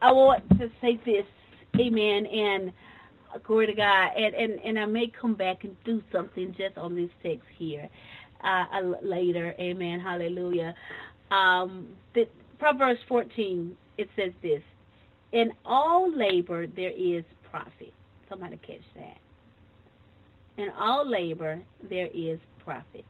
[0.02, 1.26] I want to say this,
[1.80, 2.72] amen, and
[3.44, 6.96] glory to God, and, and, and I may come back and do something just on
[6.96, 7.90] this text here
[8.44, 8.66] uh,
[9.02, 10.74] later, amen, hallelujah.
[11.32, 12.28] Um, the,
[12.58, 14.62] Proverbs 14 it says this
[15.34, 17.94] In all labor there is profit.
[18.30, 19.18] Somebody catch that.
[20.58, 23.04] In all labor there is profit.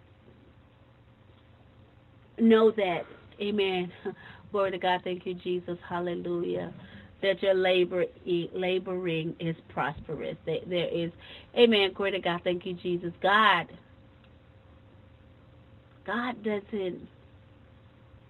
[2.40, 3.02] Know that,
[3.40, 3.92] amen.
[4.52, 5.02] Glory to God.
[5.04, 5.78] Thank you, Jesus.
[5.88, 6.74] Hallelujah.
[7.22, 10.38] That your labor laboring is prosperous.
[10.46, 11.12] There is,
[11.56, 11.92] amen.
[11.94, 12.42] Glory to God.
[12.44, 13.12] Thank you, Jesus.
[13.22, 13.68] God,
[16.08, 17.08] God doesn't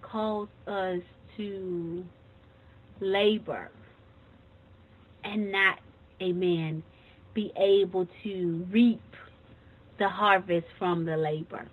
[0.02, 1.00] cause us
[1.36, 2.04] to
[3.00, 3.70] labor
[5.24, 5.78] and not,
[6.22, 6.82] amen,
[7.34, 9.00] be able to reap
[9.98, 11.66] the harvest from the labor.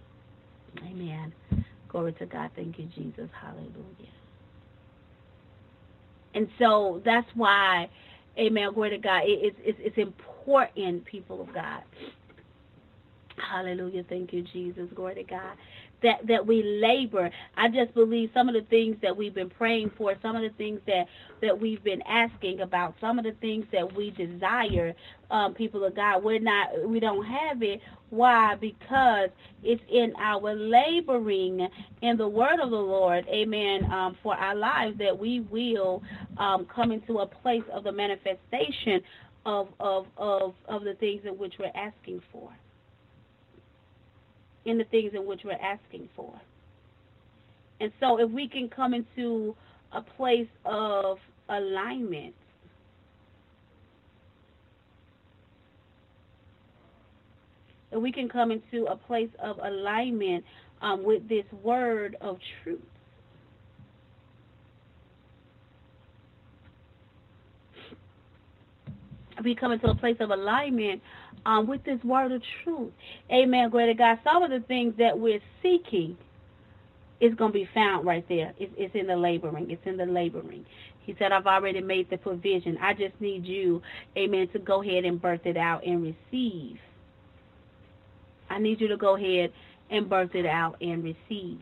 [0.84, 1.34] Amen.
[1.90, 2.52] Glory to God.
[2.56, 3.30] Thank you, Jesus.
[3.42, 3.74] Hallelujah.
[6.36, 7.90] And so that's why,
[8.38, 11.82] amen, glory to God, it, it's, it's important, people of God.
[13.38, 14.04] Hallelujah.
[14.08, 14.90] Thank you, Jesus.
[14.94, 15.56] Glory to God
[16.04, 17.30] that that we labor.
[17.56, 20.56] I just believe some of the things that we've been praying for, some of the
[20.58, 21.06] things that
[21.42, 24.94] that we've been asking about, some of the things that we desire,
[25.32, 27.82] um, people of God, we're not, we don't have it.
[28.10, 28.56] Why?
[28.56, 29.30] Because
[29.64, 31.68] it's in our laboring
[32.02, 36.02] in the word of the Lord, Amen, um, for our lives that we will
[36.38, 39.02] um, come into a place of the manifestation
[39.46, 42.52] of of of of the things in which we're asking for
[44.68, 46.34] in the things in which we're asking for.
[47.80, 49.56] And so if we can come into
[49.94, 51.18] a place of
[51.48, 52.36] alignment,
[57.92, 60.44] if we can come into a place of alignment
[60.82, 62.82] um, with this word of truth,
[69.38, 71.02] if we come into a place of alignment
[71.46, 72.92] um, with this word of truth.
[73.32, 73.70] Amen.
[73.70, 74.20] Glory to God.
[74.24, 76.18] Some of the things that we're seeking
[77.20, 78.54] is going to be found right there.
[78.60, 79.72] It's, it's in the laboring.
[79.72, 80.66] It's in the laboring.
[81.02, 82.78] He said, I've already made the provision.
[82.82, 83.82] I just need you,
[84.18, 86.78] amen, to go ahead and birth it out and receive.
[88.50, 89.52] I need you to go ahead
[89.90, 91.62] and birth it out and receive.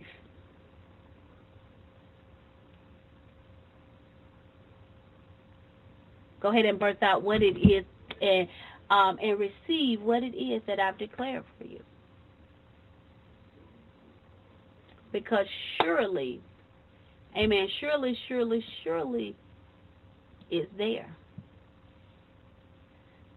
[6.41, 7.85] Go ahead and birth out what it is
[8.21, 8.47] and
[8.89, 11.79] um, and receive what it is that I've declared for you.
[15.11, 15.45] Because
[15.81, 16.41] surely,
[17.37, 19.35] amen, surely, surely, surely
[20.51, 21.15] is there.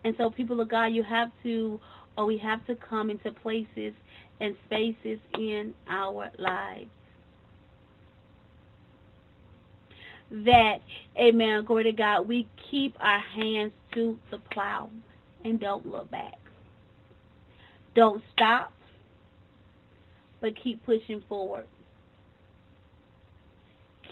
[0.05, 1.81] And so, people of God, you have to,
[2.17, 3.95] or we have to come into places
[4.41, 6.91] and spaces in our lives
[10.31, 10.79] that,
[11.19, 14.91] amen, glory to God, we keep our hands to the plow
[15.49, 16.39] and don't look back.
[17.95, 18.73] Don't stop,
[20.41, 21.67] but keep pushing forward.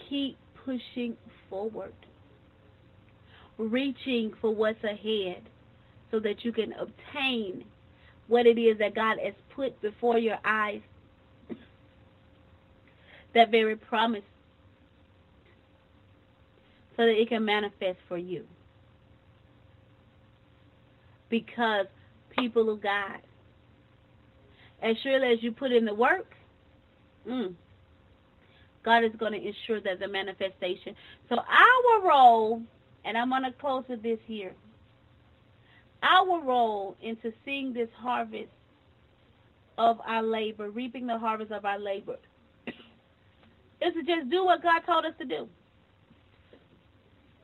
[0.09, 1.15] Keep pushing
[1.49, 1.93] forward.
[3.57, 5.41] Reaching for what's ahead
[6.11, 7.63] so that you can obtain
[8.27, 10.81] what it is that God has put before your eyes.
[13.33, 14.23] that very promise
[16.95, 18.43] so that it can manifest for you
[21.29, 21.87] because
[22.37, 23.19] people of God,
[24.81, 26.35] as surely as you put in the work,
[27.27, 27.53] mm,
[28.83, 30.95] God is going to ensure that the manifestation.
[31.29, 32.61] So our role,
[33.03, 34.53] and I'm going to close with this here.
[36.03, 38.51] Our role into seeing this harvest
[39.77, 42.17] of our labor, reaping the harvest of our labor,
[42.67, 45.49] is to just do what God told us to do.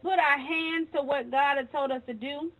[0.01, 2.51] Put our hands to what God has told us to do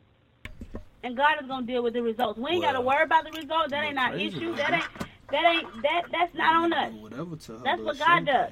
[1.04, 2.40] and God is gonna deal with the results.
[2.40, 3.72] We ain't well, gotta worry about the results.
[3.72, 4.56] That ain't our issue.
[4.56, 4.88] That ain't
[5.30, 6.94] that ain't that that's not on us.
[6.94, 8.52] Whatever to That's what God does.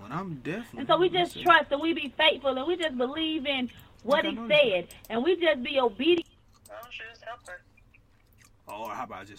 [0.00, 0.80] When I'm definitely.
[0.80, 3.70] And so we just trust and we be faithful and we just believe in
[4.02, 6.24] what He said and we just be obedient.
[8.70, 9.36] Oh, how about just